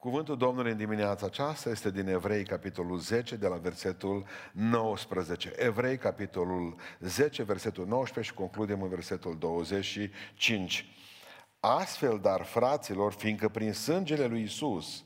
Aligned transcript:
Cuvântul 0.00 0.36
Domnului 0.36 0.70
în 0.70 0.76
dimineața 0.76 1.26
aceasta 1.26 1.70
este 1.70 1.90
din 1.90 2.08
Evrei, 2.08 2.44
capitolul 2.44 2.98
10, 2.98 3.36
de 3.36 3.46
la 3.46 3.56
versetul 3.56 4.26
19. 4.52 5.52
Evrei, 5.56 5.98
capitolul 5.98 6.76
10, 7.00 7.42
versetul 7.42 7.86
19 7.86 8.32
și 8.32 8.38
concludem 8.38 8.82
în 8.82 8.88
versetul 8.88 9.36
25. 9.38 10.94
Astfel, 11.60 12.18
dar, 12.22 12.44
fraților, 12.44 13.12
fiindcă 13.12 13.48
prin 13.48 13.72
sângele 13.72 14.26
lui 14.26 14.42
Isus 14.42 15.04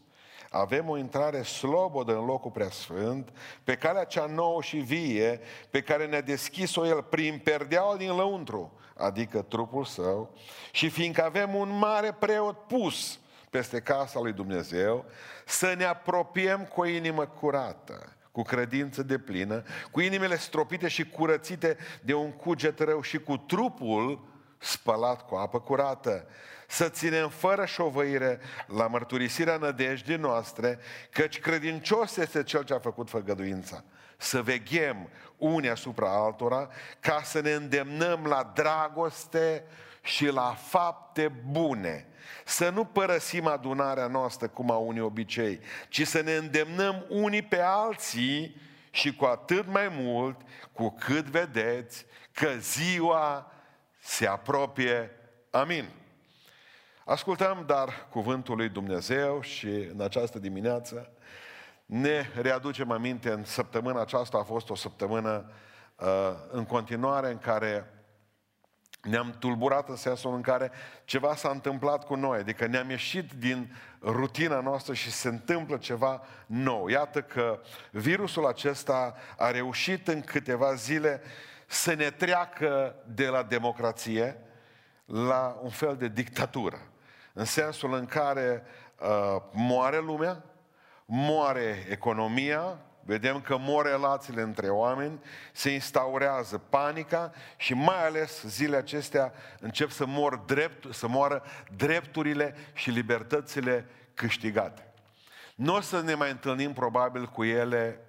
avem 0.51 0.89
o 0.89 0.97
intrare 0.97 1.43
slobodă 1.43 2.17
în 2.17 2.25
locul 2.25 2.51
preasfânt, 2.51 3.33
pe 3.65 3.77
calea 3.77 4.05
cea 4.05 4.27
nouă 4.27 4.63
și 4.63 4.77
vie, 4.77 5.41
pe 5.71 5.81
care 5.81 6.07
ne-a 6.07 6.21
deschis-o 6.21 6.87
El 6.87 7.03
prin 7.03 7.41
perdeaua 7.45 7.97
din 7.97 8.17
lăuntru, 8.17 8.73
adică 8.97 9.43
trupul 9.43 9.85
său, 9.85 10.35
și 10.73 10.89
fiindcă 10.89 11.25
avem 11.25 11.55
un 11.55 11.79
mare 11.79 12.13
preot 12.13 12.59
pus 12.59 13.19
peste 13.55 13.81
casa 13.81 14.21
lui 14.21 14.33
Dumnezeu, 14.33 15.05
să 15.45 15.75
ne 15.77 15.85
apropiem 15.85 16.65
cu 16.65 16.81
o 16.81 16.87
inimă 16.87 17.27
curată, 17.27 18.17
cu 18.33 18.43
credință 18.43 19.03
de 19.03 19.19
plină, 19.19 19.63
cu 19.91 20.01
inimile 20.01 20.37
stropite 20.37 20.89
și 20.89 21.09
curățite 21.09 21.77
de 22.03 22.15
un 22.15 22.33
cuget 22.33 22.79
rău 22.79 23.01
și 23.03 23.19
cu 23.19 23.37
trupul 23.37 24.29
spălat 24.59 25.27
cu 25.27 25.35
apă 25.35 25.61
curată, 25.61 26.27
să 26.69 26.89
ținem 26.89 27.29
fără 27.29 27.65
șovăire 27.65 28.41
la 28.67 28.87
mărturisirea 28.87 29.57
nădejdii 29.57 30.17
noastre, 30.17 30.79
căci 31.11 31.41
credincios 31.41 32.17
este 32.17 32.43
Cel 32.43 32.65
ce 32.65 32.75
a 32.75 32.79
făcut 32.79 33.09
făgăduința. 33.09 33.85
Să 34.17 34.43
veghem 34.43 35.09
unii 35.37 35.71
asupra 35.71 36.25
altora, 36.25 36.69
ca 37.01 37.21
să 37.25 37.41
ne 37.41 37.53
îndemnăm 37.53 38.25
la 38.27 38.53
dragoste 38.55 39.65
și 40.05 40.27
la 40.27 40.55
fapte 40.55 41.29
bune. 41.51 42.07
Să 42.45 42.69
nu 42.69 42.85
părăsim 42.85 43.47
adunarea 43.47 44.07
noastră 44.07 44.49
cum 44.49 44.71
au 44.71 44.87
unii 44.87 45.01
obicei, 45.01 45.61
ci 45.89 46.07
să 46.07 46.21
ne 46.21 46.33
îndemnăm 46.33 47.05
unii 47.09 47.43
pe 47.43 47.61
alții 47.61 48.57
și 48.91 49.15
cu 49.15 49.25
atât 49.25 49.67
mai 49.67 49.89
mult 49.91 50.41
cu 50.73 50.91
cât 50.99 51.25
vedeți 51.25 52.07
că 52.33 52.49
ziua 52.59 53.53
se 53.99 54.27
apropie. 54.27 55.11
Amin. 55.51 55.89
Ascultăm 57.05 57.65
dar 57.67 58.07
cuvântul 58.11 58.57
lui 58.57 58.69
Dumnezeu 58.69 59.41
și 59.41 59.69
în 59.69 60.01
această 60.01 60.39
dimineață 60.39 61.13
ne 61.87 62.27
readucem 62.41 62.91
aminte, 62.91 63.31
în 63.31 63.45
săptămâna 63.45 64.01
aceasta 64.01 64.39
a 64.39 64.43
fost 64.43 64.71
o 64.71 64.75
săptămână 64.75 65.51
uh, 65.97 66.07
în 66.51 66.65
continuare 66.65 67.31
în 67.31 67.39
care 67.39 67.94
ne-am 69.05 69.35
tulburat 69.39 69.89
în 69.89 69.97
sensul 69.97 70.35
în 70.35 70.41
care 70.41 70.71
ceva 71.05 71.35
s-a 71.35 71.49
întâmplat 71.51 72.05
cu 72.05 72.15
noi, 72.15 72.39
adică 72.39 72.67
ne-am 72.67 72.91
ieșit 72.91 73.33
din 73.33 73.77
rutina 74.03 74.61
noastră 74.61 74.95
și 74.95 75.11
se 75.11 75.29
întâmplă 75.29 75.77
ceva 75.77 76.23
nou. 76.47 76.89
Iată 76.89 77.23
că 77.23 77.61
virusul 77.91 78.47
acesta 78.47 79.15
a 79.37 79.51
reușit 79.51 80.09
în 80.09 80.21
câteva 80.21 80.75
zile 80.75 81.23
să 81.67 81.95
ne 81.95 82.11
treacă 82.11 82.95
de 83.07 83.27
la 83.27 83.43
democrație 83.43 84.37
la 85.05 85.59
un 85.63 85.71
fel 85.71 85.97
de 85.97 86.09
dictatură. 86.09 86.79
În 87.33 87.45
sensul 87.45 87.95
în 87.95 88.07
care 88.07 88.63
uh, 89.01 89.43
moare 89.53 89.99
lumea, 89.99 90.45
moare 91.05 91.87
economia, 91.91 92.79
vedem 93.05 93.41
că 93.41 93.57
mor 93.59 93.87
relațiile 93.87 94.43
între 94.43 94.69
oameni, 94.69 95.21
se 95.53 95.71
instaurează 95.71 96.59
panica 96.59 97.33
și 97.57 97.75
mai 97.75 98.07
ales 98.07 98.43
zilele 98.43 98.77
acestea 98.77 99.33
încep 99.61 99.91
să, 99.91 100.07
mor 100.07 100.37
drept, 100.37 100.95
să 100.95 101.09
moară 101.09 101.43
drepturile 101.77 102.55
și 102.73 102.91
libertățile 102.91 103.87
câștigate. 104.15 104.93
Nu 105.55 105.75
o 105.75 105.81
să 105.81 106.01
ne 106.01 106.15
mai 106.15 106.31
întâlnim 106.31 106.73
probabil 106.73 107.27
cu 107.27 107.45
ele, 107.45 108.01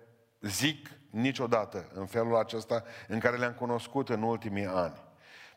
zic, 0.42 0.90
niciodată 1.10 1.88
în 1.94 2.06
felul 2.06 2.36
acesta 2.36 2.84
în 3.08 3.20
care 3.20 3.38
le-am 3.38 3.54
cunoscut 3.54 4.10
în 4.10 4.22
ultimii 4.22 4.66
ani. 4.66 5.05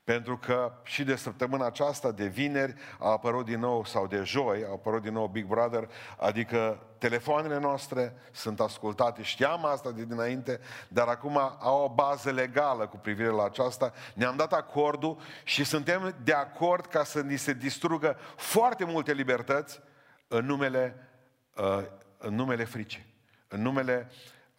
Pentru 0.08 0.38
că 0.38 0.72
și 0.82 1.04
de 1.04 1.16
săptămâna 1.16 1.66
aceasta, 1.66 2.12
de 2.12 2.26
vineri, 2.26 2.74
a 2.98 3.10
apărut 3.10 3.44
din 3.44 3.58
nou, 3.58 3.84
sau 3.84 4.06
de 4.06 4.22
joi, 4.22 4.64
a 4.64 4.70
apărut 4.70 5.02
din 5.02 5.12
nou 5.12 5.26
Big 5.26 5.46
Brother, 5.46 5.90
adică 6.18 6.86
telefoanele 6.98 7.58
noastre 7.58 8.14
sunt 8.32 8.60
ascultate. 8.60 9.22
Știam 9.22 9.64
asta 9.64 9.90
de 9.90 10.04
dinainte, 10.04 10.60
dar 10.88 11.08
acum 11.08 11.38
au 11.58 11.82
o 11.82 11.94
bază 11.94 12.30
legală 12.30 12.86
cu 12.86 12.96
privire 12.96 13.28
la 13.28 13.44
aceasta. 13.44 13.92
Ne-am 14.14 14.36
dat 14.36 14.52
acordul 14.52 15.18
și 15.44 15.64
suntem 15.64 16.14
de 16.24 16.32
acord 16.32 16.86
ca 16.86 17.04
să 17.04 17.20
ni 17.20 17.36
se 17.36 17.52
distrugă 17.52 18.16
foarte 18.36 18.84
multe 18.84 19.12
libertăți 19.12 19.80
în 20.28 20.44
numele, 20.44 21.08
uh, 21.56 21.84
în 22.18 22.34
numele 22.34 22.64
fricii, 22.64 23.14
în 23.48 23.62
numele 23.62 24.10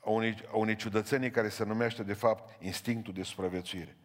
unei, 0.03 0.35
unei 0.51 0.75
ciudățenii 0.75 1.31
care 1.31 1.49
se 1.49 1.65
numește, 1.65 2.03
de 2.03 2.13
fapt, 2.13 2.63
instinctul 2.63 3.13
de 3.13 3.23
supraviețuire. 3.23 3.97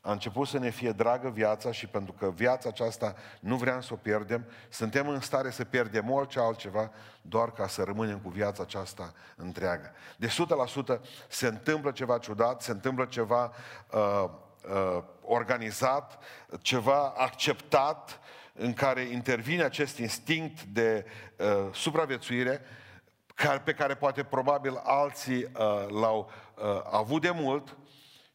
A 0.00 0.12
început 0.12 0.48
să 0.48 0.58
ne 0.58 0.70
fie 0.70 0.92
dragă 0.92 1.28
viața 1.28 1.72
și 1.72 1.86
pentru 1.86 2.12
că 2.12 2.30
viața 2.30 2.68
aceasta 2.68 3.14
nu 3.40 3.56
vrem 3.56 3.80
să 3.80 3.92
o 3.92 3.96
pierdem, 3.96 4.46
suntem 4.68 5.08
în 5.08 5.20
stare 5.20 5.50
să 5.50 5.64
pierdem 5.64 6.10
orice 6.10 6.40
altceva 6.40 6.90
doar 7.22 7.52
ca 7.52 7.66
să 7.66 7.82
rămânem 7.82 8.18
cu 8.18 8.28
viața 8.28 8.62
aceasta 8.62 9.12
întreagă. 9.36 9.92
De 10.16 10.28
100% 10.28 11.00
se 11.28 11.46
întâmplă 11.46 11.90
ceva 11.90 12.18
ciudat, 12.18 12.62
se 12.62 12.70
întâmplă 12.70 13.04
ceva 13.04 13.52
uh, 13.92 14.24
uh, 14.70 15.02
organizat, 15.22 16.18
ceva 16.60 17.14
acceptat, 17.16 18.20
în 18.60 18.72
care 18.72 19.00
intervine 19.00 19.62
acest 19.62 19.98
instinct 19.98 20.62
de 20.62 21.06
uh, 21.36 21.46
supraviețuire 21.72 22.60
pe 23.64 23.72
care 23.74 23.94
poate 23.94 24.22
probabil 24.22 24.80
alții 24.84 25.42
uh, 25.42 25.86
l-au 25.88 26.30
uh, 26.54 26.64
avut 26.90 27.22
de 27.22 27.30
mult, 27.30 27.76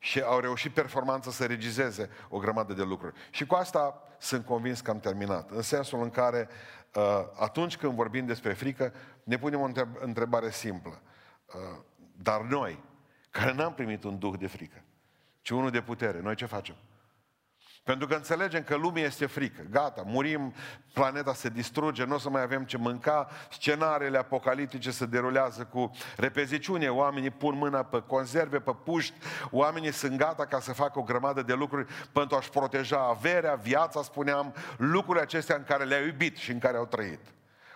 și 0.05 0.21
au 0.21 0.39
reușit 0.39 0.73
performanța 0.73 1.31
să 1.31 1.45
regizeze 1.45 2.09
o 2.29 2.37
grămadă 2.37 2.73
de 2.73 2.83
lucruri. 2.83 3.13
Și 3.29 3.45
cu 3.45 3.55
asta 3.55 4.01
sunt 4.17 4.45
convins 4.45 4.81
că 4.81 4.91
am 4.91 4.99
terminat. 4.99 5.51
În 5.51 5.61
sensul 5.61 6.01
în 6.01 6.09
care 6.09 6.47
uh, 6.95 7.03
atunci 7.39 7.77
când 7.77 7.93
vorbim 7.93 8.25
despre 8.25 8.53
frică, 8.53 8.93
ne 9.23 9.37
punem 9.37 9.59
o 9.59 9.69
întrebare 9.99 10.49
simplă. 10.49 11.01
Uh, 11.45 11.79
dar 12.15 12.41
noi, 12.41 12.83
care 13.29 13.53
n-am 13.53 13.73
primit 13.73 14.03
un 14.03 14.19
duh 14.19 14.33
de 14.39 14.47
frică, 14.47 14.83
ci 15.41 15.49
unul 15.49 15.71
de 15.71 15.81
putere, 15.81 16.21
noi 16.21 16.35
ce 16.35 16.45
facem? 16.45 16.75
Pentru 17.85 18.07
că 18.07 18.15
înțelegem 18.15 18.63
că 18.63 18.75
lumea 18.75 19.03
este 19.03 19.25
frică. 19.25 19.61
Gata, 19.69 20.03
murim, 20.05 20.53
planeta 20.93 21.33
se 21.33 21.49
distruge, 21.49 22.03
nu 22.03 22.15
o 22.15 22.17
să 22.17 22.29
mai 22.29 22.41
avem 22.41 22.63
ce 22.63 22.77
mânca, 22.77 23.29
scenariile 23.51 24.17
apocaliptice 24.17 24.91
se 24.91 25.05
derulează 25.05 25.63
cu 25.63 25.91
repeziciune, 26.17 26.89
oamenii 26.89 27.29
pun 27.29 27.57
mâna 27.57 27.83
pe 27.83 28.03
conserve, 28.07 28.59
pe 28.59 28.71
puști, 28.83 29.13
oamenii 29.51 29.91
sunt 29.91 30.17
gata 30.17 30.45
ca 30.45 30.59
să 30.59 30.73
facă 30.73 30.99
o 30.99 31.03
grămadă 31.03 31.41
de 31.41 31.53
lucruri 31.53 31.93
pentru 32.11 32.37
a-și 32.37 32.49
proteja 32.49 32.99
averea, 32.99 33.55
viața, 33.55 34.01
spuneam, 34.03 34.53
lucrurile 34.77 35.23
acestea 35.23 35.55
în 35.55 35.63
care 35.63 35.83
le-au 35.83 36.05
iubit 36.05 36.37
și 36.37 36.51
în 36.51 36.59
care 36.59 36.77
au 36.77 36.85
trăit. 36.85 37.19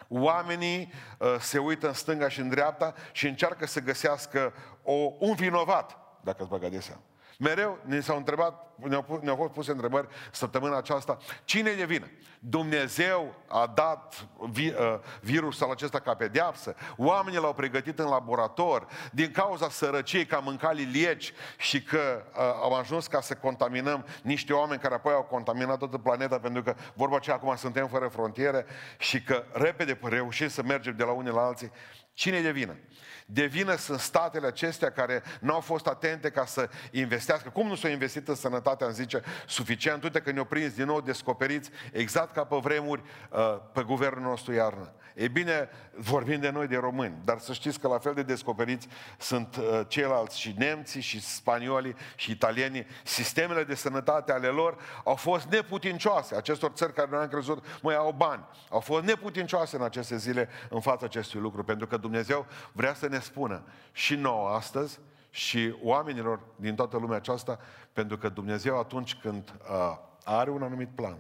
Oamenii 0.08 0.94
uh, 1.18 1.36
se 1.40 1.58
uită 1.58 1.88
în 1.88 1.94
stânga 1.94 2.30
și 2.30 2.40
în 2.40 2.50
dreapta 2.50 2.94
și 3.12 3.28
încearcă 3.28 3.66
să 3.66 3.80
găsească 3.80 4.54
o, 4.84 5.12
un 5.20 5.36
vinovat, 5.36 5.98
dacă 6.22 6.38
îți 6.40 6.50
băga 6.50 6.70
de 6.70 6.80
seama. 6.80 7.02
Mereu 7.42 7.78
ne 7.86 8.00
s-au 8.00 8.18
întrebat, 8.18 8.68
ne-au, 8.76 9.02
pus, 9.02 9.20
ne-au 9.22 9.36
fost 9.36 9.52
puse 9.52 9.72
întrebări 9.72 10.08
săptămâna 10.32 10.78
aceasta, 10.78 11.18
cine 11.44 11.70
e 11.70 11.86
vină? 11.86 12.08
Dumnezeu 12.40 13.36
a 13.48 13.72
dat 13.76 14.28
vi, 14.50 14.68
uh, 14.68 14.76
virusul 15.22 15.72
acesta 15.72 16.00
ca 16.00 16.16
pedeapsă, 16.16 16.76
oamenii 16.98 17.40
l-au 17.40 17.54
pregătit 17.54 18.00
în 18.00 18.08
laborator, 18.08 18.88
din 19.12 19.32
cauza 19.32 19.70
sărăciei 19.70 20.26
că 20.26 20.36
am 20.36 20.44
mâncat 20.44 20.76
lilieci 20.76 21.34
și 21.58 21.84
că 21.84 22.24
uh, 22.32 22.40
au 22.40 22.74
ajuns 22.74 23.08
ca 23.08 23.22
să 23.22 23.36
contaminăm 23.36 24.06
niște 24.24 24.54
oameni 24.54 24.82
care 24.82 24.94
apoi 24.94 25.14
au 25.14 25.24
contaminat 25.24 25.78
toată 25.78 25.98
planeta, 25.98 26.40
pentru 26.40 26.64
că 26.64 26.76
vorba 26.94 27.16
aceea 27.16 27.36
acum 27.36 27.56
suntem 27.56 27.88
fără 27.88 28.08
frontiere 28.08 28.66
și 28.98 29.24
că 29.24 29.44
repede 29.52 30.00
reușim 30.02 30.48
să 30.48 30.64
mergem 30.64 30.96
de 30.96 31.04
la 31.04 31.12
unii 31.12 31.32
la 31.32 31.46
alții. 31.46 31.72
Cine 32.20 32.38
e 32.38 32.42
de 32.42 32.52
vină? 32.52 32.78
De 33.26 33.46
vină 33.46 33.76
sunt 33.76 34.00
statele 34.00 34.48
acestea 34.48 34.92
care 34.92 35.24
nu 35.40 35.54
au 35.54 35.60
fost 35.60 35.88
atente 35.88 36.30
ca 36.30 36.46
să 36.46 36.70
investească. 36.92 37.50
Cum 37.50 37.68
nu 37.68 37.76
s-au 37.76 37.90
investit 37.90 38.28
în 38.28 38.36
sănătate, 38.36 38.84
am 38.84 38.92
zice, 38.92 39.22
suficient? 39.48 40.04
Uite 40.04 40.22
că 40.22 40.32
ne-au 40.32 40.46
prins 40.46 40.74
din 40.74 40.86
nou 40.86 41.02
descoperiți, 41.02 41.70
exact 41.92 42.34
ca 42.34 42.44
pe 42.44 42.56
vremuri, 42.62 43.04
uh, 43.30 43.58
pe 43.74 43.84
guvernul 43.84 44.22
nostru 44.22 44.54
iarnă. 44.54 44.94
E 45.14 45.28
bine, 45.28 45.70
vorbim 45.96 46.40
de 46.40 46.50
noi, 46.50 46.68
de 46.68 46.78
români, 46.78 47.16
dar 47.24 47.40
să 47.40 47.54
știți 47.54 47.80
că 47.80 47.88
la 47.88 47.98
fel 47.98 48.14
de 48.14 48.24
descoperiți 48.24 48.88
sunt 49.18 49.56
uh, 49.56 49.82
ceilalți 49.88 50.40
și 50.40 50.56
nemții, 50.58 51.02
și 51.02 51.22
spaniolii, 51.22 51.96
și 52.16 52.32
italienii. 52.32 52.86
Sistemele 53.04 53.64
de 53.64 53.76
sănătate 53.76 54.32
ale 54.32 54.48
lor 54.48 54.78
au 55.04 55.16
fost 55.16 55.46
neputincioase. 55.46 56.36
Acestor 56.36 56.72
țări 56.72 56.94
care 56.94 57.08
nu 57.12 57.18
am 57.18 57.28
crezut, 57.28 57.66
mai 57.82 57.96
au 57.96 58.12
bani. 58.12 58.46
Au 58.70 58.80
fost 58.80 59.04
neputincioase 59.04 59.76
în 59.76 59.84
aceste 59.84 60.18
zile 60.18 60.50
în 60.70 60.80
fața 60.80 61.06
acestui 61.06 61.40
lucru, 61.40 61.64
pentru 61.64 61.88
că 61.88 61.98
Dumnezeu 61.98 62.46
vrea 62.72 62.94
să 62.94 63.08
ne 63.08 63.20
spună 63.20 63.64
și 63.92 64.16
nouă 64.16 64.50
astăzi 64.50 65.00
și 65.30 65.76
oamenilor 65.84 66.40
din 66.56 66.76
toată 66.76 66.98
lumea 66.98 67.18
aceasta, 67.18 67.60
pentru 67.94 68.18
că 68.18 68.30
Dumnezeu 68.30 68.80
atunci 68.80 69.16
când 69.16 69.54
uh, 69.70 69.98
are 70.24 70.50
un 70.50 70.64
anumit 70.64 70.90
plan 70.96 71.18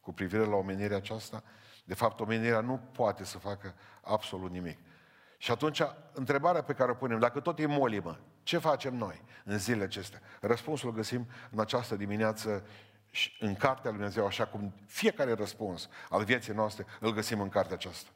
cu 0.00 0.12
privire 0.12 0.44
la 0.44 0.54
omenirea 0.54 0.96
aceasta, 0.96 1.42
De 1.88 1.94
fapt, 1.94 2.20
omenirea 2.20 2.60
nu 2.60 2.80
poate 2.92 3.24
să 3.24 3.38
facă 3.38 3.74
absolut 4.02 4.50
nimic. 4.50 4.78
Și 5.38 5.50
atunci, 5.50 5.82
întrebarea 6.12 6.62
pe 6.62 6.72
care 6.72 6.90
o 6.90 6.94
punem, 6.94 7.18
dacă 7.18 7.40
tot 7.40 7.58
e 7.58 7.66
molimă, 7.66 8.18
ce 8.42 8.58
facem 8.58 8.96
noi 8.96 9.22
în 9.44 9.58
zilele 9.58 9.84
acestea? 9.84 10.20
Răspunsul 10.40 10.88
îl 10.88 10.94
găsim 10.94 11.26
în 11.50 11.60
această 11.60 11.96
dimineață 11.96 12.66
în 13.40 13.54
Cartea 13.54 13.90
Lui 13.90 13.98
Dumnezeu, 13.98 14.26
așa 14.26 14.46
cum 14.46 14.74
fiecare 14.86 15.32
răspuns 15.32 15.88
al 16.10 16.24
vieții 16.24 16.52
noastre 16.52 16.86
îl 17.00 17.12
găsim 17.12 17.40
în 17.40 17.48
cartea 17.48 17.74
aceasta. 17.74 18.10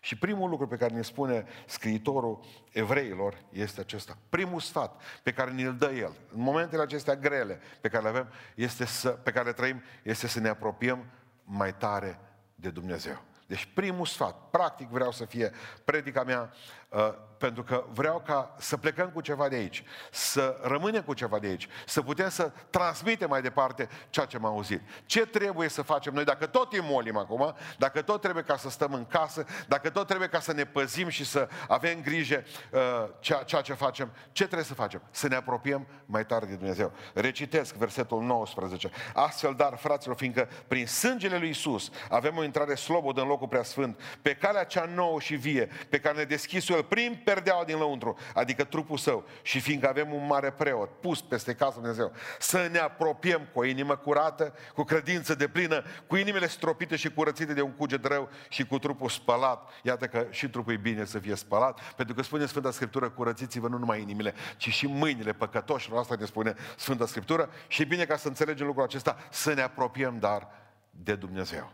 Și 0.00 0.18
primul 0.18 0.50
lucru 0.50 0.66
pe 0.66 0.76
care 0.76 0.94
ne 0.94 1.02
spune 1.02 1.46
scriitorul 1.66 2.44
evreilor 2.72 3.44
este 3.52 3.80
acesta. 3.80 4.18
Primul 4.28 4.60
sfat 4.60 5.02
pe 5.22 5.32
care 5.32 5.50
ne-l 5.50 5.76
dă 5.76 5.90
el, 5.90 6.12
în 6.32 6.40
momentele 6.40 6.82
acestea 6.82 7.16
grele 7.16 7.60
pe 7.80 7.88
care 7.88 8.02
le 8.02 8.08
avem, 8.08 8.28
este 8.54 8.84
să, 8.84 9.08
pe 9.08 9.30
care 9.30 9.46
le 9.46 9.52
trăim, 9.52 9.82
este 10.02 10.26
să 10.26 10.40
ne 10.40 10.48
apropiem 10.48 11.04
mai 11.44 11.74
tare 11.74 12.20
de 12.56 12.70
Dumnezeu. 12.70 13.22
Deci 13.46 13.68
primul 13.74 14.06
sfat, 14.06 14.50
practic 14.50 14.88
vreau 14.88 15.12
să 15.12 15.24
fie 15.24 15.52
predica 15.84 16.22
mea, 16.22 16.52
uh, 16.88 17.14
pentru 17.38 17.62
că 17.62 17.84
vreau 17.92 18.22
ca 18.26 18.54
să 18.58 18.76
plecăm 18.76 19.08
cu 19.08 19.20
ceva 19.20 19.48
de 19.48 19.56
aici, 19.56 19.84
să 20.10 20.60
rămânem 20.62 21.02
cu 21.02 21.14
ceva 21.14 21.38
de 21.38 21.46
aici, 21.46 21.68
să 21.86 22.02
putem 22.02 22.28
să 22.28 22.52
transmitem 22.70 23.28
mai 23.28 23.42
departe 23.42 23.88
ceea 24.10 24.26
ce 24.26 24.36
am 24.36 24.44
auzit. 24.44 24.80
Ce 25.06 25.26
trebuie 25.26 25.68
să 25.68 25.82
facem 25.82 26.14
noi, 26.14 26.24
dacă 26.24 26.46
tot 26.46 26.72
e 26.72 26.80
molim 26.80 27.16
acum, 27.16 27.54
dacă 27.78 28.02
tot 28.02 28.20
trebuie 28.20 28.42
ca 28.42 28.56
să 28.56 28.70
stăm 28.70 28.92
în 28.92 29.06
casă, 29.06 29.44
dacă 29.68 29.90
tot 29.90 30.06
trebuie 30.06 30.28
ca 30.28 30.40
să 30.40 30.52
ne 30.52 30.64
păzim 30.64 31.08
și 31.08 31.24
să 31.24 31.48
avem 31.68 32.00
grijă 32.00 32.44
uh, 32.72 32.80
ceea, 33.20 33.42
ceea 33.42 33.60
ce 33.60 33.72
facem, 33.72 34.12
ce 34.32 34.44
trebuie 34.44 34.64
să 34.64 34.74
facem? 34.74 35.02
Să 35.10 35.28
ne 35.28 35.34
apropiem 35.34 35.86
mai 36.06 36.26
tare 36.26 36.46
de 36.46 36.54
Dumnezeu. 36.54 36.92
Recitesc 37.14 37.74
versetul 37.74 38.22
19. 38.22 38.90
Astfel, 39.14 39.54
dar, 39.54 39.76
fraților, 39.76 40.16
fiindcă 40.16 40.48
prin 40.68 40.86
sângele 40.86 41.38
lui 41.38 41.48
Isus 41.48 41.90
avem 42.10 42.36
o 42.36 42.44
intrare 42.44 42.74
slobodă 42.74 43.20
în 43.20 43.26
locul 43.26 43.48
preasfânt, 43.48 44.00
pe 44.22 44.34
calea 44.34 44.64
cea 44.64 44.84
nouă 44.84 45.20
și 45.20 45.34
vie, 45.34 45.68
pe 45.88 45.98
care 46.00 46.16
ne 46.16 46.24
deschis 46.24 46.68
El 46.68 46.82
prin 46.82 47.20
perdeaua 47.26 47.64
din 47.64 47.78
lăuntru, 47.78 48.16
adică 48.34 48.64
trupul 48.64 48.96
său. 48.96 49.24
Și 49.42 49.60
fiindcă 49.60 49.88
avem 49.88 50.12
un 50.12 50.26
mare 50.26 50.50
preot 50.50 51.00
pus 51.00 51.22
peste 51.22 51.54
casa 51.54 51.74
Dumnezeu, 51.74 52.12
să 52.38 52.68
ne 52.72 52.78
apropiem 52.78 53.48
cu 53.52 53.58
o 53.58 53.64
inimă 53.64 53.96
curată, 53.96 54.54
cu 54.74 54.82
credință 54.82 55.34
de 55.34 55.48
plină, 55.48 55.82
cu 56.06 56.16
inimile 56.16 56.46
stropite 56.46 56.96
și 56.96 57.10
curățite 57.10 57.54
de 57.54 57.60
un 57.60 57.72
cuget 57.72 58.04
rău 58.04 58.28
și 58.48 58.66
cu 58.66 58.78
trupul 58.78 59.08
spălat. 59.08 59.70
Iată 59.82 60.06
că 60.06 60.26
și 60.30 60.48
trupul 60.48 60.72
e 60.72 60.76
bine 60.76 61.04
să 61.04 61.18
fie 61.18 61.34
spălat, 61.34 61.80
pentru 61.94 62.14
că 62.14 62.22
spune 62.22 62.46
Sfânta 62.46 62.70
Scriptură, 62.70 63.10
curățiți-vă 63.10 63.68
nu 63.68 63.78
numai 63.78 64.00
inimile, 64.00 64.34
ci 64.56 64.68
și 64.68 64.86
mâinile 64.86 65.32
păcătoșilor. 65.32 65.98
Asta 65.98 66.16
ne 66.18 66.24
spune 66.24 66.54
Sfânta 66.76 67.06
Scriptură 67.06 67.50
și 67.66 67.82
e 67.82 67.84
bine 67.84 68.04
ca 68.04 68.16
să 68.16 68.28
înțelegem 68.28 68.66
lucrul 68.66 68.84
acesta, 68.84 69.16
să 69.30 69.52
ne 69.52 69.62
apropiem, 69.62 70.18
dar 70.18 70.48
de 70.90 71.14
Dumnezeu. 71.14 71.72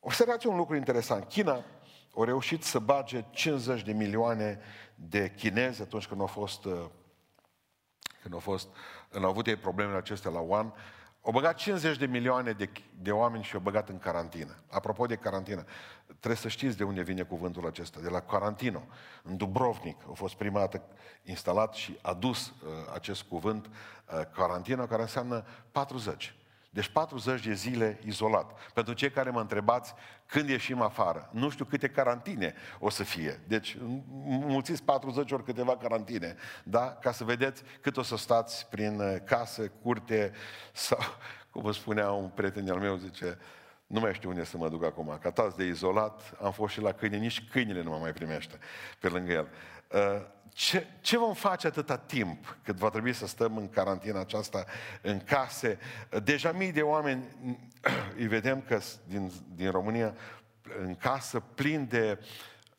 Observați 0.00 0.46
un 0.46 0.56
lucru 0.56 0.76
interesant. 0.76 1.28
China 1.28 1.64
au 2.14 2.24
reușit 2.24 2.62
să 2.64 2.78
bage 2.78 3.24
50 3.30 3.82
de 3.82 3.92
milioane 3.92 4.60
de 4.94 5.32
chinezi 5.36 5.82
atunci 5.82 6.06
când 6.06 6.20
au 6.20 6.26
fost, 6.26 6.64
uh, 6.64 6.84
când 8.22 8.34
au 8.34 8.40
fost, 8.40 8.68
când 9.10 9.24
au 9.24 9.30
avut 9.30 9.46
ei 9.46 9.56
problemele 9.56 9.96
acestea 9.96 10.30
la 10.30 10.40
One, 10.40 10.72
au 11.22 11.32
băgat 11.32 11.56
50 11.56 11.96
de 11.96 12.06
milioane 12.06 12.52
de, 12.52 12.70
de 12.98 13.12
oameni 13.12 13.42
și 13.44 13.54
au 13.54 13.60
băgat 13.60 13.88
în 13.88 13.98
carantină. 13.98 14.56
Apropo 14.70 15.06
de 15.06 15.16
carantină, 15.16 15.64
trebuie 16.06 16.36
să 16.36 16.48
știți 16.48 16.76
de 16.76 16.84
unde 16.84 17.02
vine 17.02 17.22
cuvântul 17.22 17.66
acesta, 17.66 18.00
de 18.00 18.08
la 18.08 18.20
Carantino. 18.20 18.82
În 19.22 19.36
Dubrovnik 19.36 19.96
a 20.10 20.12
fost 20.12 20.34
prima 20.34 20.58
dată 20.58 20.82
instalat 21.22 21.74
și 21.74 21.98
adus 22.02 22.46
uh, 22.46 22.52
acest 22.94 23.22
cuvânt 23.22 23.66
uh, 23.66 24.20
carantină, 24.34 24.86
care 24.86 25.02
înseamnă 25.02 25.44
40. 25.72 26.37
Deci 26.78 26.88
40 26.88 27.46
de 27.46 27.52
zile 27.52 27.98
izolat. 28.04 28.70
Pentru 28.72 28.94
cei 28.94 29.10
care 29.10 29.30
mă 29.30 29.40
întrebați 29.40 29.94
când 30.26 30.48
ieșim 30.48 30.80
afară, 30.80 31.28
nu 31.32 31.48
știu 31.48 31.64
câte 31.64 31.88
carantine 31.88 32.54
o 32.78 32.90
să 32.90 33.02
fie. 33.02 33.40
Deci 33.46 33.76
mulțiți 34.26 34.82
40 34.82 35.32
ori 35.32 35.44
câteva 35.44 35.76
carantine, 35.76 36.36
da? 36.64 36.98
Ca 37.00 37.12
să 37.12 37.24
vedeți 37.24 37.62
cât 37.80 37.96
o 37.96 38.02
să 38.02 38.16
stați 38.16 38.66
prin 38.68 39.00
uh, 39.00 39.16
casă, 39.24 39.68
curte 39.82 40.32
sau, 40.72 40.98
cum 41.50 41.62
vă 41.62 41.72
spunea 41.72 42.10
un 42.10 42.28
prieten 42.28 42.70
al 42.70 42.78
meu, 42.78 42.96
zice, 42.96 43.38
nu 43.86 44.00
mai 44.00 44.14
știu 44.14 44.28
unde 44.28 44.44
să 44.44 44.56
mă 44.56 44.68
duc 44.68 44.84
acum, 44.84 45.18
că 45.20 45.52
de 45.56 45.64
izolat, 45.64 46.34
am 46.42 46.52
fost 46.52 46.72
și 46.72 46.80
la 46.80 46.92
câine, 46.92 47.16
nici 47.16 47.48
câinile 47.50 47.82
nu 47.82 47.90
mă 47.90 47.98
mai 47.98 48.12
primește 48.12 48.58
pe 48.98 49.08
lângă 49.08 49.32
el. 49.32 49.48
Uh, 49.88 50.20
ce, 50.58 50.86
ce 51.00 51.18
vom 51.18 51.34
face 51.34 51.66
atâta 51.66 51.96
timp 51.96 52.56
cât 52.62 52.76
va 52.76 52.90
trebui 52.90 53.12
să 53.12 53.26
stăm 53.26 53.56
în 53.56 53.68
carantina 53.68 54.20
aceasta 54.20 54.64
în 55.02 55.20
case? 55.20 55.78
Deja 56.22 56.52
mii 56.52 56.72
de 56.72 56.82
oameni 56.82 57.24
îi 58.18 58.26
vedem 58.26 58.60
că 58.60 58.80
din, 59.04 59.30
din 59.54 59.70
România 59.70 60.14
în 60.78 60.94
casă 60.94 61.40
plin 61.40 61.86
de 61.88 62.18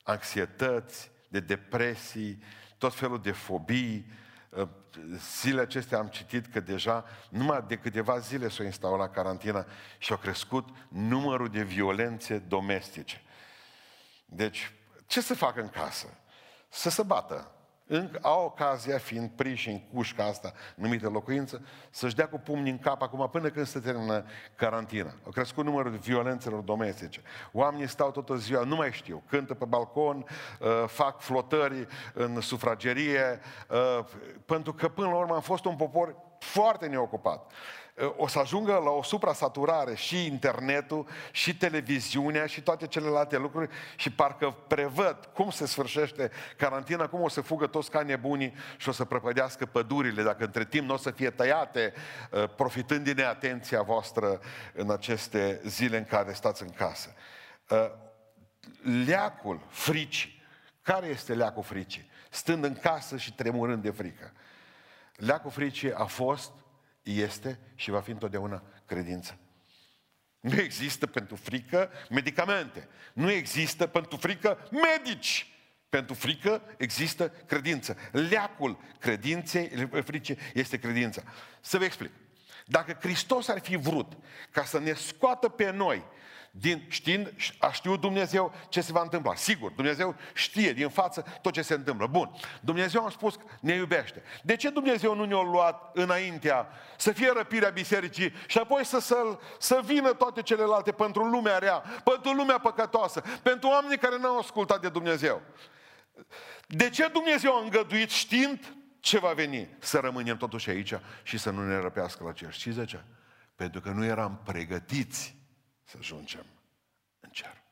anxietăți, 0.04 1.12
de 1.28 1.40
depresii, 1.40 2.44
tot 2.78 2.94
felul 2.94 3.22
de 3.22 3.32
fobii. 3.32 4.12
Uh, 4.50 4.68
zilele 5.42 5.62
acestea 5.62 5.98
am 5.98 6.08
citit 6.08 6.46
că 6.46 6.60
deja 6.60 7.06
numai 7.30 7.64
de 7.68 7.76
câteva 7.76 8.20
zile 8.20 8.50
s-a 8.50 8.64
instaurat 8.64 9.14
carantina 9.14 9.66
și 9.98 10.14
a 10.14 10.16
crescut 10.16 10.70
numărul 10.88 11.50
de 11.50 11.64
violențe 11.64 12.38
domestice. 12.38 13.22
Deci, 14.26 14.72
ce 15.06 15.22
să 15.22 15.34
facă 15.34 15.62
în 15.62 15.70
casă? 15.70 16.19
Să 16.70 16.90
se 16.90 17.04
bată, 17.04 17.52
au 18.22 18.46
ocazia, 18.46 18.98
fiind 18.98 19.30
priși 19.36 19.70
în 19.70 19.80
cușca 19.80 20.24
asta 20.24 20.54
numită 20.76 21.10
locuință, 21.10 21.66
să-și 21.90 22.16
dea 22.16 22.28
cu 22.28 22.38
pumni 22.38 22.70
în 22.70 22.80
cap 22.80 23.02
acum 23.02 23.30
până 23.30 23.50
când 23.50 23.66
se 23.66 23.80
termină 23.80 24.26
carantina. 24.56 25.14
Au 25.26 25.32
crescut 25.32 25.66
numărul 25.66 25.92
de 25.92 25.98
violențelor 25.98 26.62
domestice. 26.62 27.22
Oamenii 27.52 27.88
stau 27.88 28.12
toată 28.12 28.36
ziua, 28.36 28.64
nu 28.64 28.76
mai 28.76 28.92
știu, 28.92 29.24
cântă 29.30 29.54
pe 29.54 29.66
balcon, 29.66 30.26
uh, 30.60 30.68
fac 30.88 31.20
flotări 31.20 31.88
în 32.14 32.42
sufragerie, 32.42 33.40
uh, 33.70 34.06
pentru 34.46 34.74
că 34.74 34.90
până 34.90 35.08
la 35.08 35.16
urmă 35.16 35.34
am 35.34 35.42
fost 35.42 35.66
un 35.66 35.76
popor 35.76 36.16
foarte 36.40 36.88
neocupat 36.88 37.52
o 38.18 38.28
să 38.28 38.40
ajungă 38.40 38.72
la 38.72 38.90
o 38.90 39.04
suprasaturare 39.04 39.96
și 39.96 40.26
internetul, 40.26 41.08
și 41.32 41.58
televiziunea, 41.58 42.46
și 42.46 42.62
toate 42.62 42.88
celelalte 42.88 43.38
lucruri 43.38 43.70
și 43.96 44.12
parcă 44.12 44.56
prevăd 44.68 45.30
cum 45.34 45.50
se 45.50 45.66
sfârșește 45.66 46.32
carantina, 46.58 47.08
cum 47.08 47.22
o 47.22 47.30
să 47.30 47.42
fugă 47.42 47.68
toți 47.68 47.92
ca 47.92 48.02
nebunii 48.02 48.54
și 48.78 48.90
o 48.90 48.92
să 48.92 49.06
prăpădească 49.06 49.66
pădurile, 49.66 50.24
dacă 50.24 50.44
între 50.44 50.66
timp 50.66 50.88
nu 50.88 50.94
o 50.94 50.98
să 50.98 51.12
fie 51.12 51.30
tăiate, 51.30 51.94
uh, 52.32 52.50
profitând 52.56 53.04
din 53.04 53.16
neatenția 53.16 53.82
voastră 53.82 54.40
în 54.74 54.92
aceste 54.92 55.62
zile 55.66 55.98
în 55.98 56.06
care 56.06 56.34
stați 56.34 56.64
în 56.64 56.70
casă. 56.70 57.14
Uh, 57.70 57.78
leacul 59.06 59.66
fricii. 59.68 60.38
Care 60.82 61.08
este 61.08 61.34
leacul 61.34 61.64
fricii? 61.64 62.10
Stând 62.30 62.64
în 62.64 62.76
casă 62.76 63.18
și 63.18 63.34
tremurând 63.34 63.82
de 63.82 63.92
frică. 63.92 64.32
Leacul 65.16 65.52
fricii 65.52 65.94
a 65.94 66.06
fost 66.06 66.52
este 67.12 67.60
și 67.76 67.90
va 67.90 68.02
fi 68.02 68.12
întotdeauna 68.12 68.64
credință. 68.86 69.38
Nu 70.40 70.60
există 70.60 71.08
pentru 71.08 71.36
frică 71.36 71.92
medicamente. 72.10 72.88
Nu 73.14 73.32
există 73.32 73.88
pentru 73.88 74.18
frică 74.18 74.70
medici. 74.72 75.54
Pentru 75.90 76.14
frică 76.14 76.62
există 76.78 77.30
credință. 77.30 77.98
Leacul 78.12 78.80
credinței, 79.00 79.90
fricii, 80.06 80.38
este 80.54 80.80
credința. 80.80 81.24
Să 81.62 81.78
vă 81.78 81.84
explic. 81.84 82.12
Dacă 82.66 82.98
Hristos 83.02 83.48
ar 83.48 83.60
fi 83.60 83.76
vrut 83.76 84.14
ca 84.52 84.64
să 84.64 84.80
ne 84.80 84.94
scoată 84.94 85.50
pe 85.50 85.72
noi 85.72 86.06
din, 86.60 86.86
știind, 86.88 87.34
a 87.58 87.72
știut 87.72 88.02
Dumnezeu 88.02 88.54
ce 88.70 88.82
se 88.82 88.92
va 88.92 89.02
întâmpla. 89.02 89.36
Sigur, 89.36 89.72
Dumnezeu 89.72 90.16
știe 90.34 90.74
din 90.74 90.90
față 90.90 91.26
tot 91.42 91.54
ce 91.54 91.62
se 91.62 91.74
întâmplă. 91.74 92.08
Bun, 92.08 92.32
Dumnezeu 92.62 93.06
a 93.06 93.10
spus 93.10 93.38
ne 93.60 93.74
iubește. 93.74 94.24
De 94.44 94.56
ce 94.56 94.70
Dumnezeu 94.70 95.16
nu 95.16 95.26
ne-a 95.26 95.42
luat 95.42 95.92
înaintea 95.94 96.68
să 96.98 97.12
fie 97.12 97.32
răpirea 97.36 97.70
bisericii 97.70 98.34
și 98.48 98.58
apoi 98.58 98.86
să, 98.86 99.00
să, 99.00 99.38
să 99.60 99.82
vină 99.86 100.14
toate 100.14 100.42
celelalte 100.42 100.92
pentru 100.92 101.24
lumea 101.24 101.58
rea, 101.58 101.84
pentru 102.04 102.32
lumea 102.32 102.58
păcătoasă, 102.58 103.24
pentru 103.42 103.70
oamenii 103.70 103.98
care 103.98 104.18
n-au 104.18 104.38
ascultat 104.38 104.82
de 104.82 104.90
Dumnezeu? 104.90 105.42
De 106.68 106.90
ce 106.90 107.08
Dumnezeu 107.08 107.56
a 107.56 107.62
îngăduit 107.64 108.10
știind 108.10 108.74
ce 109.00 109.20
va 109.20 109.32
veni 109.32 109.70
să 109.80 110.00
rămânem 110.00 110.38
totuși 110.38 110.70
aici 110.70 110.94
și 111.24 111.38
să 111.38 111.50
nu 111.50 111.68
ne 111.68 111.80
răpească 111.80 112.24
la 112.24 112.32
cer? 112.32 112.54
Știți 112.54 112.78
de 112.78 112.86
ce? 112.86 113.00
Pentru 113.56 113.82
că 113.82 113.90
nu 113.90 114.06
eram 114.06 114.42
pregătiți 114.46 115.39
să 115.90 115.96
ajungem 116.00 116.46
în 117.20 117.30
cer. 117.30 117.64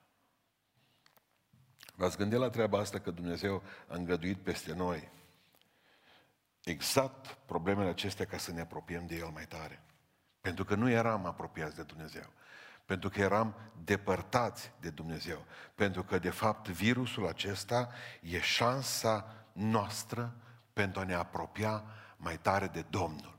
V-ați 1.95 2.17
gândit 2.17 2.39
la 2.39 2.49
treaba 2.49 2.79
asta 2.79 2.99
că 2.99 3.11
Dumnezeu 3.11 3.63
a 3.87 3.95
îngăduit 3.95 4.37
peste 4.37 4.73
noi 4.73 5.09
exact 6.63 7.37
problemele 7.45 7.89
acestea 7.89 8.25
ca 8.25 8.37
să 8.37 8.51
ne 8.51 8.61
apropiem 8.61 9.05
de 9.05 9.15
El 9.15 9.27
mai 9.27 9.45
tare. 9.45 9.81
Pentru 10.41 10.65
că 10.65 10.75
nu 10.75 10.89
eram 10.89 11.25
apropiați 11.25 11.75
de 11.75 11.83
Dumnezeu. 11.83 12.33
Pentru 12.85 13.09
că 13.09 13.21
eram 13.21 13.55
depărtați 13.83 14.71
de 14.79 14.89
Dumnezeu. 14.89 15.45
Pentru 15.75 16.03
că, 16.03 16.19
de 16.19 16.29
fapt, 16.29 16.67
virusul 16.67 17.27
acesta 17.27 17.89
e 18.21 18.39
șansa 18.39 19.45
noastră 19.53 20.35
pentru 20.73 20.99
a 20.99 21.03
ne 21.03 21.13
apropia 21.13 21.83
mai 22.17 22.37
tare 22.37 22.67
de 22.67 22.85
Domnul. 22.89 23.37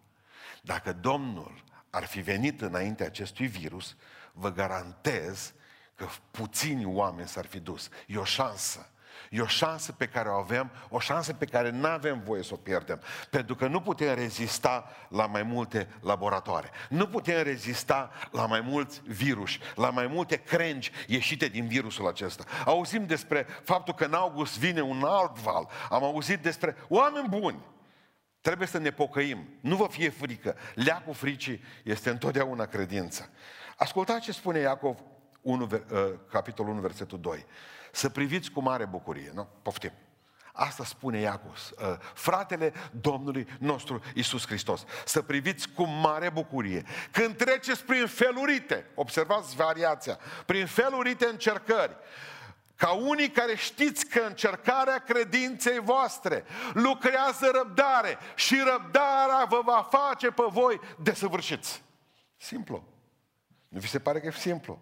Dacă 0.62 0.92
Domnul 0.92 1.64
ar 1.90 2.04
fi 2.04 2.20
venit 2.20 2.60
înainte 2.60 3.04
acestui 3.04 3.46
virus, 3.46 3.96
vă 4.38 4.52
garantez 4.52 5.52
că 5.94 6.06
puțini 6.30 6.84
oameni 6.84 7.28
s-ar 7.28 7.46
fi 7.46 7.60
dus. 7.60 7.88
E 8.06 8.16
o 8.16 8.24
șansă. 8.24 8.90
E 9.30 9.40
o 9.40 9.46
șansă 9.46 9.92
pe 9.92 10.06
care 10.06 10.28
o 10.28 10.32
avem, 10.32 10.70
o 10.88 10.98
șansă 10.98 11.32
pe 11.32 11.44
care 11.44 11.70
nu 11.70 11.86
avem 11.86 12.22
voie 12.24 12.42
să 12.42 12.54
o 12.54 12.56
pierdem. 12.56 13.00
Pentru 13.30 13.54
că 13.54 13.66
nu 13.66 13.80
putem 13.80 14.14
rezista 14.14 14.90
la 15.08 15.26
mai 15.26 15.42
multe 15.42 15.88
laboratoare. 16.00 16.70
Nu 16.88 17.06
putem 17.06 17.42
rezista 17.42 18.10
la 18.30 18.46
mai 18.46 18.60
mulți 18.60 19.02
virus, 19.06 19.50
la 19.74 19.90
mai 19.90 20.06
multe 20.06 20.36
crengi 20.36 20.90
ieșite 21.06 21.46
din 21.46 21.66
virusul 21.66 22.06
acesta. 22.06 22.44
Auzim 22.64 23.06
despre 23.06 23.46
faptul 23.62 23.94
că 23.94 24.04
în 24.04 24.14
august 24.14 24.58
vine 24.58 24.80
un 24.80 25.02
alt 25.04 25.38
val. 25.38 25.68
Am 25.90 26.04
auzit 26.04 26.38
despre 26.38 26.76
oameni 26.88 27.28
buni. 27.28 27.58
Trebuie 28.40 28.68
să 28.68 28.78
ne 28.78 28.90
pocăim. 28.90 29.48
Nu 29.60 29.76
vă 29.76 29.86
fie 29.90 30.10
frică. 30.10 30.56
Leacul 30.74 31.14
fricii 31.14 31.62
este 31.84 32.10
întotdeauna 32.10 32.66
credința. 32.66 33.28
Ascultați 33.78 34.20
ce 34.20 34.32
spune 34.32 34.58
Iacov 34.58 34.98
1, 35.40 35.62
uh, 35.62 35.78
capitolul 36.30 36.72
1, 36.72 36.80
versetul 36.80 37.20
2. 37.20 37.46
Să 37.92 38.08
priviți 38.08 38.50
cu 38.50 38.60
mare 38.60 38.84
bucurie, 38.84 39.30
nu? 39.34 39.48
Poftim. 39.62 39.92
Asta 40.52 40.84
spune 40.84 41.18
Iacov, 41.18 41.70
uh, 41.78 41.96
fratele 42.14 42.72
Domnului 43.00 43.48
nostru 43.58 44.00
Isus 44.14 44.46
Hristos. 44.46 44.84
Să 45.04 45.22
priviți 45.22 45.68
cu 45.68 45.82
mare 45.82 46.30
bucurie. 46.30 46.84
Când 47.10 47.36
treceți 47.36 47.84
prin 47.84 48.06
felurite, 48.06 48.86
observați 48.94 49.56
variația, 49.56 50.18
prin 50.46 50.66
felurite 50.66 51.26
încercări, 51.26 51.96
ca 52.76 52.92
unii 52.92 53.30
care 53.30 53.56
știți 53.56 54.06
că 54.06 54.20
încercarea 54.20 54.98
credinței 54.98 55.78
voastre 55.78 56.44
lucrează 56.72 57.50
răbdare 57.54 58.18
și 58.34 58.56
răbdarea 58.56 59.44
vă 59.48 59.60
va 59.64 59.88
face 59.90 60.30
pe 60.30 60.44
voi 60.48 60.80
desăvârșiți. 60.96 61.82
Simplu. 62.36 62.97
Nu 63.68 63.78
vi 63.78 63.88
se 63.88 63.98
pare 63.98 64.20
că 64.20 64.26
e 64.26 64.30
simplu? 64.30 64.78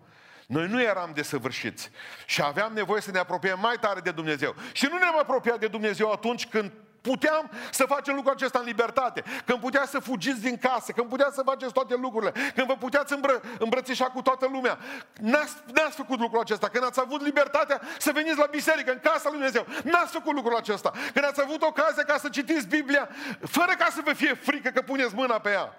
Noi 0.46 0.66
nu 0.66 0.82
eram 0.82 1.10
desăvârșiți 1.14 1.90
și 2.26 2.42
aveam 2.42 2.72
nevoie 2.72 3.00
să 3.00 3.10
ne 3.10 3.18
apropiem 3.18 3.60
mai 3.60 3.76
tare 3.80 4.00
de 4.00 4.10
Dumnezeu. 4.10 4.54
Și 4.72 4.86
nu 4.90 4.98
ne-am 4.98 5.18
apropiat 5.18 5.58
de 5.58 5.66
Dumnezeu 5.66 6.10
atunci 6.10 6.46
când 6.46 6.72
puteam 7.00 7.50
să 7.70 7.84
facem 7.84 8.14
lucrul 8.14 8.32
acesta 8.32 8.58
în 8.58 8.64
libertate, 8.64 9.24
când 9.44 9.60
putea 9.60 9.84
să 9.86 9.98
fugiți 9.98 10.40
din 10.40 10.56
casă, 10.56 10.92
când 10.92 11.08
putea 11.08 11.28
să 11.32 11.42
faceți 11.44 11.72
toate 11.72 11.94
lucrurile, 11.94 12.32
când 12.54 12.66
vă 12.66 12.76
puteați 12.76 13.12
îmbră, 13.12 13.40
îmbrățișa 13.58 14.04
cu 14.04 14.22
toată 14.22 14.46
lumea. 14.52 14.78
N-ați, 15.20 15.54
n-ați 15.72 15.96
făcut 15.96 16.18
lucrul 16.18 16.40
acesta, 16.40 16.68
când 16.68 16.84
ați 16.84 17.00
avut 17.00 17.22
libertatea 17.22 17.80
să 17.98 18.10
veniți 18.14 18.38
la 18.38 18.46
biserică, 18.50 18.92
în 18.92 19.00
casa 19.02 19.28
lui 19.30 19.38
Dumnezeu. 19.38 19.66
N-ați 19.84 20.12
făcut 20.12 20.34
lucrul 20.34 20.56
acesta. 20.56 20.92
Când 21.12 21.24
ați 21.24 21.40
avut 21.40 21.62
ocazia 21.62 22.02
ca 22.02 22.16
să 22.18 22.28
citiți 22.28 22.66
Biblia, 22.66 23.08
fără 23.40 23.72
ca 23.78 23.88
să 23.90 24.00
vă 24.04 24.12
fie 24.12 24.34
frică 24.34 24.68
că 24.68 24.82
puneți 24.82 25.14
mâna 25.14 25.38
pe 25.38 25.50
ea. 25.50 25.72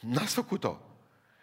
N-ați 0.00 0.34
făcut-o. 0.34 0.80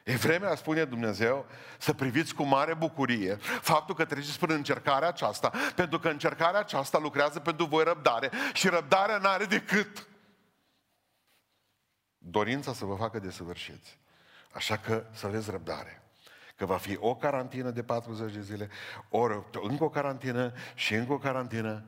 E 0.03 0.15
vremea, 0.15 0.55
spune 0.55 0.85
Dumnezeu, 0.85 1.45
să 1.77 1.93
priviți 1.93 2.35
cu 2.35 2.43
mare 2.43 2.73
bucurie 2.73 3.35
faptul 3.61 3.95
că 3.95 4.05
treceți 4.05 4.39
prin 4.39 4.55
încercarea 4.55 5.07
aceasta, 5.07 5.51
pentru 5.75 5.99
că 5.99 6.09
încercarea 6.09 6.59
aceasta 6.59 6.97
lucrează 6.97 7.39
pentru 7.39 7.65
voi 7.65 7.83
răbdare 7.83 8.31
și 8.53 8.67
răbdarea 8.67 9.17
nu 9.17 9.27
are 9.27 9.45
decât 9.45 10.07
dorința 12.17 12.73
să 12.73 12.85
vă 12.85 12.95
facă 12.95 13.19
desăvârșiți. 13.19 13.99
Așa 14.51 14.77
că 14.77 15.05
să 15.11 15.25
aveți 15.25 15.51
răbdare. 15.51 16.01
Că 16.55 16.65
va 16.65 16.77
fi 16.77 16.97
o 16.99 17.15
carantină 17.15 17.69
de 17.69 17.83
40 17.83 18.33
de 18.33 18.41
zile, 18.41 18.69
ori 19.09 19.43
încă 19.61 19.83
o 19.83 19.89
carantină 19.89 20.53
și 20.75 20.93
încă 20.93 21.13
o 21.13 21.17
carantină. 21.17 21.85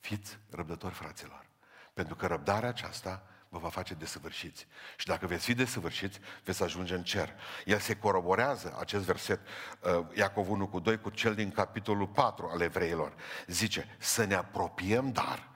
Fiți 0.00 0.38
răbdători, 0.50 0.94
fraților. 0.94 1.46
Pentru 1.92 2.14
că 2.14 2.26
răbdarea 2.26 2.68
aceasta 2.68 3.22
vă 3.54 3.60
va 3.60 3.68
face 3.68 3.94
desăvârșiți. 3.94 4.66
Și 4.96 5.06
dacă 5.06 5.26
veți 5.26 5.44
fi 5.44 5.54
desăvârșiți, 5.54 6.20
veți 6.44 6.62
ajunge 6.62 6.94
în 6.94 7.02
cer. 7.02 7.34
El 7.64 7.78
se 7.78 7.96
coroborează, 7.96 8.76
acest 8.80 9.04
verset, 9.04 9.40
uh, 9.80 10.06
Iacov 10.14 10.50
1 10.50 10.66
cu 10.66 10.78
2, 10.78 11.00
cu 11.00 11.10
cel 11.10 11.34
din 11.34 11.50
capitolul 11.50 12.06
4 12.06 12.50
al 12.52 12.60
evreilor. 12.60 13.12
Zice, 13.46 13.96
să 13.98 14.24
ne 14.24 14.34
apropiem, 14.34 15.12
dar 15.12 15.48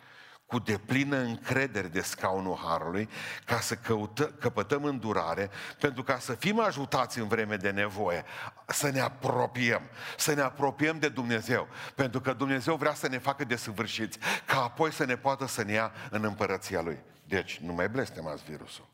cu 0.48 0.58
deplină 0.58 1.16
încredere 1.16 1.88
de 1.88 2.00
scaunul 2.00 2.56
Harului, 2.64 3.08
ca 3.44 3.60
să 3.60 3.74
căută, 3.74 4.24
căpătăm 4.24 4.84
îndurare, 4.84 5.50
pentru 5.78 6.02
ca 6.02 6.18
să 6.18 6.32
fim 6.32 6.60
ajutați 6.60 7.18
în 7.18 7.28
vreme 7.28 7.56
de 7.56 7.70
nevoie, 7.70 8.24
să 8.66 8.90
ne 8.90 9.00
apropiem, 9.00 9.82
să 10.16 10.34
ne 10.34 10.40
apropiem 10.40 10.98
de 10.98 11.08
Dumnezeu, 11.08 11.68
pentru 11.94 12.20
că 12.20 12.32
Dumnezeu 12.32 12.76
vrea 12.76 12.94
să 12.94 13.08
ne 13.08 13.18
facă 13.18 13.44
desăvârșiți, 13.44 14.18
ca 14.46 14.62
apoi 14.62 14.92
să 14.92 15.04
ne 15.04 15.16
poată 15.16 15.46
să 15.46 15.62
ne 15.62 15.72
ia 15.72 15.92
în 16.10 16.24
împărăția 16.24 16.80
Lui. 16.80 16.98
Deci, 17.24 17.58
nu 17.58 17.72
mai 17.72 17.88
blestemați 17.88 18.42
virusul. 18.44 18.88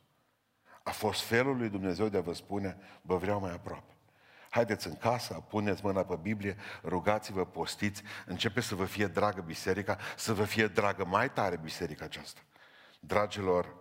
A 0.82 0.90
fost 0.90 1.23
felul 1.23 1.56
lui 1.56 1.68
Dumnezeu 1.68 2.08
de 2.08 2.16
a 2.16 2.20
vă 2.20 2.34
spune, 2.34 2.76
vă 3.02 3.16
vreau 3.16 3.40
mai 3.40 3.52
aproape. 3.52 3.94
Haideți 4.54 4.87
în 4.87 4.96
casă, 4.96 5.34
puneți 5.49 5.84
mâna 5.84 6.02
pe 6.02 6.18
Biblie, 6.23 6.56
rugați-vă, 6.82 7.46
postiți, 7.46 8.02
începe 8.26 8.61
să 8.61 8.75
vă 8.75 8.84
fie 8.84 9.06
dragă 9.06 9.40
biserica, 9.40 9.99
să 10.16 10.32
vă 10.32 10.44
fie 10.44 10.66
dragă 10.66 11.04
mai 11.04 11.32
tare 11.32 11.56
biserica 11.56 12.04
aceasta. 12.04 12.40
Dragilor, 13.00 13.75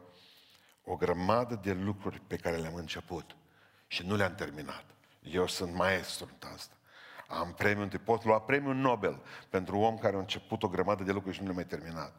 o 0.83 0.95
grămadă 0.95 1.59
de 1.63 1.73
lucruri 1.73 2.21
pe 2.27 2.35
care 2.35 2.55
le-am 2.55 2.75
început 2.75 3.35
și 3.87 4.05
nu 4.05 4.15
le-am 4.15 4.35
terminat. 4.35 4.85
Eu 5.21 5.47
sunt 5.47 5.73
maestru 5.73 6.29
în 6.39 6.49
asta. 6.53 6.75
Am 7.27 7.53
premiul, 7.53 7.89
pot 8.03 8.23
lua 8.23 8.41
premiul 8.41 8.75
Nobel 8.75 9.21
pentru 9.49 9.77
om 9.77 9.97
care 9.97 10.15
a 10.15 10.19
început 10.19 10.63
o 10.63 10.67
grămadă 10.67 11.03
de 11.03 11.11
lucruri 11.11 11.35
și 11.35 11.41
nu 11.41 11.47
le-a 11.47 11.55
mai 11.55 11.65
terminat. 11.65 12.13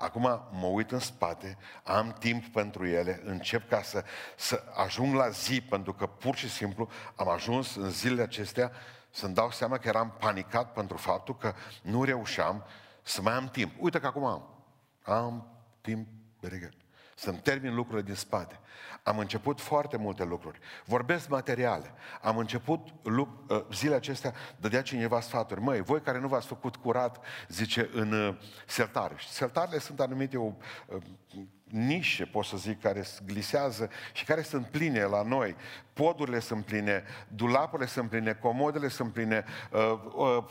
Acum 0.00 0.22
mă 0.50 0.66
uit 0.66 0.90
în 0.90 0.98
spate, 0.98 1.56
am 1.84 2.16
timp 2.18 2.46
pentru 2.46 2.86
ele, 2.86 3.20
încep 3.24 3.68
ca 3.68 3.82
să, 3.82 4.04
să 4.36 4.62
ajung 4.74 5.14
la 5.14 5.28
zi, 5.28 5.60
pentru 5.60 5.92
că 5.92 6.06
pur 6.06 6.34
și 6.36 6.50
simplu 6.50 6.88
am 7.14 7.28
ajuns 7.28 7.74
în 7.76 7.90
zilele 7.90 8.22
acestea 8.22 8.72
să-mi 9.10 9.34
dau 9.34 9.50
seama 9.50 9.78
că 9.78 9.88
eram 9.88 10.16
panicat 10.18 10.72
pentru 10.72 10.96
faptul 10.96 11.36
că 11.36 11.54
nu 11.82 12.04
reușeam 12.04 12.64
să 13.02 13.22
mai 13.22 13.32
am 13.32 13.48
timp. 13.48 13.72
Uite 13.78 14.00
că 14.00 14.06
acum 14.06 14.24
am. 14.24 14.64
Am 15.02 15.46
timp, 15.80 16.08
very 16.40 16.70
Să-mi 17.14 17.38
termin 17.38 17.74
lucrurile 17.74 18.06
din 18.06 18.14
spate. 18.14 18.60
Am 19.02 19.18
început 19.18 19.60
foarte 19.60 19.96
multe 19.96 20.24
lucruri. 20.24 20.58
Vorbesc 20.84 21.28
materiale. 21.28 21.92
Am 22.22 22.36
început 22.36 22.88
uh, 23.02 23.64
zilele 23.72 23.96
acestea, 23.96 24.34
dădea 24.56 24.82
cineva 24.82 25.20
sfaturi. 25.20 25.60
Măi, 25.60 25.80
voi 25.80 26.00
care 26.00 26.18
nu 26.18 26.28
v-ați 26.28 26.46
făcut 26.46 26.76
curat, 26.76 27.24
zice, 27.48 27.90
în 27.92 28.12
uh, 28.12 28.36
sertare. 28.66 29.14
Și 29.16 29.28
sertarele 29.28 29.78
sunt 29.78 30.00
anumite 30.00 30.36
o, 30.36 30.52
uh, 30.86 31.02
nișe, 31.64 32.24
pot 32.24 32.44
să 32.44 32.56
zic, 32.56 32.80
care 32.80 33.04
glisează 33.26 33.90
și 34.12 34.24
care 34.24 34.42
sunt 34.42 34.66
pline 34.66 35.04
la 35.04 35.22
noi. 35.22 35.56
Podurile 35.92 36.38
sunt 36.38 36.64
pline, 36.64 37.04
dulapurile 37.28 37.88
sunt 37.88 38.08
pline, 38.08 38.32
comodele 38.32 38.88
sunt 38.88 39.12
pline, 39.12 39.44
uh, 39.70 40.00
uh, 40.14 40.44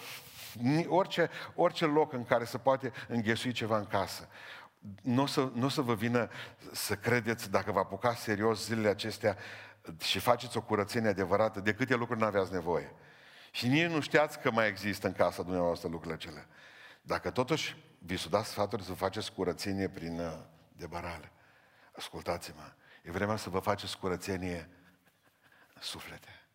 orice, 0.88 1.30
orice 1.56 1.86
loc 1.86 2.14
în 2.14 2.26
care 2.26 2.44
se 2.44 2.58
poate 2.58 2.92
înghesui 3.08 3.52
ceva 3.52 3.78
în 3.78 3.86
casă 3.86 4.28
nu 5.02 5.22
o 5.22 5.26
să, 5.26 5.52
n-o 5.54 5.70
să 5.70 5.82
vă 5.82 5.94
vină 5.96 6.30
să 6.72 6.96
credeți, 6.96 7.52
dacă 7.52 7.72
vă 7.72 7.80
apucați 7.80 8.22
serios 8.22 8.66
zilele 8.66 8.90
acestea 8.90 9.38
și 10.02 10.20
faceți 10.20 10.58
o 10.58 10.62
curățenie 10.62 11.10
adevărată, 11.10 11.60
de 11.60 11.74
câte 11.74 11.96
lucruri 11.96 12.20
nu 12.20 12.26
aveați 12.26 12.52
nevoie. 12.52 12.94
Și 13.52 13.68
nici 13.68 13.90
nu 13.90 14.00
știați 14.00 14.40
că 14.40 14.52
mai 14.52 14.68
există 14.68 15.08
în 15.08 15.14
casa 15.14 15.44
dumneavoastră 15.44 15.88
lucrurile 15.88 16.16
acelea. 16.16 16.48
Dacă 17.02 17.30
totuși 17.30 17.78
vi 18.00 18.18
s 18.18 18.28
dați 18.28 18.50
sfaturi 18.50 18.84
să 18.84 18.94
faceți 18.94 19.32
curățenie 19.32 19.90
prin 19.90 20.20
uh, 20.20 20.34
debarale, 20.72 21.32
ascultați-mă, 21.96 22.74
e 23.04 23.12
vremea 23.12 23.36
să 23.36 23.50
vă 23.50 23.60
faceți 23.60 23.98
curățenie 23.98 24.70
în 25.74 25.82
suflete. 25.82 26.48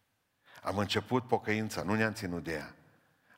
Am 0.62 0.78
început 0.78 1.26
pocăința, 1.26 1.82
nu 1.82 1.94
ne-am 1.94 2.12
ținut 2.12 2.44
de 2.44 2.52
ea. 2.52 2.74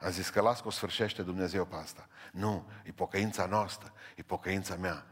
Am 0.01 0.11
zis 0.11 0.29
că 0.29 0.41
las 0.41 0.61
că 0.61 0.69
o 0.69 0.71
sfârșește 0.71 1.23
Dumnezeu 1.23 1.65
pe 1.65 1.77
asta. 1.77 2.09
Nu, 2.33 2.67
e 2.85 2.93
pocăința 2.93 3.47
noastră, 3.47 3.93
e 4.17 4.23
pocăința 4.23 4.75
mea. 4.75 5.07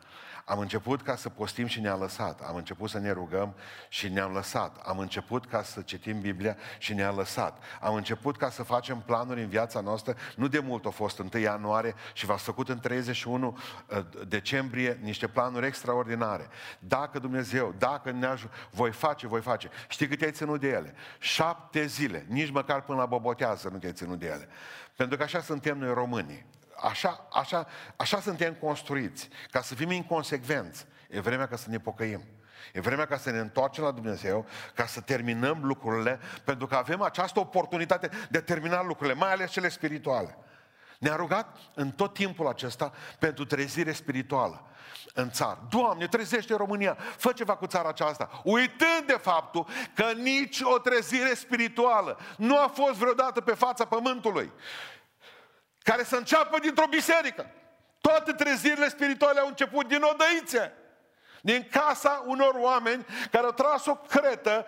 Am 0.45 0.59
început 0.59 1.03
ca 1.03 1.17
să 1.17 1.29
postim 1.29 1.67
și 1.67 1.81
ne-am 1.81 2.01
lăsat. 2.01 2.41
Am 2.41 2.57
început 2.57 2.91
să 2.91 2.99
ne 2.99 3.11
rugăm 3.11 3.55
și 3.89 4.09
ne-am 4.09 4.33
lăsat. 4.33 4.77
Am 4.85 4.99
început 4.99 5.47
ca 5.47 5.63
să 5.63 5.81
citim 5.81 6.21
Biblia 6.21 6.57
și 6.79 6.95
ne-am 6.95 7.17
lăsat. 7.17 7.63
Am 7.81 7.95
început 7.95 8.37
ca 8.37 8.51
să 8.51 8.63
facem 8.63 9.01
planuri 9.01 9.43
în 9.43 9.49
viața 9.49 9.81
noastră. 9.81 10.17
Nu 10.37 10.49
de 10.49 10.59
mult 10.59 10.87
a 10.87 10.91
fost 10.91 11.19
1 11.19 11.29
ianuarie 11.43 11.95
și 12.13 12.27
v-ați 12.27 12.43
făcut 12.43 12.69
în 12.69 12.81
31 12.81 13.59
uh, 13.89 14.05
decembrie 14.29 14.99
niște 15.03 15.29
planuri 15.29 15.67
extraordinare. 15.67 16.49
Dacă 16.79 17.19
Dumnezeu, 17.19 17.75
dacă 17.79 18.11
ne 18.11 18.27
ajută, 18.27 18.55
voi 18.71 18.93
face, 18.93 19.27
voi 19.27 19.41
face. 19.41 19.71
Știi 19.89 20.09
cât 20.09 20.23
ai 20.23 20.33
ținut 20.33 20.61
de 20.61 20.69
ele? 20.69 20.95
Șapte 21.19 21.87
zile. 21.87 22.27
Nici 22.29 22.51
măcar 22.51 22.83
până 22.83 22.99
la 22.99 23.07
bobotează 23.07 23.69
nu 23.69 23.79
te-ai 23.79 23.93
ținut 23.93 24.19
de 24.19 24.27
ele. 24.27 24.49
Pentru 24.97 25.17
că 25.17 25.23
așa 25.23 25.41
suntem 25.41 25.79
noi 25.79 25.95
românii. 25.95 26.47
Așa, 26.89 27.29
așa, 27.33 27.67
așa 27.97 28.21
suntem 28.21 28.55
construiți, 28.55 29.29
ca 29.51 29.61
să 29.61 29.75
fim 29.75 29.91
inconsecvenți. 29.91 30.87
E 31.09 31.21
vremea 31.21 31.49
ca 31.49 31.57
să 31.57 31.71
ne 31.71 31.79
pocăim. 31.79 32.25
E 32.73 32.81
vremea 32.81 33.07
ca 33.07 33.17
să 33.17 33.31
ne 33.31 33.39
întoarcem 33.39 33.85
la 33.85 33.91
Dumnezeu, 33.91 34.47
ca 34.75 34.87
să 34.87 35.01
terminăm 35.01 35.59
lucrurile, 35.63 36.21
pentru 36.45 36.67
că 36.67 36.75
avem 36.75 37.03
această 37.03 37.41
oportunitate 37.41 38.11
de 38.31 38.39
a 38.39 38.43
termina 38.43 38.83
lucrurile, 38.83 39.15
mai 39.15 39.33
ales 39.33 39.51
cele 39.51 39.69
spirituale. 39.69 40.39
Ne-a 40.99 41.17
rugat 41.17 41.57
în 41.75 41.91
tot 41.91 42.15
timpul 42.15 42.47
acesta 42.47 42.93
pentru 43.19 43.45
trezire 43.45 43.93
spirituală 43.93 44.67
în 45.15 45.31
țară. 45.31 45.67
Doamne, 45.71 46.07
trezește 46.07 46.55
România, 46.55 46.97
fă 47.17 47.33
ceva 47.33 47.57
cu 47.57 47.67
țara 47.67 47.89
aceasta. 47.89 48.41
Uitând 48.45 49.05
de 49.07 49.19
faptul 49.21 49.67
că 49.95 50.13
nici 50.17 50.61
o 50.63 50.79
trezire 50.79 51.35
spirituală 51.35 52.19
nu 52.37 52.59
a 52.59 52.73
fost 52.75 52.99
vreodată 52.99 53.41
pe 53.41 53.55
fața 53.55 53.85
pământului, 53.85 54.53
care 55.85 56.05
să 56.05 56.17
înceapă 56.17 56.59
dintr-o 56.59 56.87
biserică. 56.87 57.51
Toate 58.01 58.33
trezirile 58.33 58.89
spirituale 58.89 59.41
au 59.41 59.47
început 59.47 59.89
din 59.89 60.03
odăițe, 60.03 60.73
din 61.41 61.69
casa 61.71 62.23
unor 62.27 62.55
oameni 62.55 63.07
care 63.31 63.45
au 63.45 63.53
tras 63.53 63.87
o 63.87 63.95
cretă, 63.95 64.67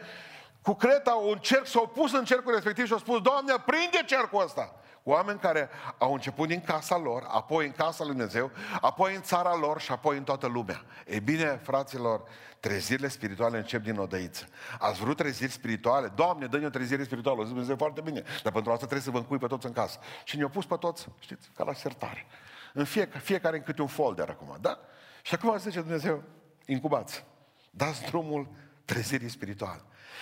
cu 0.62 0.74
creta 0.74 1.14
un 1.14 1.38
cerc, 1.38 1.66
s-au 1.66 1.88
pus 1.88 2.12
în 2.12 2.24
cercul 2.24 2.52
respectiv 2.52 2.86
și 2.86 2.92
au 2.92 2.98
spus, 2.98 3.20
Doamne, 3.20 3.54
prinde 3.66 4.02
cercul 4.06 4.42
ăsta. 4.42 4.74
Oameni 5.08 5.38
care 5.38 5.68
au 5.98 6.12
început 6.12 6.48
din 6.48 6.60
casa 6.60 6.96
lor, 6.96 7.26
apoi 7.28 7.66
în 7.66 7.72
casa 7.72 8.04
lui 8.04 8.12
Dumnezeu, 8.12 8.50
apoi 8.80 9.14
în 9.14 9.22
țara 9.22 9.56
lor 9.56 9.80
și 9.80 9.92
apoi 9.92 10.16
în 10.16 10.24
toată 10.24 10.46
lumea. 10.46 10.84
Ei 11.06 11.20
bine, 11.20 11.60
fraților, 11.62 12.22
trezirile 12.60 13.08
spirituale 13.08 13.56
încep 13.56 13.82
din 13.82 13.98
odăiță. 13.98 14.48
Ați 14.78 15.00
vrut 15.00 15.16
treziri 15.16 15.52
spirituale? 15.52 16.12
Doamne, 16.14 16.46
dă-ne 16.46 16.66
o 16.66 16.68
trezire 16.68 17.04
spirituală. 17.04 17.38
Zic 17.38 17.48
Dumnezeu 17.48 17.76
foarte 17.76 18.00
bine. 18.00 18.22
Dar 18.42 18.52
pentru 18.52 18.72
asta 18.72 18.86
trebuie 18.86 19.00
să 19.00 19.10
vă 19.10 19.18
încui 19.18 19.38
pe 19.38 19.46
toți 19.46 19.66
în 19.66 19.72
casă. 19.72 19.98
Și 20.24 20.36
ne-au 20.36 20.48
pus 20.48 20.66
pe 20.66 20.76
toți, 20.76 21.08
știți, 21.18 21.50
ca 21.54 21.64
la 21.64 21.72
sertare. 21.72 22.26
În 22.72 22.84
fiecare, 22.84 23.18
fiecare 23.18 23.56
în 23.56 23.62
câte 23.62 23.80
un 23.80 23.88
folder 23.88 24.28
acum, 24.28 24.56
da? 24.60 24.78
Și 25.22 25.34
acum 25.34 25.58
zice 25.58 25.80
Dumnezeu, 25.80 26.22
incubați. 26.64 27.24
Dați 27.70 28.02
drumul 28.02 28.48
trezirii 28.84 29.28
spirituale. 29.28 29.80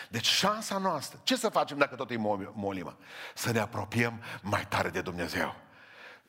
Deci 0.08 0.26
șansa 0.26 0.78
noastră, 0.78 1.20
ce 1.22 1.36
să 1.36 1.48
facem 1.48 1.78
dacă 1.78 1.94
tot 1.94 2.10
e 2.10 2.16
molimă? 2.52 2.96
Să 3.34 3.52
ne 3.52 3.58
apropiem 3.58 4.22
mai 4.42 4.66
tare 4.68 4.88
de 4.88 5.00
Dumnezeu. 5.00 5.54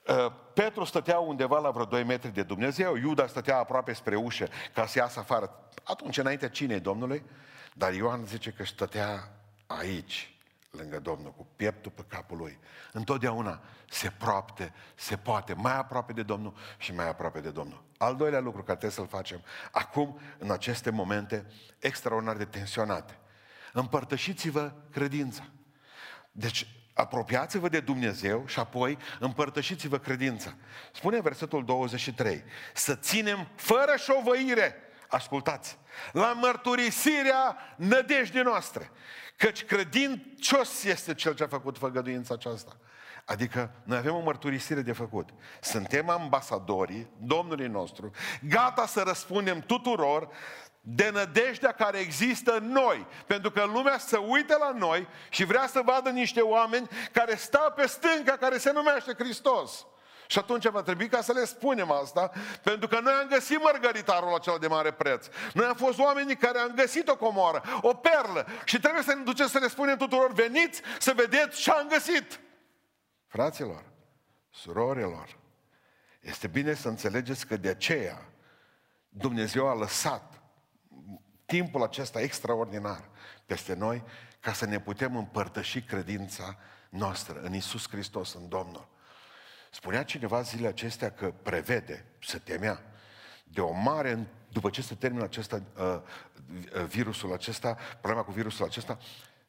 Uh, 0.08 0.32
Petru 0.54 0.84
stătea 0.84 1.20
undeva 1.20 1.60
la 1.60 1.70
vreo 1.70 1.86
2 1.86 2.04
metri 2.04 2.34
de 2.34 2.44
Dumnezeu, 2.44 2.96
Iuda 2.96 3.28
stătea 3.28 3.58
aproape 3.58 3.94
spre 3.94 4.16
ușă 4.16 4.48
ca 4.74 4.86
să 4.86 5.00
iasă 5.00 5.20
afară. 5.20 5.70
Atunci, 5.84 6.18
înaintea 6.18 6.50
cinei 6.50 6.80
Domnului, 6.80 7.24
dar 7.74 7.94
Ioan 7.94 8.26
zice 8.26 8.52
că 8.52 8.66
stătea 8.66 9.32
aici, 9.68 10.38
lângă 10.72 11.00
Domnul, 11.00 11.32
cu 11.32 11.48
pieptul 11.56 11.92
pe 11.92 12.04
capul 12.08 12.38
lui. 12.38 12.60
Întotdeauna 12.92 13.60
se 13.90 14.12
proapte, 14.18 14.74
se 14.96 15.18
poate, 15.18 15.54
mai 15.54 15.78
aproape 15.78 16.14
de 16.14 16.24
Domnul 16.24 16.54
și 16.78 16.94
mai 16.94 17.10
aproape 17.10 17.40
de 17.40 17.50
Domnul. 17.50 17.84
Al 17.98 18.16
doilea 18.16 18.40
lucru 18.40 18.64
care 18.64 18.78
trebuie 18.78 18.92
să-l 18.92 19.18
facem 19.18 19.44
acum, 19.72 20.20
în 20.38 20.52
aceste 20.52 20.90
momente 20.90 21.46
extraordinar 21.80 22.36
de 22.36 22.46
tensionate. 22.46 23.18
Împărtășiți-vă 23.76 24.72
credința. 24.92 25.44
Deci, 26.32 26.68
apropiați-vă 26.94 27.70
de 27.70 27.80
Dumnezeu 27.80 28.48
și 28.48 28.60
apoi 28.60 28.98
împărtășiți-vă 29.20 29.98
credința. 29.98 30.56
Spune 30.94 31.22
versetul 31.22 31.66
23, 31.66 32.44
să 32.74 32.96
ținem 32.96 33.48
fără 33.56 33.96
șovăire, 33.98 34.76
ascultați, 35.10 35.78
la 36.12 36.34
mărturisirea 36.34 37.58
nădejdii 37.76 38.42
noastre. 38.42 38.92
Căci 39.38 39.64
credincios 39.64 40.84
este 40.84 41.14
cel 41.14 41.34
ce 41.34 41.44
a 41.44 41.48
făcut 41.48 41.78
făgăduința 41.78 42.34
aceasta. 42.34 42.78
Adică 43.26 43.72
noi 43.84 43.98
avem 43.98 44.16
o 44.16 44.20
mărturisire 44.20 44.82
de 44.82 44.92
făcut. 44.92 45.30
Suntem 45.62 46.10
ambasadorii 46.10 47.10
Domnului 47.18 47.68
nostru, 47.68 48.12
gata 48.48 48.86
să 48.86 49.04
răspundem 49.06 49.60
tuturor 49.60 50.30
de 50.88 51.10
nădejdea 51.10 51.72
care 51.72 51.98
există 51.98 52.56
în 52.56 52.72
noi. 52.72 53.08
Pentru 53.28 53.52
că 53.52 53.64
lumea 53.64 53.98
se 53.98 54.18
uită 54.18 54.58
la 54.60 54.72
noi 54.72 55.08
și 55.30 55.44
vrea 55.44 55.68
să 55.68 55.82
vadă 55.86 56.10
niște 56.10 56.42
oameni 56.42 56.88
care 57.12 57.36
stau 57.36 57.72
pe 57.72 57.88
stânca 57.88 58.38
care 58.38 58.58
se 58.58 58.72
numește 58.72 59.14
Hristos. 59.18 59.86
Și 60.28 60.40
atunci 60.40 60.68
va 60.68 60.82
trebui 60.82 61.08
ca 61.08 61.22
să 61.22 61.32
le 61.32 61.46
spunem 61.46 61.92
asta, 61.92 62.32
pentru 62.64 62.88
că 62.88 63.00
noi 63.00 63.14
am 63.14 63.28
găsit 63.28 63.62
mărgăritarul 63.62 64.34
acela 64.34 64.58
de 64.58 64.68
mare 64.68 64.92
preț. 64.92 65.28
Noi 65.54 65.66
am 65.66 65.76
fost 65.76 66.00
oamenii 66.00 66.36
care 66.36 66.60
am 66.60 66.74
găsit 66.76 67.08
o 67.08 67.16
comoară, 67.16 67.64
o 67.82 67.94
perlă 67.94 68.48
și 68.64 68.80
trebuie 68.80 69.04
să 69.04 69.14
ne 69.14 69.24
ducem 69.24 69.48
să 69.48 69.60
le 69.60 69.68
spunem 69.68 69.98
tuturor, 69.98 70.34
veniți 70.34 70.82
să 71.00 71.14
vedeți 71.16 71.62
ce 71.62 71.72
am 71.72 71.88
găsit. 71.88 72.40
Fraților, 73.28 73.84
surorilor, 74.50 75.38
este 76.20 76.48
bine 76.48 76.74
să 76.74 76.88
înțelegeți 76.88 77.48
că 77.48 77.58
de 77.58 77.70
aceea 77.70 78.30
Dumnezeu 79.10 79.68
a 79.68 79.74
lăsat 79.74 80.35
timpul 81.46 81.84
acesta 81.84 82.22
extraordinar 82.22 83.10
peste 83.46 83.74
noi 83.74 84.04
ca 84.40 84.54
să 84.54 84.66
ne 84.66 84.80
putem 84.80 85.18
împărtăși 85.18 85.82
credința 85.82 86.58
noastră 86.90 87.40
în 87.42 87.54
Isus 87.54 87.90
Hristos, 87.90 88.34
în 88.34 88.50
Domnul. 88.50 88.88
Spunea 89.72 90.04
cineva 90.04 90.42
zilele 90.42 90.68
acestea 90.68 91.12
că 91.12 91.34
prevede, 91.42 92.06
se 92.20 92.38
temea, 92.38 92.82
de 93.44 93.62
o 93.62 93.72
mare, 93.72 94.28
după 94.52 94.70
ce 94.70 94.82
se 94.82 94.96
termină 94.96 95.24
acesta, 95.24 95.62
uh, 95.78 96.02
virusul 96.88 97.34
acesta, 97.34 97.78
problema 98.02 98.24
cu 98.24 98.32
virusul 98.32 98.66
acesta, 98.66 98.98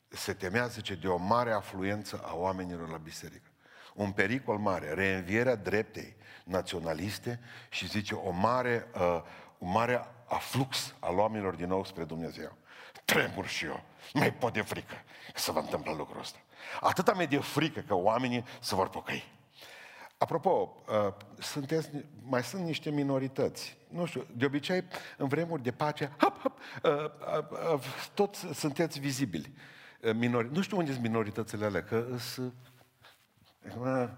se 0.09 0.33
temea, 0.33 0.67
zice, 0.67 0.95
de 0.95 1.09
o 1.09 1.17
mare 1.17 1.53
afluență 1.53 2.21
a 2.25 2.35
oamenilor 2.35 2.89
la 2.89 2.97
biserică. 2.97 3.51
Un 3.95 4.13
pericol 4.13 4.59
mare, 4.59 4.95
reînvierea 4.95 5.55
dreptei 5.55 6.17
naționaliste 6.45 7.41
și 7.71 7.89
zice 7.89 8.15
o 8.15 8.31
mare, 8.31 8.87
uh, 8.95 9.23
un 9.59 9.71
mare 9.71 10.07
aflux 10.27 10.95
al 10.99 11.19
oamenilor 11.19 11.55
din 11.55 11.69
nou 11.69 11.85
spre 11.85 12.05
Dumnezeu. 12.05 12.57
Tremur 13.05 13.47
și 13.47 13.65
eu. 13.65 13.83
Mai 14.15 14.33
pot 14.33 14.53
de 14.53 14.61
frică 14.61 14.95
să 15.35 15.53
vă 15.53 15.59
întâmplă 15.59 15.93
lucrul 15.93 16.21
ăsta. 16.21 16.39
Atâta 16.81 17.15
mi 17.15 17.27
de 17.27 17.39
frică 17.39 17.81
că 17.81 17.95
oamenii 17.95 18.45
se 18.61 18.75
vor 18.75 18.89
pocăi. 18.89 19.35
Apropo, 20.19 20.83
uh, 20.89 21.15
sunteți, 21.39 21.91
mai 22.23 22.45
sunt 22.45 22.65
niște 22.65 22.91
minorități. 22.91 23.77
Nu 23.89 24.05
știu, 24.05 24.27
de 24.37 24.45
obicei, 24.45 24.85
în 25.17 25.29
vremuri 25.29 25.63
de 25.63 25.73
pace, 25.73 26.17
hop, 26.19 26.39
hop, 26.39 26.59
uh, 26.83 26.93
uh, 26.93 27.75
uh, 27.75 27.81
toți 28.15 28.47
sunteți 28.55 28.99
vizibili. 28.99 29.55
Uh, 30.03 30.13
minori, 30.13 30.53
nu 30.53 30.63
știu 30.63 30.77
unde 30.77 30.91
sunt 30.91 31.03
minoritățile 31.03 31.65
alea, 31.65 31.85
că 31.85 32.17
sunt... 32.19 32.55
Uh, 33.79 34.09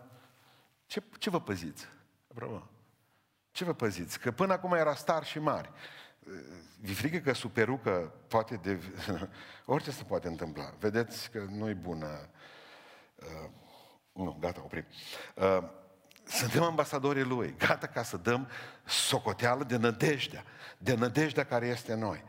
ce, 0.87 1.03
ce 1.19 1.31
vă 1.31 1.41
păziți? 1.41 1.85
Apropo. 2.31 2.69
Ce 3.59 3.65
vă 3.65 3.73
păziți? 3.73 4.19
Că 4.19 4.31
până 4.31 4.53
acum 4.53 4.73
era 4.73 4.95
star 4.95 5.25
și 5.25 5.39
mari. 5.39 5.71
Vi 6.81 6.95
frică 6.95 7.19
că 7.19 7.33
superucă 7.33 8.13
poate 8.29 8.61
de... 8.63 8.79
Orice 9.65 9.91
se 9.91 10.03
poate 10.03 10.29
întâmpla. 10.29 10.75
Vedeți 10.79 11.31
că 11.31 11.45
nu-i 11.49 11.75
bună. 11.75 12.29
Uh, 13.15 13.49
nu, 14.13 14.37
gata, 14.41 14.61
oprim. 14.65 14.85
Uh, 15.35 15.59
suntem 16.25 16.63
ambasadorii 16.63 17.23
Lui, 17.23 17.55
gata 17.59 17.87
ca 17.87 18.03
să 18.03 18.17
dăm 18.17 18.49
socoteală 18.85 19.65
de 19.65 19.77
nădejdea, 19.77 20.45
de 20.79 20.95
nădejdea 20.95 21.45
care 21.45 21.67
este 21.67 21.93
în 21.93 21.99
noi 21.99 22.25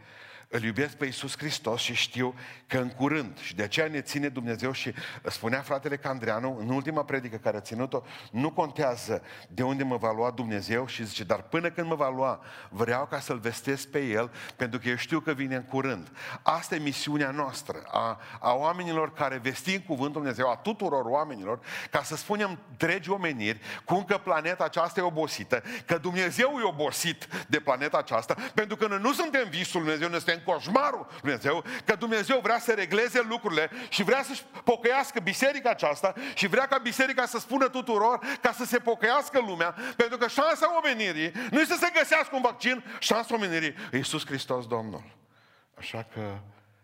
îl 0.52 0.64
iubesc 0.64 0.96
pe 0.96 1.06
Iisus 1.06 1.38
Hristos 1.38 1.82
și 1.82 1.94
știu 1.94 2.36
că 2.68 2.78
în 2.78 2.90
curând, 2.90 3.40
și 3.40 3.56
de 3.56 3.64
aceea 3.64 3.88
ne 3.88 4.02
ține 4.02 4.30
Dumnezeu 4.30 4.72
și 4.72 4.94
spunea 5.24 5.62
fratele 5.62 5.98
Candreanu 5.98 6.58
în 6.60 6.70
ultima 6.70 7.04
predică 7.04 7.38
care 7.38 7.58
a 7.58 7.60
ținut-o, 7.60 8.02
nu 8.32 8.52
contează 8.52 9.22
de 9.48 9.64
unde 9.64 9.84
mă 9.84 9.98
va 9.98 10.12
lua 10.12 10.32
Dumnezeu 10.32 10.88
și 10.88 11.06
zice, 11.06 11.24
dar 11.24 11.42
până 11.42 11.70
când 11.70 11.88
mă 11.88 11.96
va 11.96 12.10
lua, 12.10 12.44
vreau 12.70 13.06
ca 13.06 13.20
să-L 13.20 13.40
vestesc 13.40 13.88
pe 13.88 14.00
El, 14.00 14.32
pentru 14.56 14.80
că 14.80 14.90
eu 14.90 14.96
știu 14.96 15.20
că 15.20 15.32
vine 15.32 15.56
în 15.56 15.64
curând. 15.64 16.12
Asta 16.42 16.76
e 16.76 16.80
misiunea 16.80 17.32
noastră, 17.32 17.84
a, 17.92 18.20
a 18.40 18.54
oamenilor 18.54 19.14
care 19.14 19.38
vestim 19.38 19.80
cuvântul 19.80 20.22
Dumnezeu, 20.22 20.50
a 20.50 20.56
tuturor 20.56 21.06
oamenilor, 21.06 21.60
ca 21.92 22.04
să 22.04 22.16
spunem 22.16 22.60
dregi 22.78 23.10
omeniri, 23.10 23.60
cum 23.86 24.04
că 24.04 24.18
planeta 24.18 24.64
aceasta 24.64 25.00
e 25.00 25.04
obosită, 25.04 25.64
că 25.86 25.98
Dumnezeu 25.98 26.58
e 26.60 26.68
obosit 26.68 27.28
de 27.48 27.60
planeta 27.60 27.98
aceasta, 27.98 28.36
pentru 28.54 28.76
că 28.76 28.88
noi 28.88 29.00
nu 29.02 29.14
suntem 29.14 29.50
visul 29.50 29.82
Dumnezeu, 29.82 30.10
noi 30.10 30.18
suntem 30.18 30.39
în 30.46 30.54
coșmarul 30.54 31.08
Lui 31.10 31.20
Dumnezeu, 31.22 31.64
că 31.86 31.96
Dumnezeu 31.96 32.40
vrea 32.40 32.60
să 32.60 32.72
regleze 32.72 33.22
lucrurile 33.22 33.70
și 33.90 34.04
vrea 34.04 34.24
să-și 34.24 34.44
pocăiască 34.64 35.20
biserica 35.20 35.70
aceasta 35.70 36.14
și 36.34 36.48
vrea 36.48 36.68
ca 36.68 36.78
biserica 36.78 37.26
să 37.26 37.40
spună 37.40 37.68
tuturor 37.68 38.20
ca 38.42 38.52
să 38.52 38.66
se 38.66 38.78
pocăiască 38.78 39.40
lumea, 39.40 39.76
pentru 39.96 40.18
că 40.18 40.28
șansa 40.28 40.78
omenirii 40.78 41.32
nu 41.52 41.60
este 41.60 41.74
să 41.74 41.80
se 41.80 42.00
găsească 42.00 42.36
un 42.36 42.42
vaccin, 42.42 42.84
șansa 43.00 43.36
omenirii 43.36 43.76
e 43.92 43.98
Iisus 43.98 44.26
Hristos 44.26 44.68
Domnul. 44.68 45.04
Așa 45.78 46.06
că 46.14 46.38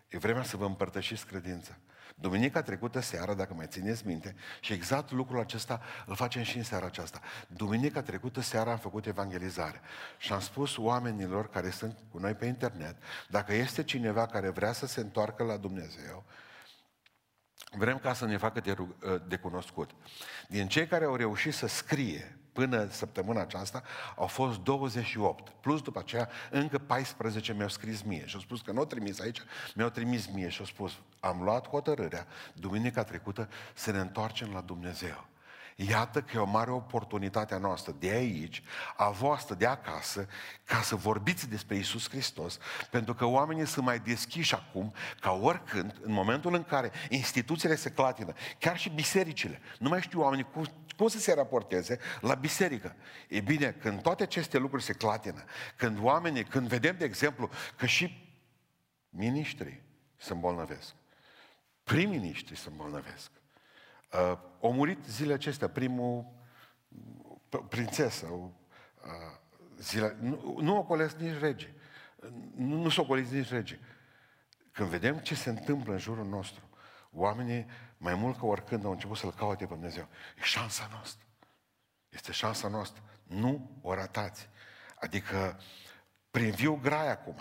e 0.07 0.17
vremea 0.17 0.43
să 0.43 0.57
vă 0.57 0.65
împărtășiți 0.65 1.25
credința. 1.25 1.71
Duminica 2.17 2.62
trecută 2.62 2.99
seara, 2.99 3.34
dacă 3.34 3.54
mai 3.54 3.67
țineți 3.67 4.08
minte, 4.08 4.36
și 4.60 4.73
exact 4.73 5.12
lucrul 5.12 5.39
acesta 5.39 5.82
îl 6.06 6.15
facem 6.15 6.43
și 6.43 6.58
în 6.58 6.63
seara 6.63 6.86
aceasta. 6.86 7.21
Duminica 7.47 8.01
trecută 8.01 8.41
seara 8.41 8.71
am 8.71 8.78
făcut 8.78 9.06
evangelizare 9.06 9.82
și 10.17 10.34
am 10.34 10.39
spus 10.39 10.78
oamenilor 10.78 11.49
care 11.49 11.69
sunt 11.69 11.97
cu 12.12 12.17
noi 12.17 12.34
pe 12.34 12.45
internet, 12.45 12.95
dacă 13.30 13.54
este 13.54 13.84
cineva 13.84 14.25
care 14.25 14.49
vrea 14.49 14.71
să 14.71 14.86
se 14.86 14.99
întoarcă 14.99 15.43
la 15.43 15.58
Dumnezeu, 15.58 16.25
vrem 17.71 17.97
ca 17.97 18.13
să 18.13 18.25
ne 18.25 18.38
facă 18.38 18.60
de, 18.60 18.75
de 19.28 19.38
cunoscut. 19.38 19.91
Din 20.47 20.67
cei 20.67 20.88
care 20.88 21.06
au 21.06 21.15
reușit 21.15 21.54
să 21.54 21.67
scrie 21.67 22.39
până 22.55 22.87
săptămâna 22.89 23.41
aceasta 23.41 23.83
au 24.15 24.27
fost 24.27 24.59
28. 24.59 25.49
Plus 25.49 25.81
după 25.81 25.99
aceea 25.99 26.29
încă 26.51 26.77
14 26.77 27.53
mi-au 27.53 27.67
scris 27.67 28.01
mie 28.01 28.25
și 28.25 28.35
au 28.35 28.41
spus 28.41 28.61
că 28.61 28.71
nu 28.71 28.79
au 28.79 28.85
trimis 28.85 29.19
aici, 29.19 29.41
mi-au 29.75 29.89
trimis 29.89 30.27
mie 30.27 30.49
și 30.49 30.59
au 30.59 30.65
spus 30.65 30.91
am 31.19 31.41
luat 31.43 31.67
hotărârea 31.67 32.27
duminica 32.53 33.03
trecută 33.03 33.49
să 33.73 33.91
ne 33.91 33.99
întoarcem 33.99 34.51
la 34.53 34.61
Dumnezeu. 34.61 35.27
Iată 35.75 36.21
că 36.21 36.31
e 36.35 36.39
o 36.39 36.45
mare 36.45 36.71
oportunitate 36.71 37.53
a 37.53 37.57
noastră 37.57 37.95
de 37.99 38.09
aici, 38.09 38.63
a 38.95 39.09
voastră 39.09 39.55
de 39.55 39.65
acasă, 39.65 40.27
ca 40.63 40.81
să 40.81 40.95
vorbiți 40.95 41.49
despre 41.49 41.75
Isus 41.75 42.09
Hristos, 42.09 42.57
pentru 42.91 43.13
că 43.13 43.25
oamenii 43.25 43.65
sunt 43.65 43.85
mai 43.85 43.99
deschiși 43.99 44.53
acum 44.53 44.93
ca 45.19 45.31
oricând, 45.31 45.99
în 46.01 46.11
momentul 46.11 46.53
în 46.53 46.63
care 46.63 46.91
instituțiile 47.09 47.75
se 47.75 47.91
clatină, 47.91 48.33
chiar 48.59 48.77
și 48.77 48.89
bisericile, 48.89 49.61
nu 49.79 49.89
mai 49.89 50.01
știu 50.01 50.21
oamenii 50.21 50.45
cum, 50.53 50.65
cum 50.97 51.07
să 51.07 51.19
se 51.19 51.33
raporteze 51.33 51.99
la 52.21 52.33
biserică. 52.33 52.95
E 53.27 53.39
bine, 53.39 53.71
când 53.71 54.01
toate 54.01 54.23
aceste 54.23 54.57
lucruri 54.57 54.83
se 54.83 54.93
clatină, 54.93 55.43
când 55.75 55.99
oamenii, 56.01 56.43
când 56.43 56.67
vedem, 56.67 56.97
de 56.97 57.05
exemplu, 57.05 57.49
că 57.75 57.85
și 57.85 58.33
miniștrii 59.09 59.83
se 60.17 60.33
îmbolnăvesc, 60.33 60.93
prim-miniștrii 61.83 62.57
se 62.57 62.69
îmbolnăvesc, 62.69 63.31
Uh, 64.15 64.38
au 64.65 64.73
murit 64.73 65.06
zilele 65.06 65.34
acestea 65.34 65.69
primul 65.69 66.25
prințesă, 67.69 68.25
uh, 68.25 68.51
zile, 69.78 70.17
nu, 70.19 70.58
nu 70.62 70.78
ocolesc 70.78 71.17
nici 71.17 71.39
rege. 71.39 71.73
Nu, 72.56 72.82
nu 72.82 72.89
s-o 72.89 73.01
ocolesc 73.01 73.32
nici 73.32 73.49
rege. 73.49 73.80
Când 74.71 74.89
vedem 74.89 75.17
ce 75.17 75.36
se 75.36 75.49
întâmplă 75.49 75.91
în 75.91 75.99
jurul 75.99 76.25
nostru, 76.25 76.69
oamenii, 77.12 77.65
mai 77.97 78.15
mult 78.15 78.39
ca 78.39 78.45
oricând, 78.45 78.86
au 78.86 78.91
început 78.91 79.17
să-L 79.17 79.32
caute 79.32 79.65
pe 79.65 79.73
Dumnezeu. 79.73 80.08
E 80.38 80.41
șansa 80.41 80.88
noastră. 80.91 81.25
Este 82.10 82.32
șansa 82.32 82.67
noastră. 82.67 83.04
Nu 83.23 83.80
o 83.82 83.93
ratați. 83.93 84.49
Adică, 84.99 85.60
prin 86.32 86.51
viu 86.51 86.75
grai 86.75 87.12
acum, 87.12 87.38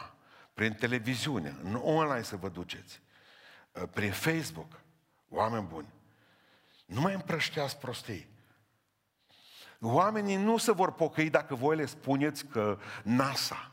prin 0.54 0.72
televiziune, 0.72 1.56
în 1.62 1.74
online 1.74 2.22
să 2.22 2.36
vă 2.36 2.48
duceți, 2.48 3.02
uh, 3.72 3.88
prin 3.92 4.12
Facebook, 4.12 4.80
oameni 5.28 5.66
buni, 5.66 5.88
nu 6.84 7.00
mai 7.00 7.14
împrășteați 7.14 7.78
prostii. 7.78 8.32
Oamenii 9.80 10.36
nu 10.36 10.56
se 10.56 10.72
vor 10.72 10.92
pocăi 10.92 11.30
dacă 11.30 11.54
voi 11.54 11.76
le 11.76 11.86
spuneți 11.86 12.46
că 12.46 12.78
NASA, 13.02 13.72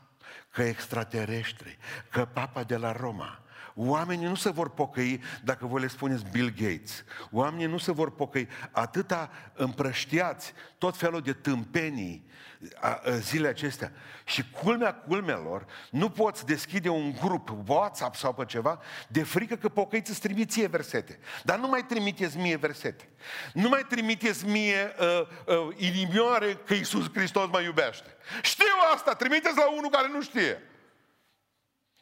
că 0.50 0.62
extraterestri, 0.62 1.78
că 2.10 2.24
Papa 2.24 2.62
de 2.62 2.76
la 2.76 2.92
Roma, 2.92 3.42
Oamenii 3.74 4.26
nu 4.26 4.34
se 4.34 4.50
vor 4.50 4.70
pocăi 4.70 5.20
dacă 5.44 5.66
vă 5.66 5.78
le 5.78 5.86
spuneți 5.86 6.24
Bill 6.30 6.52
Gates. 6.56 7.04
Oamenii 7.30 7.66
nu 7.66 7.78
se 7.78 7.92
vor 7.92 8.10
pocăi. 8.10 8.48
Atâta 8.70 9.30
împrăștiați 9.54 10.52
tot 10.78 10.96
felul 10.96 11.20
de 11.20 11.32
tâmpenii 11.32 12.30
zilele 13.18 13.48
acestea. 13.48 13.92
Și 14.24 14.50
culmea 14.50 14.94
culmelor, 14.94 15.66
nu 15.90 16.10
poți 16.10 16.46
deschide 16.46 16.88
un 16.88 17.12
grup 17.20 17.54
WhatsApp 17.66 18.16
sau 18.16 18.34
pe 18.34 18.44
ceva 18.44 18.80
de 19.08 19.22
frică 19.22 19.56
că 19.56 19.68
pocăiți 19.68 20.10
îți 20.10 20.20
trimit 20.20 20.50
ție 20.50 20.66
versete. 20.66 21.18
Dar 21.44 21.58
nu 21.58 21.68
mai 21.68 21.84
trimiteți 21.84 22.36
mie 22.36 22.56
versete. 22.56 23.08
Nu 23.52 23.68
mai 23.68 23.86
trimiteți 23.88 24.46
mie 24.46 24.94
uh, 25.00 25.20
uh, 25.46 25.76
inimioare 25.76 26.58
că 26.66 26.74
Iisus 26.74 27.10
Hristos 27.14 27.48
mă 27.50 27.60
iubește. 27.60 28.16
Știu 28.42 28.64
asta, 28.94 29.14
trimiteți 29.14 29.56
la 29.56 29.70
unul 29.70 29.90
care 29.90 30.08
nu 30.08 30.22
știe. 30.22 30.62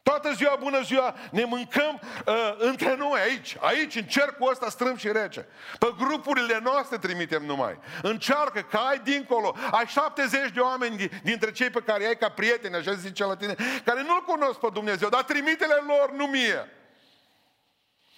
Toată 0.02 0.32
ziua, 0.32 0.56
bună 0.60 0.80
ziua, 0.82 1.14
ne 1.30 1.44
mâncăm 1.44 2.00
uh, 2.26 2.34
între 2.58 2.96
noi 2.96 3.20
aici, 3.20 3.56
aici, 3.60 3.94
în 3.94 4.04
cercul 4.04 4.50
ăsta 4.50 4.68
strâm 4.68 4.96
și 4.96 5.12
rece. 5.12 5.48
Pe 5.78 5.94
grupurile 5.98 6.60
noastre 6.62 6.98
trimitem 6.98 7.44
numai. 7.44 7.78
Încearcă 8.02 8.60
că 8.60 8.76
ai 8.76 8.98
dincolo, 8.98 9.56
ai 9.70 9.86
70 9.86 10.50
de 10.50 10.60
oameni 10.60 11.08
dintre 11.22 11.52
cei 11.52 11.70
pe 11.70 11.80
care 11.80 12.06
ai 12.06 12.16
ca 12.16 12.28
prieteni, 12.28 12.74
așa 12.74 12.92
zice 12.92 13.24
la 13.24 13.36
tine, 13.36 13.54
care 13.84 14.02
nu-L 14.02 14.24
cunosc 14.26 14.58
pe 14.58 14.68
Dumnezeu, 14.72 15.08
dar 15.08 15.22
trimitele 15.22 15.82
lor, 15.86 16.12
nu 16.12 16.26
mie. 16.26 16.68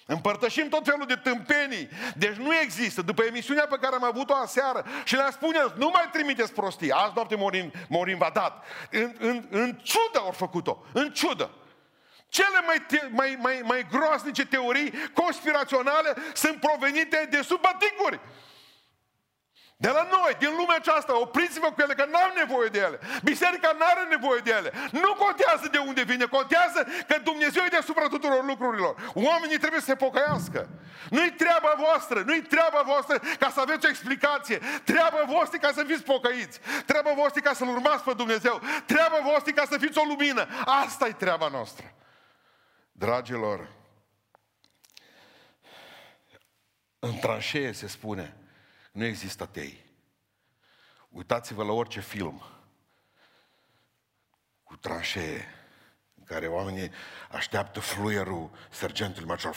Împărtășim 0.06 0.68
tot 0.68 0.84
felul 0.84 1.06
de 1.06 1.14
tâmpenii. 1.14 1.88
Deci 2.16 2.36
nu 2.36 2.54
există. 2.54 3.02
După 3.02 3.22
emisiunea 3.22 3.66
pe 3.66 3.78
care 3.80 3.94
am 3.94 4.04
avut-o 4.04 4.34
aseară 4.34 4.84
și 5.04 5.14
le-am 5.14 5.30
spune, 5.30 5.58
nu 5.76 5.90
mai 5.92 6.08
trimiteți 6.12 6.52
prostii. 6.52 6.90
Azi 6.90 7.12
noapte 7.14 7.36
morim, 7.36 7.72
morim 7.88 8.18
va 8.18 8.30
dat. 8.32 8.64
În, 8.90 9.14
în, 9.18 9.46
în 9.50 9.72
ciudă 9.82 10.18
au 10.18 10.30
făcut-o. 10.30 10.84
În 10.92 11.12
ciudă. 11.12 11.50
Cele 12.38 12.60
mai, 12.66 12.78
te- 12.86 13.08
mai, 13.10 13.38
mai, 13.40 13.60
mai 13.64 13.86
groaznice 13.90 14.46
teorii 14.46 14.92
conspiraționale 15.14 16.14
sunt 16.34 16.60
provenite 16.60 17.28
de 17.30 17.42
sub 17.42 17.60
baticuri. 17.60 18.20
De 19.76 19.88
la 19.88 20.04
noi, 20.10 20.32
din 20.38 20.52
lumea 20.56 20.76
aceasta, 20.76 21.20
opriți-vă 21.20 21.68
cu 21.72 21.80
ele, 21.80 21.94
că 21.94 22.04
n-am 22.04 22.32
nevoie 22.36 22.68
de 22.68 22.78
ele. 22.78 22.98
Biserica 23.22 23.70
nu 23.78 23.84
are 23.92 24.04
nevoie 24.08 24.40
de 24.44 24.50
ele. 24.50 24.72
Nu 24.90 25.14
contează 25.14 25.68
de 25.70 25.78
unde 25.78 26.02
vine, 26.02 26.24
contează 26.24 26.86
că 27.08 27.18
Dumnezeu 27.18 27.62
e 27.64 27.76
deasupra 27.76 28.06
tuturor 28.08 28.44
lucrurilor. 28.44 28.94
Oamenii 29.14 29.58
trebuie 29.58 29.80
să 29.80 29.86
se 29.86 29.94
pocăiască. 29.94 30.68
Nu-i 31.10 31.32
treaba 31.32 31.74
voastră, 31.76 32.22
nu-i 32.26 32.42
treaba 32.42 32.82
voastră 32.84 33.20
ca 33.38 33.50
să 33.50 33.60
aveți 33.60 33.86
o 33.86 33.88
explicație. 33.88 34.58
Treaba 34.84 35.22
voastră 35.26 35.58
ca 35.58 35.70
să 35.72 35.84
fiți 35.84 36.02
pocăiți. 36.02 36.60
Treaba 36.86 37.12
voastră 37.12 37.40
ca 37.40 37.52
să-L 37.52 37.68
urmați 37.68 38.04
pe 38.04 38.12
Dumnezeu. 38.12 38.60
Treaba 38.86 39.18
voastră 39.22 39.52
ca 39.52 39.64
să 39.70 39.78
fiți 39.78 39.98
o 39.98 40.04
lumină. 40.04 40.46
Asta 40.64 41.06
e 41.06 41.12
treaba 41.12 41.48
noastră. 41.48 41.94
Dragilor, 43.02 43.68
în 46.98 47.18
tranșee 47.18 47.72
se 47.72 47.86
spune, 47.86 48.36
nu 48.92 49.04
există 49.04 49.42
atei. 49.42 49.84
Uitați-vă 51.08 51.64
la 51.64 51.72
orice 51.72 52.00
film 52.00 52.42
cu 54.62 54.76
tranșee, 54.76 55.48
în 56.14 56.24
care 56.24 56.46
oamenii 56.46 56.90
așteaptă 57.30 57.80
fluierul 57.80 58.50
sergentului 58.70 59.28
major 59.28 59.56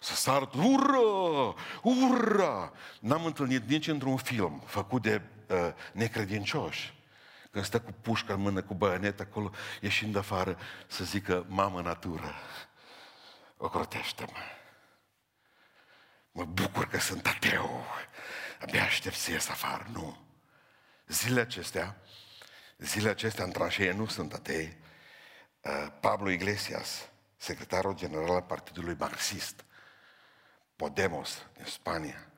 să 0.00 0.14
sară, 0.14 0.50
ură, 0.54 1.54
ură! 1.82 2.72
N-am 3.00 3.24
întâlnit 3.24 3.68
nici 3.68 3.88
într-un 3.88 4.16
film 4.16 4.62
făcut 4.66 5.02
de 5.02 5.22
uh, 5.48 5.72
necredincioși 5.92 6.97
când 7.50 7.64
stă 7.64 7.80
cu 7.80 7.92
pușca 7.92 8.32
în 8.32 8.40
mână, 8.40 8.62
cu 8.62 8.74
băianet 8.74 9.20
acolo, 9.20 9.50
ieșind 9.80 10.16
afară, 10.16 10.58
să 10.86 11.04
zică, 11.04 11.44
mamă 11.48 11.80
natură, 11.80 12.34
ocrotește-mă. 13.56 14.38
Mă 16.32 16.44
bucur 16.44 16.86
că 16.86 16.98
sunt 16.98 17.26
ateu. 17.26 17.84
Abia 18.60 18.82
aștept 18.82 19.16
să 19.16 19.30
ies 19.30 19.48
afară. 19.48 19.86
Nu. 19.92 20.26
Zilele 21.06 21.40
acestea, 21.40 21.96
zilele 22.78 23.10
acestea 23.10 23.44
în 23.44 23.50
tranșee 23.50 23.92
nu 23.92 24.06
sunt 24.06 24.32
atei. 24.32 24.76
Uh, 25.60 25.86
Pablo 26.00 26.30
Iglesias, 26.30 27.08
secretarul 27.36 27.94
general 27.94 28.30
al 28.30 28.42
Partidului 28.42 28.96
Marxist, 28.98 29.64
Podemos, 30.76 31.46
din 31.56 31.64
Spania, 31.64 32.30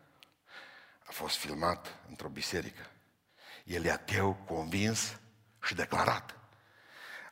a 1.07 1.13
fost 1.13 1.37
filmat 1.37 1.99
într-o 2.09 2.29
biserică. 2.29 2.91
El 3.71 3.85
e 3.85 3.91
ateu 3.91 4.35
convins 4.35 5.21
și 5.63 5.75
declarat. 5.75 6.39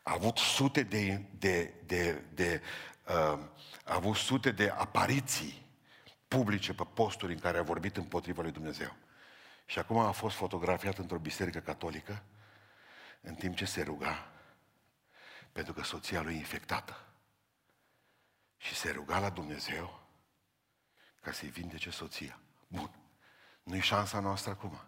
A 0.02 0.12
avut 0.12 0.36
sute 0.36 0.82
de, 0.82 1.24
de, 1.38 1.74
de, 1.86 2.12
de, 2.34 2.62
uh, 3.06 3.38
a 3.84 3.94
avut 3.94 4.16
sute 4.16 4.50
de 4.50 4.68
apariții 4.68 5.66
publice 6.28 6.74
pe 6.74 6.84
posturi 6.94 7.32
în 7.32 7.38
care 7.38 7.58
a 7.58 7.62
vorbit 7.62 7.96
împotriva 7.96 8.42
lui 8.42 8.52
Dumnezeu. 8.52 8.96
Și 9.66 9.78
acum 9.78 9.98
a 9.98 10.10
fost 10.10 10.36
fotografiat 10.36 10.98
într-o 10.98 11.18
biserică 11.18 11.58
catolică 11.58 12.22
în 13.20 13.34
timp 13.34 13.56
ce 13.56 13.64
se 13.64 13.82
ruga 13.82 14.30
pentru 15.52 15.72
că 15.72 15.82
soția 15.82 16.22
lui 16.22 16.34
e 16.34 16.36
infectată. 16.36 17.06
Și 18.56 18.74
se 18.74 18.90
ruga 18.90 19.18
la 19.18 19.30
Dumnezeu 19.30 20.00
ca 21.20 21.32
să-i 21.32 21.48
vindece 21.48 21.90
soția. 21.90 22.40
Bun. 22.68 22.90
Nu-i 23.62 23.80
șansa 23.80 24.20
noastră 24.20 24.50
acum 24.50 24.80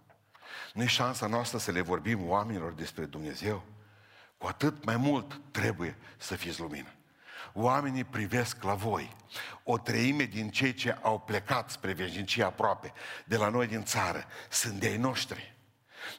nu 0.73 0.83
e 0.83 0.87
șansa 0.87 1.27
noastră 1.27 1.59
să 1.59 1.71
le 1.71 1.81
vorbim 1.81 2.29
oamenilor 2.29 2.73
despre 2.73 3.05
Dumnezeu? 3.05 3.65
Cu 4.39 4.47
atât 4.47 4.85
mai 4.85 4.97
mult 4.97 5.41
trebuie 5.51 5.97
să 6.17 6.35
fiți 6.35 6.61
lumină. 6.61 6.89
Oamenii 7.53 8.05
privesc 8.05 8.63
la 8.63 8.75
voi. 8.75 9.17
O 9.65 9.79
treime 9.79 10.25
din 10.25 10.51
cei 10.51 10.75
ce 10.75 10.99
au 11.03 11.19
plecat 11.19 11.71
spre 11.71 11.93
veșnicie 11.93 12.45
aproape 12.45 12.93
de 13.25 13.37
la 13.37 13.49
noi 13.49 13.67
din 13.67 13.85
țară 13.85 14.25
sunt 14.49 14.75
de 14.81 14.87
ai 14.87 14.97
noștri. 14.97 15.55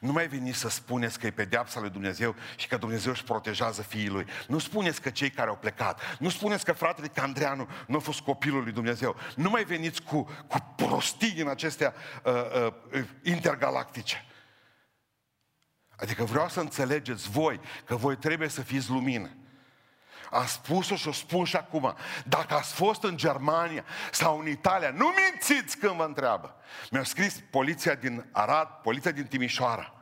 Nu 0.00 0.12
mai 0.12 0.26
veniți 0.26 0.58
să 0.58 0.68
spuneți 0.68 1.18
că 1.18 1.26
e 1.26 1.30
pedeapsa 1.30 1.80
lui 1.80 1.90
Dumnezeu 1.90 2.34
și 2.56 2.68
că 2.68 2.76
Dumnezeu 2.76 3.12
își 3.12 3.24
protejează 3.24 3.82
fiii 3.82 4.08
lui. 4.08 4.26
Nu 4.48 4.58
spuneți 4.58 5.00
că 5.00 5.10
cei 5.10 5.30
care 5.30 5.48
au 5.48 5.56
plecat, 5.56 6.00
nu 6.18 6.28
spuneți 6.28 6.64
că 6.64 6.72
fratele 6.72 7.06
Candreanu 7.06 7.68
nu 7.86 7.96
a 7.96 8.00
fost 8.00 8.20
copilul 8.20 8.62
lui 8.62 8.72
Dumnezeu. 8.72 9.16
Nu 9.36 9.50
mai 9.50 9.64
veniți 9.64 10.02
cu, 10.02 10.22
cu 10.48 10.74
prostii 10.76 11.32
din 11.32 11.48
acestea 11.48 11.94
uh, 12.24 12.32
uh, 12.94 13.04
intergalactice. 13.22 14.24
Adică 15.96 16.24
vreau 16.24 16.48
să 16.48 16.60
înțelegeți 16.60 17.30
voi 17.30 17.60
că 17.84 17.96
voi 17.96 18.16
trebuie 18.16 18.48
să 18.48 18.62
fiți 18.62 18.90
lumină. 18.90 19.30
A 20.32 20.44
spus-o 20.44 20.96
și 20.96 21.08
o 21.08 21.12
spun 21.12 21.44
și 21.44 21.56
acum. 21.56 21.94
Dacă 22.24 22.54
ați 22.54 22.74
fost 22.74 23.02
în 23.02 23.16
Germania 23.16 23.84
sau 24.12 24.38
în 24.38 24.48
Italia, 24.48 24.90
nu 24.90 25.06
mințiți 25.06 25.76
când 25.76 25.92
vă 25.92 26.04
întreabă. 26.04 26.54
Mi-a 26.90 27.04
scris 27.04 27.42
poliția 27.50 27.94
din 27.94 28.28
Arad, 28.30 28.68
poliția 28.68 29.10
din 29.10 29.26
Timișoara. 29.26 29.94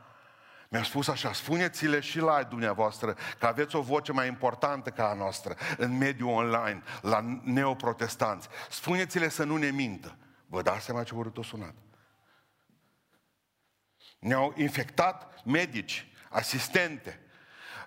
Mi-a 0.68 0.82
spus 0.82 1.08
așa, 1.08 1.32
spuneți-le 1.32 2.00
și 2.00 2.18
la 2.18 2.42
dumneavoastră 2.42 3.16
că 3.38 3.46
aveți 3.46 3.76
o 3.76 3.80
voce 3.80 4.12
mai 4.12 4.26
importantă 4.26 4.90
ca 4.90 5.08
a 5.08 5.14
noastră 5.14 5.56
în 5.76 5.96
mediul 5.98 6.30
online, 6.30 6.82
la 7.02 7.40
neoprotestanți. 7.42 8.48
Spuneți-le 8.68 9.28
să 9.28 9.44
nu 9.44 9.56
ne 9.56 9.70
mintă. 9.70 10.16
Vă 10.46 10.62
dați 10.62 10.84
seama 10.84 11.02
ce 11.02 11.14
urât 11.14 11.36
o 11.38 11.42
sunat? 11.42 11.74
Ne-au 14.18 14.54
infectat 14.56 15.44
medici, 15.44 16.12
asistente. 16.28 17.20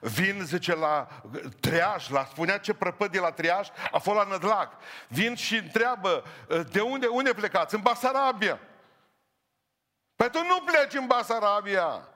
Vin, 0.03 0.41
zice, 0.45 0.75
la 0.75 1.07
triaj, 1.59 2.09
la 2.09 2.25
spunea 2.25 2.57
ce 2.57 2.73
prăpădie 2.73 3.19
la 3.19 3.31
triaj, 3.31 3.67
a 3.91 3.97
fost 3.97 4.17
la 4.17 4.23
Nădlac. 4.23 4.73
Vin 5.07 5.35
și 5.35 5.55
întreabă, 5.55 6.23
de 6.71 6.81
unde, 6.81 7.07
unde 7.07 7.33
plecați? 7.33 7.75
În 7.75 7.81
Basarabia. 7.81 8.59
Păi 10.15 10.29
tu 10.29 10.37
nu 10.43 10.61
pleci 10.61 10.93
în 10.93 11.07
Basarabia. 11.07 12.07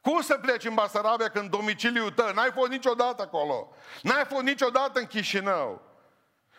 Cum 0.00 0.20
să 0.20 0.38
pleci 0.38 0.64
în 0.64 0.74
Basarabia 0.74 1.28
când 1.28 1.50
domiciliul 1.50 2.10
tău, 2.10 2.32
n-ai 2.32 2.50
fost 2.50 2.70
niciodată 2.70 3.22
acolo. 3.22 3.74
N-ai 4.02 4.24
fost 4.24 4.42
niciodată 4.42 4.98
în 4.98 5.06
Chișinău. 5.06 5.82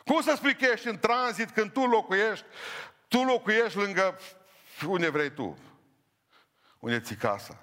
Cum 0.05 0.21
să 0.21 0.33
spui 0.35 0.55
că 0.55 0.65
ești 0.65 0.87
în 0.87 0.99
tranzit 0.99 1.49
când 1.49 1.71
tu 1.71 1.85
locuiești, 1.85 2.45
tu 3.07 3.23
locuiești 3.23 3.77
lângă 3.77 4.19
unde 4.87 5.09
vrei 5.09 5.31
tu? 5.31 5.57
Unde 6.79 6.99
ți 6.99 7.15
casa? 7.15 7.57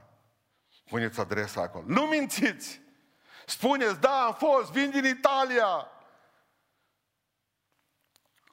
Puneți 0.89 1.21
adresa 1.21 1.61
acolo. 1.63 1.85
Nu 1.87 2.03
mințiți! 2.03 2.89
Spuneți, 3.51 4.01
da, 4.01 4.25
am 4.25 4.35
fost, 4.35 4.73
vin 4.73 4.91
din 4.91 5.05
Italia. 5.05 5.91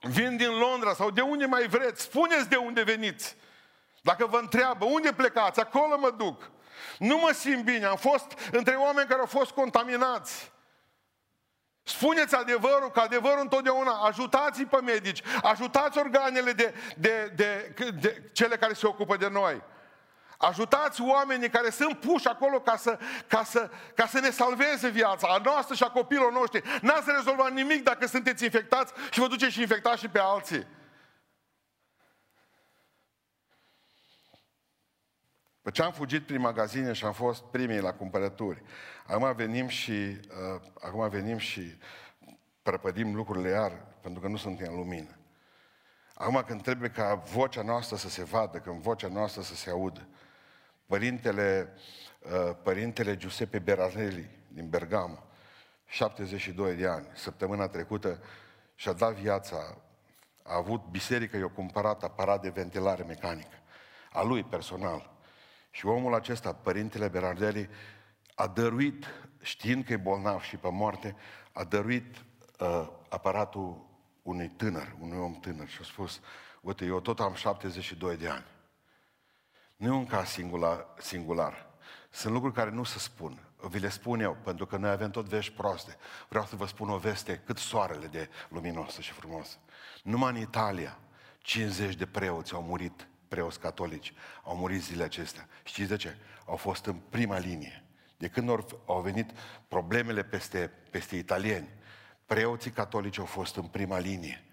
Vin 0.02 0.38
din 0.38 0.58
Londra 0.58 0.94
sau 0.94 1.12
de 1.12 1.22
unde 1.22 1.46
mai 1.46 1.68
vreți. 1.68 2.02
Spuneți 2.02 2.50
de 2.50 2.56
unde 2.56 2.84
veniți. 2.84 3.36
Dacă 4.02 4.26
vă 4.26 4.38
întreabă, 4.38 4.86
unde 4.86 5.14
plecați? 5.14 5.60
Acolo 5.60 5.98
mă 5.98 6.12
duc. 6.12 6.52
Nu 7.00 7.18
mă 7.18 7.32
simt 7.34 7.64
bine. 7.64 7.86
Am 7.86 7.96
fost 7.96 8.26
între 8.52 8.76
oameni 8.76 9.08
care 9.08 9.20
au 9.20 9.26
fost 9.26 9.52
contaminați. 9.52 10.52
Spuneți 11.84 12.36
adevărul, 12.36 12.92
că 12.92 13.00
adevărul 13.00 13.40
întotdeauna, 13.40 13.92
ajutați-i 13.92 14.66
pe 14.66 14.82
medici, 14.82 15.22
ajutați 15.42 15.98
organele 15.98 16.52
de, 16.52 16.74
de, 16.98 17.34
de, 17.36 17.74
de 18.00 18.30
cele 18.34 18.58
care 18.58 18.74
se 18.74 18.88
ocupă 18.88 19.18
de 19.18 19.28
noi. 19.28 19.64
Ajutați 20.38 21.02
oamenii 21.02 21.50
care 21.50 21.70
sunt 21.70 22.00
puși 22.00 22.28
acolo 22.28 22.60
ca 22.60 22.76
să, 22.76 23.00
ca, 23.28 23.44
să, 23.44 23.70
ca 23.96 24.06
să 24.06 24.20
ne 24.20 24.30
salveze 24.30 24.90
viața, 24.90 25.28
a 25.28 25.42
noastră 25.44 25.76
și 25.76 25.84
a 25.84 25.90
copilor 25.90 26.32
noștri. 26.32 26.64
N-ați 26.82 27.12
rezolvat 27.16 27.52
nimic 27.52 27.84
dacă 27.84 28.08
sunteți 28.08 28.44
infectați 28.44 28.94
și 29.12 29.20
vă 29.20 29.28
duceți 29.28 29.54
și 29.54 29.62
infectați 29.62 30.00
și 30.00 30.08
pe 30.08 30.20
alții. 30.20 30.68
Pe 35.62 35.72
ce 35.72 35.82
am 35.82 35.92
fugit 35.92 36.26
prin 36.26 36.42
magazine 36.42 36.94
și 36.94 37.06
am 37.06 37.14
fost 37.14 37.44
primii 37.44 37.80
la 37.80 37.94
cumpărături. 37.94 38.64
Acum 39.08 39.36
venim 39.36 39.68
și, 39.68 39.92
uh, 39.92 40.62
acum 40.82 41.10
venim 41.10 41.38
și 41.38 41.78
prăpădim 42.62 43.16
lucrurile 43.16 43.50
iar, 43.50 43.72
pentru 44.02 44.22
că 44.22 44.28
nu 44.28 44.38
suntem 44.38 44.68
în 44.72 44.78
lumină. 44.78 45.18
Acum 46.14 46.44
când 46.48 46.62
trebuie 46.62 46.90
ca 46.90 47.16
vocea 47.16 47.62
noastră 47.62 47.96
să 47.96 48.10
se 48.10 48.24
vadă, 48.24 48.58
când 48.58 48.82
vocea 48.82 49.08
noastră 49.08 49.42
să 49.42 49.56
se 49.56 49.70
audă, 49.70 50.08
părintele, 50.88 51.74
uh, 52.20 52.56
părintele 52.64 53.18
Giuseppe 53.18 53.60
Berarelli 53.60 54.30
din 54.48 54.70
Bergamo, 54.70 55.24
72 55.86 56.76
de 56.76 56.88
ani, 56.88 57.08
săptămâna 57.14 57.68
trecută, 57.68 58.22
și-a 58.76 58.94
dat 58.94 59.14
viața, 59.14 59.78
a 60.44 60.56
avut 60.56 60.82
biserică, 60.92 61.38
i-a 61.38 61.48
cumpărat 61.48 62.04
aparat 62.04 62.42
de 62.42 62.50
ventilare 62.50 63.04
mecanică, 63.04 63.58
a 64.12 64.24
lui 64.24 64.44
personal. 64.44 65.16
Și 65.72 65.86
omul 65.86 66.14
acesta, 66.14 66.54
părintele 66.54 67.08
Berardelli, 67.08 67.70
a 68.36 68.48
dăruit, 68.48 69.06
știind 69.42 69.86
că 69.86 69.94
e 69.94 69.98
bolnav 69.98 70.42
și 70.42 70.58
pe 70.58 70.70
moarte, 70.70 71.16
a 71.52 71.64
dăruit 71.64 72.16
uh, 72.60 72.88
aparatul 73.10 73.86
unui 74.22 74.48
tânăr, 74.48 74.96
unui 75.00 75.18
om 75.18 75.34
tânăr 75.34 75.68
și 75.68 75.78
a 75.82 75.84
spus, 75.84 76.22
uite, 76.62 76.86
eu 76.86 77.00
tot 77.00 77.20
am 77.20 77.34
72 77.34 78.18
de 78.18 78.28
ani. 78.28 78.46
Nu 79.78 79.88
e 79.88 79.90
un 79.90 80.06
caz 80.06 80.28
singular, 80.30 80.86
singular. 80.98 81.66
Sunt 82.10 82.34
lucruri 82.34 82.56
care 82.56 82.70
nu 82.70 82.84
se 82.84 83.00
spun. 83.00 83.40
Vi 83.70 83.80
le 83.80 83.90
spun 83.90 84.20
eu, 84.20 84.38
pentru 84.44 84.66
că 84.66 84.78
noi 84.78 84.90
avem 84.90 85.10
tot 85.10 85.26
vești 85.26 85.54
proaste. 85.54 85.96
Vreau 86.30 86.46
să 86.46 86.56
vă 86.56 86.66
spun 86.66 86.90
o 86.90 86.98
veste 86.98 87.42
cât 87.46 87.58
soarele 87.58 88.08
de 88.08 88.30
luminosă 88.50 89.02
și 89.02 89.12
frumoasă. 89.12 89.58
Numai 90.04 90.32
în 90.32 90.38
Italia, 90.38 91.00
50 91.38 91.96
de 91.96 92.06
preoți 92.06 92.54
au 92.54 92.62
murit, 92.62 93.08
preoți 93.28 93.60
catolici, 93.60 94.14
au 94.44 94.56
murit 94.56 94.84
zilele 94.84 95.04
acestea. 95.04 95.48
Știți 95.64 95.90
de 95.90 95.96
ce? 95.96 96.18
Au 96.46 96.56
fost 96.56 96.86
în 96.86 96.96
prima 97.10 97.38
linie. 97.38 97.84
De 98.18 98.28
când 98.28 98.50
au 98.86 99.02
venit 99.02 99.32
problemele 99.68 100.24
peste, 100.24 100.72
peste 100.92 101.16
italieni, 101.16 101.70
preoții 102.26 102.72
catolici 102.72 103.20
au 103.20 103.26
fost 103.26 103.56
în 103.56 103.66
prima 103.66 104.00
linie. 104.00 104.47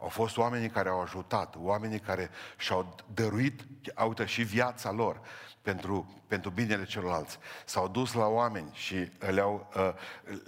Au 0.00 0.08
fost 0.08 0.36
oamenii 0.36 0.68
care 0.68 0.88
au 0.88 1.00
ajutat, 1.00 1.54
oamenii 1.58 2.00
care 2.00 2.30
și-au 2.56 2.94
dăruit, 3.14 3.66
uite, 4.08 4.24
și 4.24 4.42
viața 4.42 4.90
lor 4.90 5.20
pentru, 5.62 6.22
pentru 6.26 6.50
binele 6.50 6.84
celorlalți. 6.84 7.38
S-au 7.64 7.88
dus 7.88 8.12
la 8.12 8.26
oameni 8.26 8.70
și 8.72 9.12
le-au, 9.18 9.70
uh, 9.76 9.92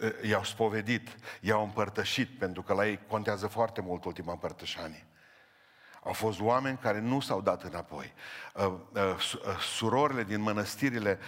uh, 0.02 0.28
i-au 0.28 0.44
spovedit, 0.44 1.16
i-au 1.40 1.64
împărtășit, 1.64 2.38
pentru 2.38 2.62
că 2.62 2.72
la 2.72 2.86
ei 2.86 3.00
contează 3.08 3.46
foarte 3.46 3.80
mult 3.80 4.04
ultima 4.04 4.32
împărtășanie. 4.32 5.06
Au 6.04 6.12
fost 6.12 6.40
oameni 6.40 6.78
care 6.78 7.00
nu 7.00 7.20
s-au 7.20 7.40
dat 7.40 7.62
înapoi. 7.62 8.12
Uh, 8.54 8.64
uh, 8.64 9.00
uh, 9.00 9.58
surorile 9.60 10.24
din 10.24 10.40
mănăstirile, 10.40 11.18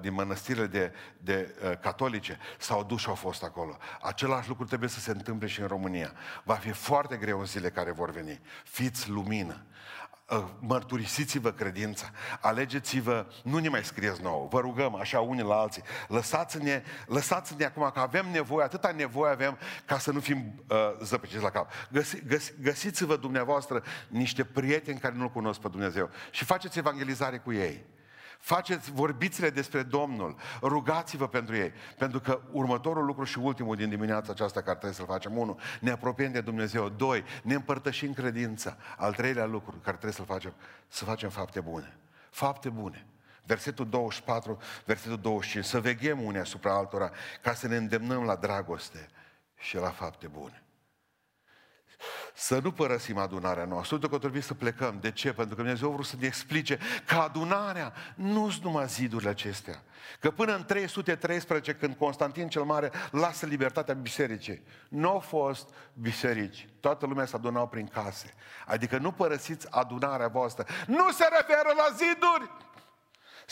din 0.00 0.12
mănăstirile 0.12 0.66
de, 0.66 0.92
de 1.18 1.54
catolice 1.80 2.38
s-au 2.58 2.84
dus 2.84 3.00
și 3.00 3.08
au 3.08 3.14
fost 3.14 3.42
acolo. 3.42 3.76
Același 4.02 4.48
lucru 4.48 4.64
trebuie 4.64 4.88
să 4.88 5.00
se 5.00 5.10
întâmple 5.10 5.46
și 5.46 5.60
în 5.60 5.66
România. 5.66 6.12
Va 6.44 6.54
fi 6.54 6.70
foarte 6.70 7.16
greu 7.16 7.38
în 7.38 7.46
zile 7.46 7.70
care 7.70 7.92
vor 7.92 8.10
veni. 8.10 8.40
Fiți 8.64 9.10
lumină. 9.10 9.64
Ă, 10.32 10.50
mărturisiți-vă 10.58 11.50
credința, 11.50 12.10
alegeți-vă, 12.40 13.26
nu 13.42 13.58
ne 13.58 13.68
mai 13.68 13.84
scrieți 13.84 14.22
nouă, 14.22 14.48
vă 14.50 14.60
rugăm 14.60 14.94
așa 14.94 15.20
unii 15.20 15.44
la 15.44 15.54
alții, 15.54 15.82
lăsați-ne, 16.08 16.82
lăsați-ne 17.06 17.64
acum 17.64 17.90
că 17.94 18.00
avem 18.00 18.30
nevoie, 18.30 18.64
atâta 18.64 18.92
nevoie 18.96 19.32
avem 19.32 19.58
ca 19.84 19.98
să 19.98 20.10
nu 20.10 20.20
fim 20.20 20.64
uh, 20.68 20.76
zăpăciți 21.02 21.42
la 21.42 21.50
cap. 21.50 21.70
Găsi, 21.90 22.24
găs, 22.26 22.52
găsiți-vă 22.60 23.16
dumneavoastră 23.16 23.82
niște 24.08 24.44
prieteni 24.44 24.98
care 24.98 25.14
nu-L 25.14 25.30
cunosc 25.30 25.60
pe 25.60 25.68
Dumnezeu 25.68 26.10
și 26.30 26.44
faceți 26.44 26.78
evangelizare 26.78 27.38
cu 27.38 27.52
ei. 27.52 27.84
Faceți, 28.42 28.92
vorbiți-le 28.92 29.50
despre 29.50 29.82
Domnul, 29.82 30.36
rugați-vă 30.62 31.28
pentru 31.28 31.56
ei, 31.56 31.72
pentru 31.98 32.20
că 32.20 32.40
următorul 32.50 33.04
lucru 33.04 33.24
și 33.24 33.38
ultimul 33.38 33.76
din 33.76 33.88
dimineața 33.88 34.32
aceasta 34.32 34.60
care 34.60 34.72
trebuie 34.72 34.92
să-l 34.92 35.06
facem, 35.06 35.36
unu, 35.36 35.58
ne 35.80 35.90
apropiem 35.90 36.32
de 36.32 36.40
Dumnezeu, 36.40 36.88
doi, 36.88 37.24
ne 37.42 37.54
împărtășim 37.54 38.12
credința, 38.12 38.76
al 38.96 39.14
treilea 39.14 39.44
lucru 39.44 39.70
care 39.70 39.96
trebuie 39.96 40.12
să-l 40.12 40.24
facem, 40.24 40.52
să 40.88 41.04
facem 41.04 41.28
fapte 41.28 41.60
bune. 41.60 41.96
Fapte 42.30 42.68
bune. 42.68 43.06
Versetul 43.44 43.88
24, 43.88 44.58
versetul 44.84 45.18
25, 45.18 45.64
să 45.64 45.80
veghem 45.80 46.22
unii 46.22 46.40
asupra 46.40 46.74
altora 46.74 47.10
ca 47.42 47.54
să 47.54 47.68
ne 47.68 47.76
îndemnăm 47.76 48.22
la 48.24 48.36
dragoste 48.36 49.08
și 49.58 49.76
la 49.76 49.90
fapte 49.90 50.26
bune. 50.26 50.61
Să 52.34 52.58
nu 52.62 52.72
părăsim 52.72 53.18
adunarea 53.18 53.64
noastră. 53.64 53.94
Uite 53.94 54.08
că 54.08 54.18
trebuie 54.18 54.42
să 54.42 54.54
plecăm. 54.54 54.98
De 55.00 55.10
ce? 55.10 55.32
Pentru 55.32 55.54
că 55.54 55.62
Dumnezeu 55.62 55.88
vreau 55.88 56.02
să 56.02 56.16
ne 56.18 56.26
explice 56.26 56.78
că 57.06 57.14
adunarea 57.14 57.92
nu 58.14 58.50
sunt 58.50 58.64
numai 58.64 58.86
zidurile 58.86 59.30
acestea. 59.30 59.82
Că 60.20 60.30
până 60.30 60.54
în 60.54 60.64
313, 60.64 61.74
când 61.74 61.94
Constantin 61.94 62.48
cel 62.48 62.62
Mare 62.62 62.90
lasă 63.10 63.46
libertatea 63.46 63.94
bisericii, 63.94 64.62
nu 64.88 65.08
au 65.08 65.18
fost 65.18 65.68
biserici. 65.94 66.68
Toată 66.80 67.06
lumea 67.06 67.26
s-a 67.26 67.36
adunat 67.36 67.68
prin 67.68 67.86
case. 67.86 68.34
Adică 68.66 68.98
nu 68.98 69.12
părăsiți 69.12 69.66
adunarea 69.70 70.28
voastră. 70.28 70.66
Nu 70.86 71.10
se 71.10 71.24
referă 71.30 71.72
la 71.76 71.96
ziduri! 71.96 72.50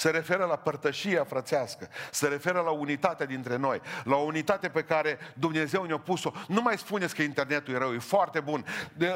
Se 0.01 0.11
referă 0.11 0.45
la 0.45 0.57
părtășia 0.57 1.25
frățească, 1.25 1.89
se 2.11 2.29
referă 2.29 2.61
la 2.61 2.71
unitatea 2.71 3.27
dintre 3.27 3.57
noi, 3.57 3.81
la 4.05 4.17
o 4.17 4.21
unitate 4.21 4.69
pe 4.69 4.83
care 4.83 5.19
Dumnezeu 5.35 5.85
ne-a 5.85 5.99
pus-o. 5.99 6.33
Nu 6.49 6.63
mai 6.63 6.79
spuneți 6.79 7.15
că 7.15 7.23
internetul 7.23 7.75
e 7.75 7.79
rău, 7.79 7.95
e 7.95 7.99
foarte 7.99 8.41
bun. 8.41 8.65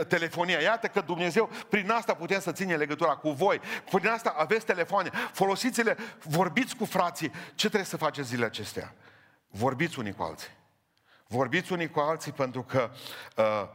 Telefonia, 0.08 0.60
iată 0.60 0.86
că 0.86 1.00
Dumnezeu, 1.00 1.50
prin 1.68 1.90
asta 1.90 2.14
putem 2.14 2.40
să 2.40 2.52
ține 2.52 2.76
legătura 2.76 3.16
cu 3.16 3.30
voi, 3.30 3.60
prin 3.90 4.08
asta 4.08 4.34
aveți 4.36 4.64
telefoane, 4.64 5.10
folosiți-le, 5.32 5.96
vorbiți 6.22 6.76
cu 6.76 6.84
frații. 6.84 7.32
Ce 7.54 7.66
trebuie 7.66 7.84
să 7.84 7.96
faceți 7.96 8.28
zilele 8.28 8.46
acestea? 8.46 8.94
Vorbiți 9.48 9.98
unii 9.98 10.14
cu 10.14 10.22
alții. 10.22 10.50
Vorbiți 11.26 11.72
unii 11.72 11.90
cu 11.90 12.00
alții 12.00 12.32
pentru 12.32 12.62
că, 12.62 12.90
uh, 13.36 13.68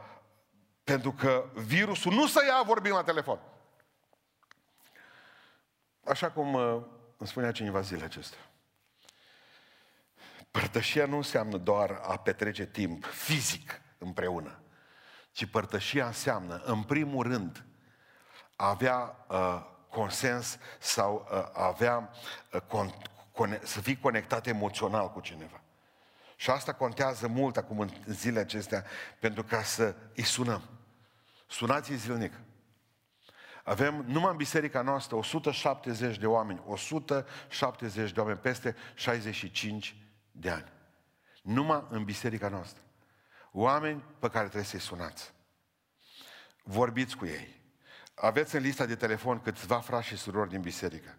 pentru 0.84 1.12
că 1.12 1.44
virusul 1.54 2.12
nu 2.12 2.26
să 2.26 2.40
ia 2.46 2.62
vorbim 2.66 2.92
la 2.92 3.02
telefon. 3.02 3.38
Așa 6.04 6.30
cum 6.30 6.54
uh, 6.54 6.82
îmi 7.20 7.28
spunea 7.28 7.52
cineva 7.52 7.80
zilele 7.80 8.04
acestea. 8.04 8.38
Părtășia 10.50 11.06
nu 11.06 11.16
înseamnă 11.16 11.56
doar 11.56 12.00
a 12.02 12.16
petrece 12.18 12.66
timp 12.66 13.04
fizic 13.04 13.80
împreună, 13.98 14.62
ci 15.32 15.46
părtășia 15.46 16.06
înseamnă, 16.06 16.62
în 16.64 16.82
primul 16.82 17.22
rând, 17.22 17.64
a 18.56 18.68
avea 18.68 19.26
uh, 19.28 19.62
consens 19.88 20.58
sau 20.78 21.28
uh, 21.30 21.38
a 21.38 21.66
avea, 21.66 22.10
uh, 22.52 22.60
con, 22.60 22.94
con, 23.32 23.60
să 23.62 23.80
fii 23.80 23.98
conectat 23.98 24.46
emoțional 24.46 25.10
cu 25.10 25.20
cineva. 25.20 25.60
Și 26.36 26.50
asta 26.50 26.74
contează 26.74 27.28
mult 27.28 27.56
acum 27.56 27.78
în 27.78 27.90
zilele 28.06 28.40
acestea 28.40 28.84
pentru 29.18 29.44
ca 29.44 29.62
să 29.62 29.94
îi 30.14 30.24
sunăm. 30.24 30.62
Sunați-i 31.46 31.96
zilnic. 31.96 32.32
Avem 33.70 34.04
numai 34.06 34.30
în 34.30 34.36
biserica 34.36 34.82
noastră 34.82 35.16
170 35.16 36.18
de 36.18 36.26
oameni, 36.26 36.62
170 36.66 38.12
de 38.12 38.20
oameni 38.20 38.38
peste 38.38 38.76
65 38.94 39.96
de 40.32 40.50
ani. 40.50 40.72
Numai 41.42 41.86
în 41.88 42.04
biserica 42.04 42.48
noastră. 42.48 42.82
Oameni 43.52 44.02
pe 44.18 44.28
care 44.28 44.44
trebuie 44.44 44.64
să-i 44.64 44.80
sunați. 44.80 45.32
Vorbiți 46.62 47.16
cu 47.16 47.26
ei. 47.26 47.60
Aveți 48.14 48.56
în 48.56 48.62
lista 48.62 48.86
de 48.86 48.94
telefon 48.94 49.40
câțiva 49.40 49.80
frați 49.80 50.06
și 50.06 50.16
surori 50.16 50.50
din 50.50 50.60
biserică. 50.60 51.16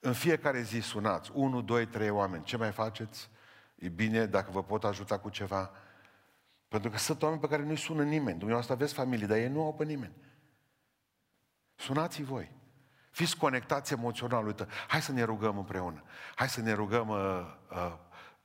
În 0.00 0.12
fiecare 0.12 0.62
zi 0.62 0.80
sunați. 0.80 1.30
1, 1.34 1.62
2, 1.62 1.86
3 1.86 2.10
oameni. 2.10 2.44
Ce 2.44 2.56
mai 2.56 2.72
faceți? 2.72 3.30
E 3.74 3.88
bine 3.88 4.26
dacă 4.26 4.50
vă 4.50 4.62
pot 4.62 4.84
ajuta 4.84 5.18
cu 5.18 5.28
ceva. 5.28 5.70
Pentru 6.68 6.90
că 6.90 6.98
sunt 6.98 7.22
oameni 7.22 7.40
pe 7.40 7.48
care 7.48 7.62
nu-i 7.62 7.76
sună 7.78 8.02
nimeni. 8.02 8.36
Dumneavoastră 8.38 8.74
aveți 8.74 8.94
familie, 8.94 9.26
dar 9.26 9.36
ei 9.36 9.48
nu 9.48 9.64
au 9.64 9.74
pe 9.74 9.84
nimeni. 9.84 10.12
Sunați-i 11.80 12.24
voi. 12.24 12.50
Fiți 13.10 13.36
conectați 13.36 13.92
emoțional. 13.92 14.46
Uite, 14.46 14.66
hai 14.88 15.02
să 15.02 15.12
ne 15.12 15.22
rugăm 15.22 15.58
împreună. 15.58 16.02
Hai 16.34 16.48
să 16.48 16.60
ne 16.60 16.72
rugăm 16.72 17.08
uh, 17.08 17.18
uh, 17.70 17.92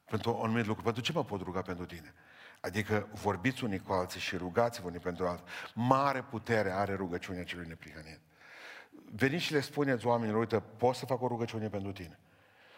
pentru 0.05 0.33
un 0.33 0.43
anumit 0.43 0.65
lucru. 0.65 0.83
Pentru 0.83 1.01
ce 1.01 1.11
mă 1.11 1.23
pot 1.23 1.41
ruga 1.41 1.61
pentru 1.61 1.85
tine? 1.85 2.13
Adică 2.61 3.07
vorbiți 3.13 3.63
unii 3.63 3.79
cu 3.79 3.93
alții 3.93 4.19
și 4.19 4.37
rugați-vă 4.37 4.87
unii 4.87 4.99
pentru 4.99 5.27
alții. 5.27 5.45
Mare 5.73 6.21
putere 6.21 6.71
are 6.71 6.95
rugăciunea 6.95 7.43
celui 7.43 7.67
neprihănit. 7.67 8.19
Veniți 9.11 9.43
și 9.43 9.53
le 9.53 9.59
spuneți 9.59 10.05
oamenilor, 10.05 10.39
uite, 10.39 10.59
pot 10.59 10.95
să 10.95 11.05
fac 11.05 11.21
o 11.21 11.27
rugăciune 11.27 11.69
pentru 11.69 11.91
tine. 11.91 12.19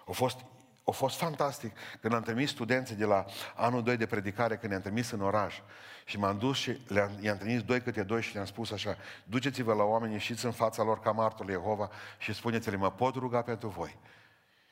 A 0.08 0.12
fost, 0.12 0.46
a 0.90 0.92
fost 0.92 1.18
fantastic 1.18 1.78
când 2.02 2.14
am 2.14 2.22
trimis 2.22 2.50
studenții 2.50 2.96
de 2.96 3.06
la 3.06 3.26
anul 3.56 3.84
2 3.84 3.98
de 3.98 4.06
predicare, 4.06 4.58
când 4.58 4.72
ne-am 4.72 4.82
trimis 4.82 5.12
în 5.12 5.22
oraș. 5.22 5.60
Și 6.06 6.20
m-am 6.20 6.38
dus 6.38 6.58
și 6.58 6.80
le-am, 6.88 7.12
i-am 7.22 7.38
trimis 7.38 7.62
doi 7.62 7.82
câte 7.82 8.04
doi 8.04 8.22
și 8.22 8.34
le-am 8.34 8.46
spus 8.46 8.72
așa, 8.72 8.98
duceți-vă 9.24 9.74
la 9.74 9.84
oameni, 9.84 10.14
ieșiți 10.14 10.46
în 10.46 10.52
fața 10.52 10.84
lor 10.84 11.00
ca 11.00 11.12
martul 11.12 11.50
Jehova 11.50 11.90
și 12.18 12.34
spuneți-le, 12.34 12.76
mă 12.76 12.92
pot 12.92 13.16
ruga 13.16 13.42
pentru 13.42 13.68
voi. 13.68 14.00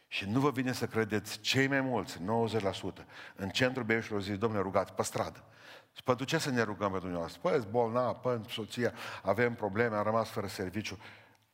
Și 0.07 0.29
nu 0.29 0.39
vă 0.39 0.51
vine 0.51 0.71
să 0.71 0.87
credeți, 0.87 1.39
cei 1.39 1.67
mai 1.67 1.81
mulți, 1.81 2.17
90%, 2.17 2.21
în 3.35 3.49
centrul 3.49 3.83
Beiușului 3.83 4.23
zis, 4.23 4.37
domnule, 4.37 4.63
rugați 4.63 4.93
pe 4.93 5.03
stradă. 5.03 5.43
Și 5.95 6.03
pentru 6.03 6.25
ce 6.25 6.37
să 6.37 6.49
ne 6.49 6.61
rugăm 6.61 6.91
pentru 6.91 6.99
dumneavoastră? 6.99 7.39
Păi, 7.41 7.57
ești 7.57 7.69
bolnav, 7.69 8.15
păi, 8.15 8.41
soția, 8.49 8.93
avem 9.23 9.53
probleme, 9.53 9.95
am 9.95 10.03
rămas 10.03 10.29
fără 10.29 10.47
serviciu. 10.47 10.97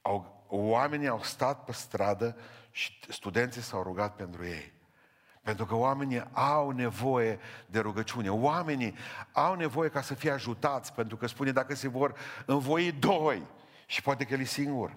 Au, 0.02 0.40
oamenii 0.56 1.08
au 1.08 1.22
stat 1.24 1.64
pe 1.64 1.72
stradă 1.72 2.38
și 2.72 3.00
studenții 3.10 3.62
s-au 3.62 3.84
rugat 3.84 4.16
pentru 4.16 4.46
ei. 4.46 4.72
Pentru 5.42 5.66
că 5.66 5.76
oamenii 5.76 6.24
au 6.32 6.70
nevoie 6.70 7.40
de 7.66 7.80
rugăciune. 7.80 8.30
Oamenii 8.30 8.96
au 9.32 9.56
nevoie 9.56 9.90
ca 9.90 10.02
să 10.02 10.14
fie 10.14 10.32
ajutați, 10.32 10.94
pentru 10.94 11.18
că 11.18 11.28
spune 11.28 11.52
dacă 11.52 11.76
se 11.76 11.88
vor 11.88 12.16
învoi 12.46 12.92
doi, 12.92 13.48
și 13.86 14.02
poate 14.02 14.24
că 14.24 14.34
el 14.34 14.40
e 14.40 14.44
singur, 14.44 14.96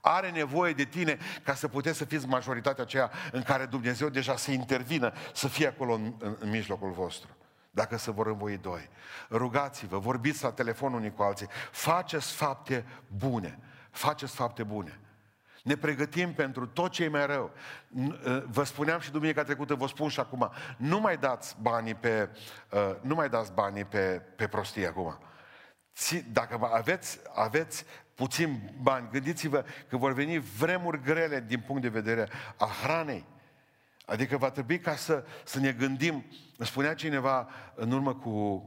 are 0.00 0.30
nevoie 0.30 0.72
de 0.72 0.84
tine 0.84 1.18
ca 1.42 1.54
să 1.54 1.68
puteți 1.68 1.98
să 1.98 2.04
fiți 2.04 2.26
majoritatea 2.26 2.84
aceea 2.84 3.10
în 3.32 3.42
care 3.42 3.66
Dumnezeu 3.66 4.08
deja 4.08 4.36
să 4.36 4.50
intervină, 4.50 5.12
să 5.34 5.48
fie 5.48 5.66
acolo 5.66 5.92
în, 5.92 6.14
în, 6.18 6.36
în 6.40 6.50
mijlocul 6.50 6.90
vostru. 6.90 7.36
Dacă 7.70 7.96
se 7.96 8.10
vor 8.10 8.26
învoi 8.26 8.56
doi. 8.56 8.88
Rugați-vă, 9.30 9.98
vorbiți 9.98 10.42
la 10.42 10.52
telefon 10.52 10.92
unii 10.92 11.12
cu 11.12 11.22
alții, 11.22 11.48
faceți 11.70 12.32
fapte 12.32 12.84
bune. 13.16 13.58
Faceți 13.96 14.34
fapte 14.34 14.62
bune. 14.62 15.00
Ne 15.62 15.76
pregătim 15.76 16.34
pentru 16.34 16.66
tot 16.66 16.90
ce 16.90 17.04
e 17.04 17.08
mai 17.08 17.26
rău. 17.26 17.50
Ă, 18.26 18.44
vă 18.46 18.64
spuneam 18.64 19.00
și 19.00 19.10
duminica 19.10 19.42
trecută, 19.42 19.74
vă 19.74 19.86
spun 19.86 20.08
și 20.08 20.20
acum, 20.20 20.50
nu 20.76 21.00
mai 21.00 21.16
dați 21.16 21.56
banii 21.60 21.94
pe, 21.94 22.28
ă, 22.72 22.98
nu 23.02 23.14
mai 23.14 23.28
dați 23.28 23.52
banii 23.52 23.84
pe, 23.84 24.22
pe 24.36 24.46
prostie 24.46 24.86
acum. 24.86 25.18
Dacă 26.32 26.70
aveți, 26.72 27.18
aveți 27.34 27.84
puțin 28.14 28.72
bani, 28.82 29.08
gândiți-vă 29.10 29.64
că 29.88 29.96
vor 29.96 30.12
veni 30.12 30.38
vremuri 30.38 31.02
grele 31.02 31.44
din 31.46 31.60
punct 31.60 31.82
de 31.82 31.88
vedere 31.88 32.28
a 32.56 32.66
hranei. 32.82 33.24
Adică 34.06 34.36
va 34.36 34.50
trebui 34.50 34.78
ca 34.78 34.96
să, 34.96 35.24
să 35.44 35.58
ne 35.58 35.72
gândim, 35.72 36.24
îmi 36.56 36.68
spunea 36.68 36.94
cineva 36.94 37.48
în 37.74 37.92
urmă 37.92 38.14
cu, 38.14 38.64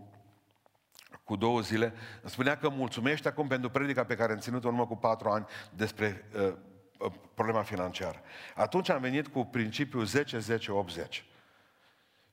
cu 1.29 1.35
două 1.35 1.61
zile, 1.61 1.93
îmi 2.21 2.31
spunea 2.31 2.57
că 2.57 2.69
mulțumește 2.69 3.27
acum 3.27 3.47
pentru 3.47 3.69
predica 3.69 4.03
pe 4.03 4.15
care 4.15 4.31
am 4.31 4.39
ținut-o 4.39 4.67
în 4.67 4.73
urmă 4.73 4.87
cu 4.87 4.95
patru 4.95 5.29
ani 5.29 5.45
despre 5.75 6.25
uh, 6.35 6.53
uh 6.97 7.11
problema 7.33 7.61
financiară. 7.61 8.21
Atunci 8.55 8.89
am 8.89 9.01
venit 9.01 9.27
cu 9.27 9.45
principiul 9.45 10.07
10-10-80. 10.07 10.11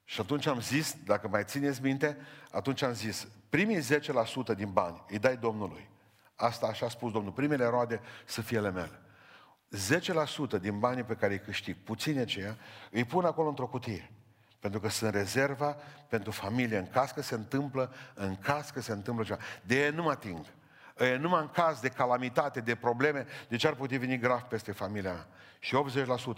Și 0.04 0.20
atunci 0.20 0.46
am 0.46 0.60
zis, 0.60 0.96
dacă 1.04 1.28
mai 1.28 1.44
țineți 1.44 1.82
minte, 1.82 2.16
atunci 2.50 2.82
am 2.82 2.92
zis, 2.92 3.28
primii 3.48 3.78
10% 4.52 4.56
din 4.56 4.70
bani 4.72 5.04
îi 5.08 5.18
dai 5.18 5.36
Domnului. 5.36 5.88
Asta 6.34 6.66
așa 6.66 6.86
a 6.86 6.88
spus 6.88 7.12
Domnul. 7.12 7.32
Primele 7.32 7.64
roade 7.64 8.00
să 8.24 8.40
fie 8.40 8.58
ale 8.58 8.70
mele. 8.70 9.00
10% 10.56 10.60
din 10.60 10.78
banii 10.78 11.02
pe 11.02 11.14
care 11.14 11.32
îi 11.32 11.40
câștig, 11.40 11.76
puține 11.84 12.20
aceia, 12.20 12.56
îi 12.90 13.04
pun 13.04 13.24
acolo 13.24 13.48
într-o 13.48 13.66
cutie. 13.66 14.10
Pentru 14.66 14.84
că 14.84 14.92
sunt 14.94 15.14
rezerva 15.14 15.76
pentru 16.08 16.30
familie. 16.30 16.78
În 16.78 16.86
caz 16.86 17.10
că 17.10 17.22
se 17.22 17.34
întâmplă, 17.34 17.94
în 18.14 18.36
caz 18.36 18.70
că 18.70 18.80
se 18.80 18.92
întâmplă 18.92 19.24
ceva. 19.24 19.38
De 19.62 19.84
ei 19.84 19.90
nu 19.90 20.02
mă 20.02 20.10
ating. 20.10 20.46
E 20.98 21.16
numai 21.16 21.40
în 21.40 21.48
caz 21.48 21.80
de 21.80 21.88
calamitate, 21.88 22.60
de 22.60 22.74
probleme, 22.74 23.26
de 23.48 23.56
ce 23.56 23.66
ar 23.66 23.74
putea 23.74 23.98
veni 23.98 24.18
grav 24.18 24.40
peste 24.40 24.72
familia 24.72 25.12
mea. 25.12 25.26
Și 25.58 25.76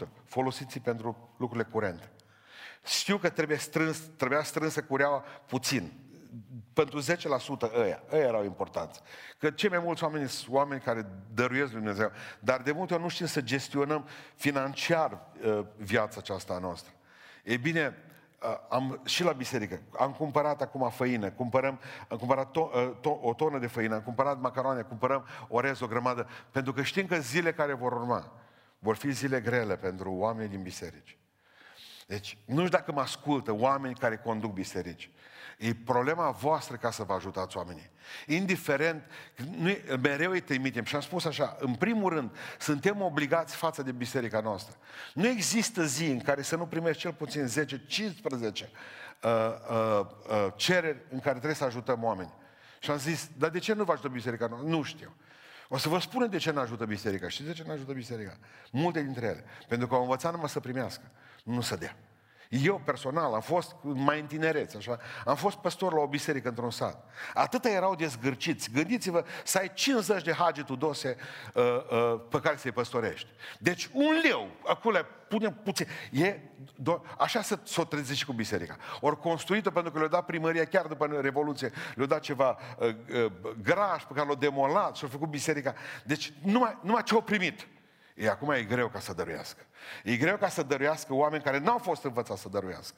80% 0.04 0.08
folosiți 0.24 0.78
pentru 0.78 1.34
lucrurile 1.38 1.68
curente. 1.72 2.10
Știu 2.84 3.18
că 3.18 3.28
trebuie 3.28 3.56
strâns, 3.56 3.98
trebuia 4.16 4.42
strânsă 4.42 4.82
cureaua 4.82 5.24
puțin 5.46 5.92
pentru 6.72 7.02
10% 7.02 7.04
ăia, 7.76 8.02
ăia 8.12 8.26
erau 8.26 8.44
importanți. 8.44 9.00
Că 9.38 9.50
cei 9.50 9.68
mai 9.68 9.78
mulți 9.78 10.04
oameni 10.04 10.28
sunt 10.28 10.54
oameni 10.54 10.80
care 10.80 11.06
dăruiesc 11.34 11.72
Dumnezeu, 11.72 12.10
dar 12.40 12.62
de 12.62 12.72
multe 12.72 12.94
ori 12.94 13.02
nu 13.02 13.08
știm 13.08 13.26
să 13.26 13.40
gestionăm 13.40 14.08
financiar 14.34 15.20
uh, 15.44 15.64
viața 15.76 16.16
aceasta 16.20 16.54
a 16.54 16.58
noastră. 16.58 16.92
E 17.44 17.56
bine, 17.56 17.86
uh, 17.86 18.07
am, 18.68 19.00
și 19.04 19.24
la 19.24 19.32
biserică, 19.32 19.80
am 19.98 20.12
cumpărat 20.12 20.62
acum 20.62 20.90
făină, 20.90 21.30
cumpărăm, 21.30 21.80
am 22.08 22.16
cumpărat 22.16 22.50
to, 22.50 22.70
uh, 22.74 22.90
to, 23.00 23.18
o 23.22 23.34
tonă 23.34 23.58
de 23.58 23.66
făină, 23.66 23.94
am 23.94 24.02
cumpărat 24.02 24.40
macaroane, 24.40 24.82
cumpărăm 24.82 25.26
orez, 25.48 25.80
o 25.80 25.86
grămadă, 25.86 26.28
pentru 26.50 26.72
că 26.72 26.82
știm 26.82 27.06
că 27.06 27.16
zile 27.16 27.52
care 27.52 27.72
vor 27.72 27.92
urma 27.92 28.32
vor 28.78 28.96
fi 28.96 29.10
zile 29.10 29.40
grele 29.40 29.76
pentru 29.76 30.12
oamenii 30.12 30.50
din 30.50 30.62
biserici. 30.62 31.18
Deci, 32.08 32.38
nu 32.44 32.56
știu 32.56 32.68
dacă 32.68 32.92
mă 32.92 33.00
ascultă 33.00 33.52
oameni 33.52 33.94
care 33.94 34.16
conduc 34.16 34.52
biserici. 34.52 35.10
E 35.58 35.74
problema 35.74 36.30
voastră 36.30 36.76
ca 36.76 36.90
să 36.90 37.02
vă 37.02 37.12
ajutați 37.12 37.56
oamenii. 37.56 37.90
Indiferent, 38.26 39.02
noi 39.58 39.84
mereu 40.02 40.30
îi 40.30 40.40
trimitem 40.40 40.84
și 40.84 40.94
am 40.94 41.00
spus 41.00 41.24
așa, 41.24 41.56
în 41.60 41.74
primul 41.74 42.12
rând, 42.12 42.36
suntem 42.58 43.02
obligați 43.02 43.56
față 43.56 43.82
de 43.82 43.92
biserica 43.92 44.40
noastră. 44.40 44.76
Nu 45.14 45.26
există 45.26 45.84
zi 45.84 46.06
în 46.06 46.20
care 46.20 46.42
să 46.42 46.56
nu 46.56 46.66
primești 46.66 47.00
cel 47.00 47.12
puțin 47.12 47.46
10-15 47.46 47.50
uh, 47.50 47.70
uh, 48.40 50.00
uh, 50.30 50.46
cereri 50.56 50.98
în 51.10 51.18
care 51.20 51.34
trebuie 51.34 51.54
să 51.54 51.64
ajutăm 51.64 52.04
oameni. 52.04 52.32
Și 52.78 52.90
am 52.90 52.98
zis, 52.98 53.28
dar 53.36 53.50
de 53.50 53.58
ce 53.58 53.72
nu 53.72 53.84
vă 53.84 53.92
ajută 53.92 54.08
biserica 54.08 54.46
noastră? 54.46 54.70
Nu 54.70 54.82
știu. 54.82 55.16
O 55.68 55.76
să 55.76 55.88
vă 55.88 55.98
spun 55.98 56.30
de 56.30 56.36
ce 56.36 56.50
nu 56.50 56.60
ajută 56.60 56.84
biserica. 56.84 57.28
Și 57.28 57.42
de 57.42 57.52
ce 57.52 57.62
nu 57.66 57.72
ajută 57.72 57.92
biserica? 57.92 58.36
Multe 58.70 59.02
dintre 59.02 59.26
ele. 59.26 59.44
Pentru 59.68 59.86
că 59.86 59.94
au 59.94 60.02
învățat 60.02 60.32
numai 60.32 60.48
să 60.48 60.60
primească, 60.60 61.10
nu 61.44 61.60
să 61.60 61.76
dea. 61.76 61.96
Eu 62.48 62.80
personal 62.84 63.34
am 63.34 63.40
fost 63.40 63.76
mai 63.82 64.20
în 64.20 64.26
tinereț, 64.26 64.74
așa, 64.74 64.98
am 65.24 65.36
fost 65.36 65.56
păstor 65.56 65.92
la 65.92 66.00
o 66.00 66.06
biserică 66.06 66.48
într-un 66.48 66.70
sat. 66.70 67.04
Atâta 67.34 67.68
erau 67.68 67.94
dezgârciți. 67.94 68.70
Gândiți-vă 68.70 69.24
să 69.44 69.58
ai 69.58 69.70
50 69.74 70.22
de 70.22 70.32
hagi 70.32 70.62
tudose 70.62 71.16
uh, 71.54 71.62
uh, 71.64 72.20
pe 72.30 72.40
care 72.40 72.56
să-i 72.56 72.72
păstorești. 72.72 73.28
Deci 73.58 73.90
un 73.92 74.20
leu, 74.22 74.48
acolo 74.66 74.98
punem 75.28 75.60
puțin. 75.64 75.86
E, 76.10 76.38
do- 76.82 77.00
așa 77.18 77.42
să 77.42 77.58
s-o 77.62 77.84
trezi 77.84 78.16
și 78.16 78.24
cu 78.26 78.32
biserica. 78.32 78.76
Ori 79.00 79.20
construită 79.20 79.70
pentru 79.70 79.92
că 79.92 79.98
le-a 79.98 80.08
dat 80.08 80.24
primăria 80.24 80.64
chiar 80.64 80.86
după 80.86 81.18
Revoluție, 81.20 81.70
le-a 81.94 82.06
dat 82.06 82.20
ceva 82.20 82.58
uh, 82.78 82.88
uh, 82.88 83.32
graș 83.62 84.02
pe 84.02 84.14
care 84.14 84.28
l-a 84.28 84.34
demolat 84.34 84.96
și 84.96 85.04
a 85.04 85.08
făcut 85.08 85.28
biserica. 85.28 85.74
Deci 86.04 86.32
numai, 86.42 86.78
numai 86.82 87.02
ce 87.02 87.14
au 87.14 87.22
primit. 87.22 87.66
E, 88.18 88.28
acum 88.28 88.50
e 88.50 88.62
greu 88.62 88.88
ca 88.88 89.00
să 89.00 89.12
dăruiască. 89.12 89.66
E 90.04 90.16
greu 90.16 90.36
ca 90.36 90.48
să 90.48 90.62
dăruiască 90.62 91.14
oameni 91.14 91.42
care 91.42 91.58
n-au 91.58 91.78
fost 91.78 92.04
învățați 92.04 92.40
să 92.40 92.48
dăruiască. 92.48 92.96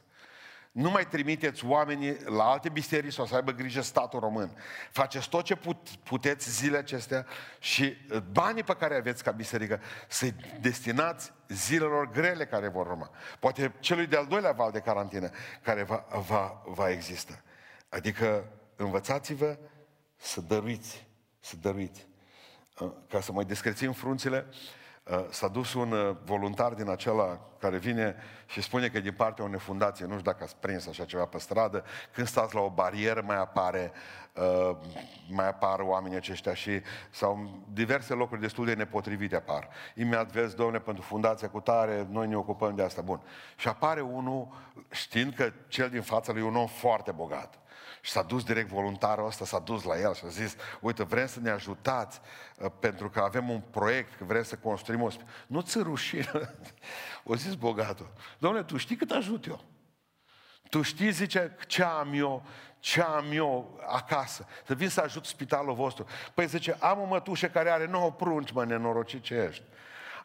Nu 0.70 0.90
mai 0.90 1.06
trimiteți 1.06 1.64
oamenii 1.64 2.16
la 2.24 2.44
alte 2.44 2.68
biserici 2.68 3.12
sau 3.12 3.26
să 3.26 3.34
aibă 3.34 3.52
grijă 3.52 3.80
statul 3.80 4.20
român. 4.20 4.56
Faceți 4.90 5.28
tot 5.28 5.44
ce 5.44 5.56
put, 5.56 5.88
puteți 5.88 6.50
zile 6.50 6.76
acestea 6.76 7.26
și 7.58 7.96
uh, 8.10 8.20
banii 8.32 8.62
pe 8.62 8.76
care 8.76 8.96
aveți 8.96 9.22
ca 9.22 9.30
biserică 9.30 9.80
să-i 10.08 10.34
destinați 10.60 11.32
zilelor 11.48 12.10
grele 12.10 12.46
care 12.46 12.68
vor 12.68 12.86
urma. 12.86 13.10
Poate 13.38 13.72
celui 13.80 14.06
de-al 14.06 14.26
doilea 14.26 14.52
val 14.52 14.70
de 14.70 14.80
carantină 14.80 15.30
care 15.62 15.82
va, 15.82 16.06
va, 16.28 16.62
va 16.66 16.90
exista. 16.90 17.42
Adică 17.88 18.44
învățați-vă 18.76 19.58
să 20.16 20.40
dăruiți, 20.40 21.06
să 21.40 21.56
dăruiți. 21.60 22.06
Uh, 22.78 22.92
ca 23.08 23.20
să 23.20 23.32
mai 23.32 23.44
descrețim 23.44 23.92
frunțile, 23.92 24.46
Uh, 24.48 24.79
s-a 25.30 25.48
dus 25.48 25.74
un 25.74 25.92
uh, 25.92 26.16
voluntar 26.24 26.72
din 26.72 26.88
acela 26.88 27.40
care 27.58 27.76
vine 27.76 28.16
și 28.46 28.62
spune 28.62 28.88
că 28.88 29.00
din 29.00 29.12
partea 29.12 29.44
unei 29.44 29.58
fundații, 29.58 30.04
nu 30.04 30.10
știu 30.10 30.30
dacă 30.30 30.44
ați 30.44 30.56
prins 30.56 30.86
așa 30.86 31.04
ceva 31.04 31.24
pe 31.24 31.38
stradă, 31.38 31.84
când 32.12 32.26
stați 32.26 32.54
la 32.54 32.60
o 32.60 32.70
barieră 32.70 33.22
mai 33.26 33.36
apare, 33.36 33.92
uh, 34.34 34.76
mai 35.28 35.48
apar 35.48 35.80
oamenii 35.80 36.16
aceștia 36.16 36.54
și 36.54 36.80
sau 37.10 37.60
diverse 37.72 38.14
locuri 38.14 38.40
destul 38.40 38.64
de 38.64 38.74
nepotrivite 38.74 39.36
apar. 39.36 39.68
Imediat 39.94 40.32
vezi, 40.32 40.56
domne, 40.56 40.78
pentru 40.78 41.02
fundația 41.02 41.48
cu 41.48 41.60
tare, 41.60 42.06
noi 42.10 42.28
ne 42.28 42.36
ocupăm 42.36 42.74
de 42.74 42.82
asta. 42.82 43.02
Bun. 43.02 43.20
Și 43.56 43.68
apare 43.68 44.00
unul 44.00 44.48
știind 44.90 45.34
că 45.34 45.52
cel 45.68 45.88
din 45.88 46.02
fața 46.02 46.32
lui 46.32 46.40
e 46.40 46.44
un 46.44 46.56
om 46.56 46.66
foarte 46.66 47.10
bogat. 47.10 47.58
Și 48.00 48.10
s-a 48.10 48.22
dus 48.22 48.44
direct 48.44 48.68
voluntarul 48.68 49.26
ăsta, 49.26 49.44
s-a 49.44 49.58
dus 49.58 49.82
la 49.82 49.98
el 49.98 50.14
și 50.14 50.24
a 50.24 50.28
zis, 50.28 50.56
uite, 50.80 51.02
vrem 51.02 51.26
să 51.26 51.40
ne 51.40 51.50
ajutați 51.50 52.20
uh, 52.56 52.70
pentru 52.78 53.10
că 53.10 53.20
avem 53.20 53.50
un 53.50 53.60
proiect, 53.60 54.14
că 54.14 54.24
vrem 54.24 54.42
să 54.42 54.56
construim 54.56 55.02
o... 55.02 55.08
Nu 55.46 55.60
ți 55.60 55.78
rușine. 55.78 56.54
o 57.24 57.34
zis 57.34 57.54
bogatul. 57.54 58.12
Domnule, 58.38 58.64
tu 58.64 58.76
știi 58.76 58.96
cât 58.96 59.10
ajut 59.10 59.46
eu? 59.46 59.64
Tu 60.70 60.82
știi, 60.82 61.10
zice, 61.10 61.56
ce 61.66 61.82
am 61.82 62.12
eu, 62.14 62.42
ce 62.78 63.02
am 63.02 63.24
eu 63.32 63.80
acasă, 63.86 64.46
să 64.66 64.74
vin 64.74 64.88
să 64.88 65.00
ajut 65.00 65.24
spitalul 65.24 65.74
vostru. 65.74 66.06
Păi 66.34 66.46
zice, 66.46 66.76
am 66.80 67.00
o 67.00 67.04
mătușă 67.04 67.48
care 67.48 67.70
are 67.70 67.86
nouă 67.86 68.12
prunci, 68.12 68.52
mă, 68.52 68.64
nenorocit 68.64 69.22
ce 69.22 69.34
ești. 69.34 69.62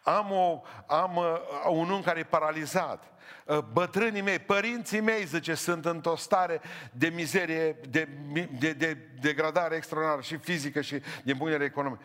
Am, 0.06 0.32
o, 0.32 0.62
am 0.88 1.16
uh, 1.16 1.26
un 1.70 1.89
unchi 1.89 2.06
care 2.06 2.20
e 2.20 2.24
paralizat. 2.24 3.03
Uh, 3.45 3.58
bătrânii 3.58 4.22
mei, 4.22 4.39
părinții 4.39 4.99
mei, 4.99 5.26
zice, 5.26 5.53
sunt 5.53 5.86
într-o 5.86 6.16
stare 6.16 6.62
de 6.91 7.08
mizerie, 7.08 7.80
de, 7.89 8.08
de, 8.60 8.74
de 8.74 8.97
degradare 9.22 9.76
extraordinară 9.76 10.22
și 10.22 10.38
fizică 10.38 10.82
și 10.82 11.01
din 11.24 11.38
punct 11.38 11.45
de 11.45 11.51
vedere 11.51 11.64
economic. 11.64 11.99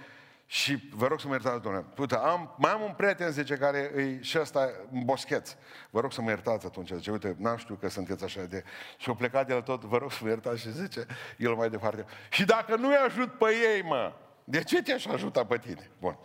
Și 0.47 0.89
vă 0.93 1.07
rog 1.07 1.21
să 1.21 1.27
mă 1.27 1.33
iertați, 1.33 1.63
domnule. 1.63 1.85
Uite, 1.99 2.15
am, 2.17 2.55
mai 2.59 2.71
am 2.71 2.81
un 2.81 2.93
prieten, 2.97 3.31
zice, 3.31 3.57
care 3.57 3.93
e 3.97 4.23
și 4.23 4.39
ăsta 4.39 4.71
în 4.93 5.05
boscheț. 5.05 5.57
Vă 5.91 6.01
rog 6.01 6.13
să 6.13 6.23
mă 6.23 6.29
iertați 6.29 6.67
atunci. 6.67 6.91
Zice, 6.91 7.11
uite, 7.11 7.37
n-am 7.39 7.57
știu 7.57 7.75
că 7.75 7.89
sunteți 7.89 8.25
așa 8.25 8.43
de... 8.43 8.65
Și 8.97 9.09
au 9.09 9.15
plecat 9.15 9.47
de 9.47 9.55
la 9.55 9.63
tot, 9.63 9.83
vă 9.83 9.97
rog 9.97 10.13
să 10.13 10.19
mă 10.23 10.29
iertați 10.29 10.61
și 10.61 10.73
zice, 10.73 11.07
el 11.37 11.55
mai 11.55 11.71
departe. 11.71 12.05
Și 12.31 12.45
dacă 12.45 12.77
nu-i 12.77 12.97
ajut 13.07 13.39
pe 13.39 13.47
ei, 13.75 13.83
mă, 13.83 14.13
de 14.45 14.63
ce 14.63 14.83
te-aș 14.83 15.07
ajuta 15.07 15.45
pe 15.45 15.59
tine? 15.59 15.91
Bun. 15.99 16.19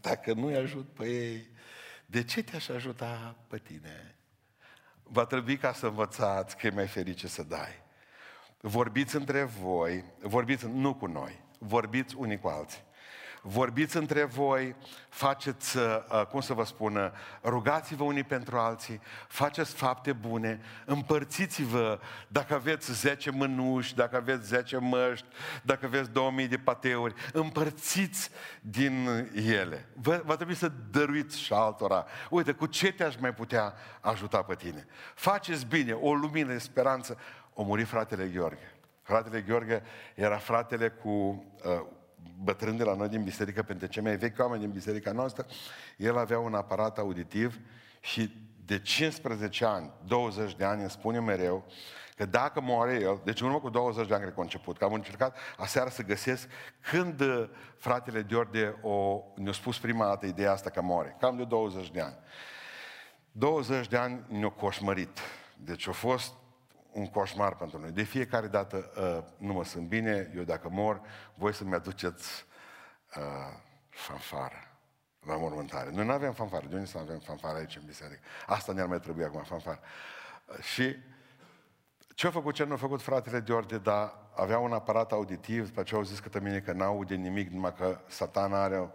Dacă 0.00 0.32
nu-i 0.32 0.56
ajut 0.56 0.92
pe 0.92 1.06
ei, 1.06 1.50
de 2.06 2.24
ce 2.24 2.42
te-aș 2.42 2.68
ajuta 2.68 3.36
pe 3.48 3.58
tine? 3.58 4.16
Va 5.02 5.24
trebui 5.24 5.56
ca 5.56 5.72
să 5.72 5.86
învățați 5.86 6.56
că 6.56 6.66
e 6.66 6.70
mai 6.70 6.86
ferice 6.86 7.28
să 7.28 7.42
dai. 7.42 7.82
Vorbiți 8.60 9.16
între 9.16 9.42
voi, 9.42 10.04
vorbiți 10.20 10.66
nu 10.66 10.94
cu 10.94 11.06
noi, 11.06 11.40
vorbiți 11.58 12.16
unii 12.16 12.38
cu 12.38 12.48
alții 12.48 12.86
vorbiți 13.48 13.96
între 13.96 14.24
voi, 14.24 14.74
faceți, 15.08 15.76
uh, 15.76 16.26
cum 16.30 16.40
să 16.40 16.52
vă 16.52 16.64
spun, 16.64 17.12
rugați-vă 17.42 18.04
unii 18.04 18.24
pentru 18.24 18.56
alții, 18.56 19.00
faceți 19.28 19.74
fapte 19.74 20.12
bune, 20.12 20.60
împărțiți-vă 20.84 22.00
dacă 22.28 22.54
aveți 22.54 22.92
10 22.92 23.30
mânuși, 23.30 23.94
dacă 23.94 24.16
aveți 24.16 24.46
10 24.46 24.78
măști, 24.78 25.26
dacă 25.62 25.86
aveți 25.86 26.10
2000 26.10 26.48
de 26.48 26.56
pateuri, 26.56 27.14
împărțiți 27.32 28.30
din 28.60 29.08
ele. 29.34 29.88
Vă, 29.94 30.22
va 30.24 30.36
trebui 30.36 30.54
să 30.54 30.72
dăruiți 30.90 31.40
și 31.40 31.52
altora. 31.52 32.06
Uite, 32.30 32.52
cu 32.52 32.66
ce 32.66 32.92
te-aș 32.92 33.16
mai 33.16 33.34
putea 33.34 33.74
ajuta 34.00 34.42
pe 34.42 34.54
tine? 34.54 34.86
Faceți 35.14 35.66
bine, 35.66 35.92
o 35.92 36.14
lumină 36.14 36.52
de 36.52 36.58
speranță. 36.58 37.18
O 37.52 37.62
muri 37.62 37.84
fratele 37.84 38.26
Gheorghe. 38.26 38.72
Fratele 39.02 39.40
Gheorghe 39.40 39.82
era 40.14 40.36
fratele 40.36 40.88
cu 40.88 41.08
uh, 41.08 41.96
bătrân 42.42 42.76
de 42.76 42.84
la 42.84 42.94
noi 42.94 43.08
din 43.08 43.22
biserică, 43.22 43.62
pentru 43.62 43.86
cei 43.86 44.02
mai 44.02 44.16
vechi 44.16 44.38
oameni 44.38 44.60
din 44.60 44.70
biserica 44.70 45.12
noastră, 45.12 45.46
el 45.96 46.18
avea 46.18 46.38
un 46.38 46.54
aparat 46.54 46.98
auditiv 46.98 47.58
și 48.00 48.32
de 48.64 48.80
15 48.80 49.64
ani, 49.64 49.90
20 50.06 50.56
de 50.56 50.64
ani 50.64 50.80
îmi 50.80 50.90
spune 50.90 51.20
mereu 51.20 51.64
că 52.16 52.26
dacă 52.26 52.60
moare 52.60 52.94
el, 53.00 53.20
deci 53.24 53.40
în 53.40 53.46
urmă 53.46 53.60
cu 53.60 53.70
20 53.70 54.06
de 54.06 54.14
ani 54.14 54.22
cred 54.22 54.34
că 54.34 54.40
a 54.40 54.42
început, 54.42 54.78
că 54.78 54.84
am 54.84 54.92
încercat 54.92 55.36
aseară 55.56 55.88
să 55.88 56.02
găsesc 56.02 56.48
când 56.80 57.20
uh, 57.20 57.48
fratele 57.76 58.22
Diorde 58.22 58.78
o, 58.82 59.22
ne-a 59.34 59.52
spus 59.52 59.78
prima 59.78 60.04
dată 60.04 60.26
ideea 60.26 60.52
asta 60.52 60.70
că 60.70 60.82
moare, 60.82 61.16
cam 61.20 61.36
de 61.36 61.44
20 61.44 61.90
de 61.90 62.00
ani. 62.00 62.16
20 63.32 63.88
de 63.88 63.96
ani 63.96 64.24
ne-a 64.28 64.48
coșmărit. 64.48 65.18
Deci 65.56 65.88
a 65.88 65.92
fost 65.92 66.32
un 66.98 67.06
coșmar 67.06 67.56
pentru 67.56 67.78
noi. 67.78 67.90
De 67.90 68.02
fiecare 68.02 68.46
dată 68.46 68.90
uh, 68.96 69.46
nu 69.46 69.52
mă 69.52 69.64
sunt 69.64 69.88
bine, 69.88 70.32
eu 70.36 70.42
dacă 70.42 70.68
mor, 70.68 71.00
voi 71.34 71.54
să-mi 71.54 71.74
aduceți 71.74 72.44
uh, 73.16 73.22
fanfară 73.88 74.68
la 75.26 75.36
mormântare. 75.36 75.90
Noi 75.90 76.04
nu 76.04 76.12
avem 76.12 76.32
fanfară. 76.32 76.66
De 76.66 76.74
unde 76.74 76.86
să 76.86 76.98
avem 76.98 77.18
fanfară 77.18 77.58
aici 77.58 77.76
în 77.76 77.82
biserică? 77.86 78.20
Asta 78.46 78.72
ne-ar 78.72 78.86
mai 78.86 79.00
trebui 79.00 79.24
acum, 79.24 79.42
fanfară. 79.42 79.80
Uh, 80.46 80.58
și 80.58 80.96
ce 82.14 82.26
a 82.26 82.30
făcut, 82.30 82.54
ce 82.54 82.64
nu 82.64 82.72
a 82.72 82.76
făcut 82.76 83.02
fratele 83.02 83.40
de 83.40 83.52
orde, 83.52 83.78
dar 83.78 84.14
avea 84.36 84.58
un 84.58 84.72
aparat 84.72 85.12
auditiv, 85.12 85.66
după 85.66 85.82
ce 85.82 85.94
au 85.94 86.02
zis 86.02 86.18
că 86.18 86.40
mine 86.40 86.60
că 86.60 86.72
n-aude 86.72 87.14
nimic, 87.14 87.50
numai 87.50 87.74
că 87.74 88.00
satana 88.06 88.62
are 88.62 88.90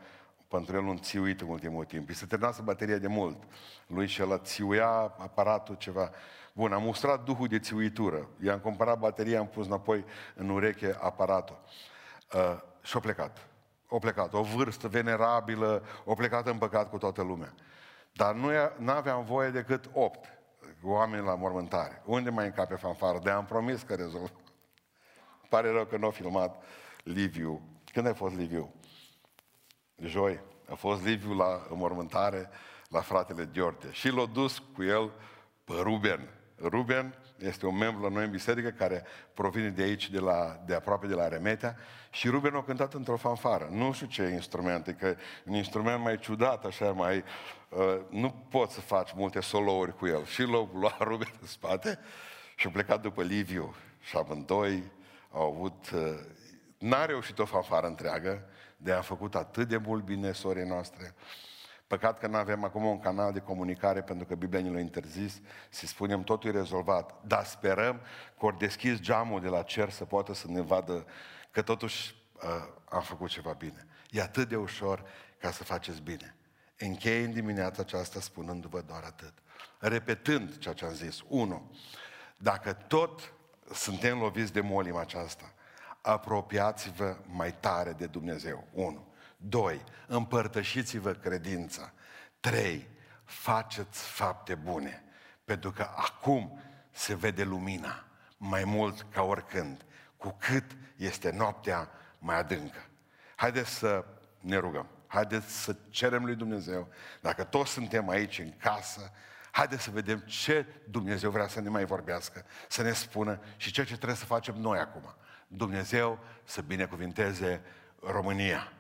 pentru 0.54 0.76
el 0.76 0.84
un 0.84 0.97
țiuit 0.97 1.41
în 1.41 1.47
ultimul 1.47 1.86
timp. 1.86 2.10
I 2.10 2.14
se 2.14 2.26
terminase 2.26 2.62
bateria 2.62 2.97
de 2.97 3.08
mult. 3.08 3.43
Lui 3.88 4.08
și 4.08 4.22
el 4.22 4.39
țiuia 4.43 4.88
aparatul 5.18 5.76
ceva. 5.76 6.12
Bun, 6.54 6.74
am 6.74 6.82
mustrat 6.82 7.24
duhul 7.24 7.47
de 7.47 7.60
țiuitură. 7.60 8.30
I-am 8.43 8.60
cumpărat 8.60 8.99
bateria, 8.99 9.39
am 9.39 9.47
pus 9.47 9.66
înapoi 9.66 10.06
în 10.36 10.49
ureche 10.49 10.97
aparatul. 10.99 11.60
Uh, 12.34 12.58
și-a 12.82 12.99
plecat. 12.99 13.47
O 13.88 13.99
plecat. 13.99 14.34
O 14.34 14.41
vârstă 14.41 14.88
venerabilă, 14.88 15.84
o 16.06 16.14
plecat 16.14 16.47
în 16.47 16.58
păcat 16.58 16.89
cu 16.89 16.97
toată 16.97 17.22
lumea. 17.22 17.54
Dar 18.12 18.36
nu 18.78 18.91
aveam 18.91 19.24
voie 19.24 19.49
decât 19.49 19.89
opt 19.93 20.26
oameni 20.84 21.26
la 21.26 21.36
mormântare. 21.36 22.01
Unde 22.06 22.30
mai 22.30 22.45
încape 22.45 22.76
fanfară? 22.76 23.20
De 23.24 23.30
am 23.30 23.45
promis 23.45 23.82
că 23.82 23.93
rezolv. 23.93 24.32
Pare 25.49 25.72
rău 25.72 25.86
că 25.86 25.97
nu 25.97 26.08
a 26.08 26.12
filmat 26.12 26.64
Liviu. 27.04 27.62
Când 27.91 28.08
a 28.08 28.14
fost 28.14 28.36
Liviu? 28.36 28.74
Joi. 29.96 30.39
A 30.70 30.76
fost 30.76 31.06
Liviu 31.06 31.34
la 31.34 31.68
mormântare 31.70 32.50
la 32.88 33.02
fratele 33.02 33.50
Diorte. 33.52 33.88
Și 33.91 34.10
l-a 34.10 34.26
dus 34.26 34.64
cu 34.76 34.84
el 34.84 35.12
pe 35.64 35.74
Ruben. 35.82 36.30
Ruben 36.62 37.16
este 37.38 37.66
un 37.66 37.78
membru 37.78 38.02
la 38.02 38.10
noi 38.10 38.24
în 38.24 38.32
biserică 38.32 38.70
care 38.70 39.06
provine 39.34 39.70
de 39.70 39.82
aici, 39.82 40.10
de, 40.10 40.20
la, 40.20 40.62
de 40.66 40.76
aproape 40.76 41.08
de 41.08 41.14
la 41.14 41.28
Remetea 41.28 41.78
și 42.12 42.28
Ruben 42.28 42.56
a 42.56 42.64
cântat 42.64 42.94
într-o 42.94 43.18
fanfară. 43.18 43.68
Nu 43.72 43.94
știu 43.94 44.08
ce 44.08 44.24
instrument, 44.24 44.88
e 44.88 44.94
că 44.94 45.16
un 45.46 45.54
instrument 45.54 46.02
mai 46.02 46.20
ciudat, 46.20 46.66
așa, 46.66 46.91
mai... 46.91 47.24
Uh, 47.70 48.00
nu 48.10 48.30
poți 48.50 48.74
să 48.74 48.82
faci 48.82 49.12
multe 49.16 49.39
solouri 49.39 49.98
cu 49.98 50.08
el. 50.08 50.26
Și 50.26 50.41
l-a 50.41 50.68
luat 50.74 51.02
Ruben 51.10 51.34
în 51.41 51.48
spate 51.48 52.00
și 52.56 52.68
a 52.68 52.70
plecat 52.70 53.02
după 53.02 53.24
Liviu 53.24 53.76
și 54.00 54.18
amândoi 54.18 54.91
au 55.32 55.52
avut... 55.52 55.89
Uh, 55.94 56.02
n-a 56.78 57.06
reușit 57.06 57.39
o 57.39 57.46
fanfară 57.46 57.88
întreagă, 57.88 58.46
de 58.84 58.91
a 58.91 59.01
făcut 59.01 59.36
atât 59.36 59.67
de 59.67 59.77
mult 59.77 60.03
bine 60.03 60.31
sorii 60.31 60.65
noastre. 60.65 61.13
Păcat 61.88 62.19
că 62.19 62.27
nu 62.27 62.36
avem 62.36 62.63
acum 62.63 62.86
un 62.86 62.99
canal 62.99 63.34
de 63.34 63.39
comunicare 63.39 64.01
pentru 64.01 64.25
că 64.25 64.36
Biblia 64.36 64.61
ne 64.61 64.69
l-a 64.69 64.79
interzis, 64.79 65.41
să 65.69 65.86
spunem 65.86 66.23
totul 66.23 66.49
e 66.49 66.57
rezolvat, 66.57 67.25
dar 67.25 67.45
sperăm 67.45 68.01
că 68.39 68.45
ori 68.45 68.57
deschis 68.57 68.99
geamul 68.99 69.41
de 69.41 69.47
la 69.47 69.61
cer 69.61 69.89
să 69.89 70.05
poată 70.05 70.34
să 70.34 70.47
ne 70.47 70.61
vadă 70.61 71.05
că 71.51 71.61
totuși 71.61 72.15
uh, 72.34 72.49
am 72.86 73.01
făcut 73.01 73.29
ceva 73.29 73.51
bine. 73.51 73.88
E 74.09 74.21
atât 74.21 74.49
de 74.49 74.55
ușor 74.55 75.03
ca 75.39 75.51
să 75.51 75.63
faceți 75.63 76.01
bine. 76.01 76.36
Închei 76.77 77.23
în 77.23 77.31
dimineața 77.31 77.81
aceasta 77.81 78.19
spunându-vă 78.19 78.81
doar 78.81 79.03
atât. 79.03 79.34
Repetând 79.79 80.57
ceea 80.57 80.73
ce 80.73 80.86
am 80.86 80.93
zis. 80.93 81.21
Unu, 81.27 81.71
dacă 82.38 82.73
tot 82.73 83.34
suntem 83.73 84.19
loviți 84.19 84.53
de 84.53 84.61
molim 84.61 84.95
aceasta, 84.95 85.53
apropiați-vă 86.04 87.18
mai 87.26 87.54
tare 87.60 87.91
de 87.91 88.06
Dumnezeu. 88.06 88.68
Unu. 88.72 89.14
Doi, 89.38 89.84
împărtășiți-vă 90.08 91.12
credința. 91.12 91.91
Trei, 92.39 92.89
faceți 93.24 94.04
fapte 94.04 94.56
bune. 94.56 95.04
Pentru 95.45 95.72
că 95.72 95.88
acum 95.95 96.62
se 96.91 97.16
vede 97.16 97.43
lumina 97.43 98.04
mai 98.38 98.64
mult 98.64 99.06
ca 99.12 99.22
oricând, 99.22 99.86
cu 100.18 100.36
cât 100.39 100.72
este 100.95 101.32
noaptea 101.32 101.89
mai 102.20 102.38
adâncă. 102.38 102.86
Haideți 103.36 103.70
să 103.70 104.06
ne 104.39 104.58
rugăm. 104.58 104.88
Haideți 105.08 105.64
să 105.64 105.76
cerem 105.89 106.26
lui 106.26 106.36
Dumnezeu, 106.36 106.88
dacă 107.22 107.43
toți 107.43 107.72
suntem 107.72 108.10
aici 108.10 108.39
în 108.39 108.58
casă, 108.58 109.12
haideți 109.51 109.84
să 109.84 109.91
vedem 109.91 110.20
ce 110.20 110.66
Dumnezeu 110.89 111.30
vrea 111.30 111.47
să 111.47 111.62
ne 111.62 111.70
mai 111.70 111.86
vorbească, 111.86 112.45
să 112.70 112.82
ne 112.82 112.91
spună 112.91 113.39
și 113.58 113.72
ceea 113.72 113.86
ce 113.86 113.95
trebuie 113.95 114.18
să 114.18 114.26
facem 114.26 114.56
noi 114.56 114.80
acum. 114.80 115.16
Dumnezeu 115.56 116.20
să 116.43 116.62
binecuvinteze 116.62 117.62
România. 117.99 118.74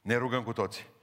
Ne 0.00 0.16
rugăm 0.16 0.42
cu 0.42 0.52
toții. 0.52 0.93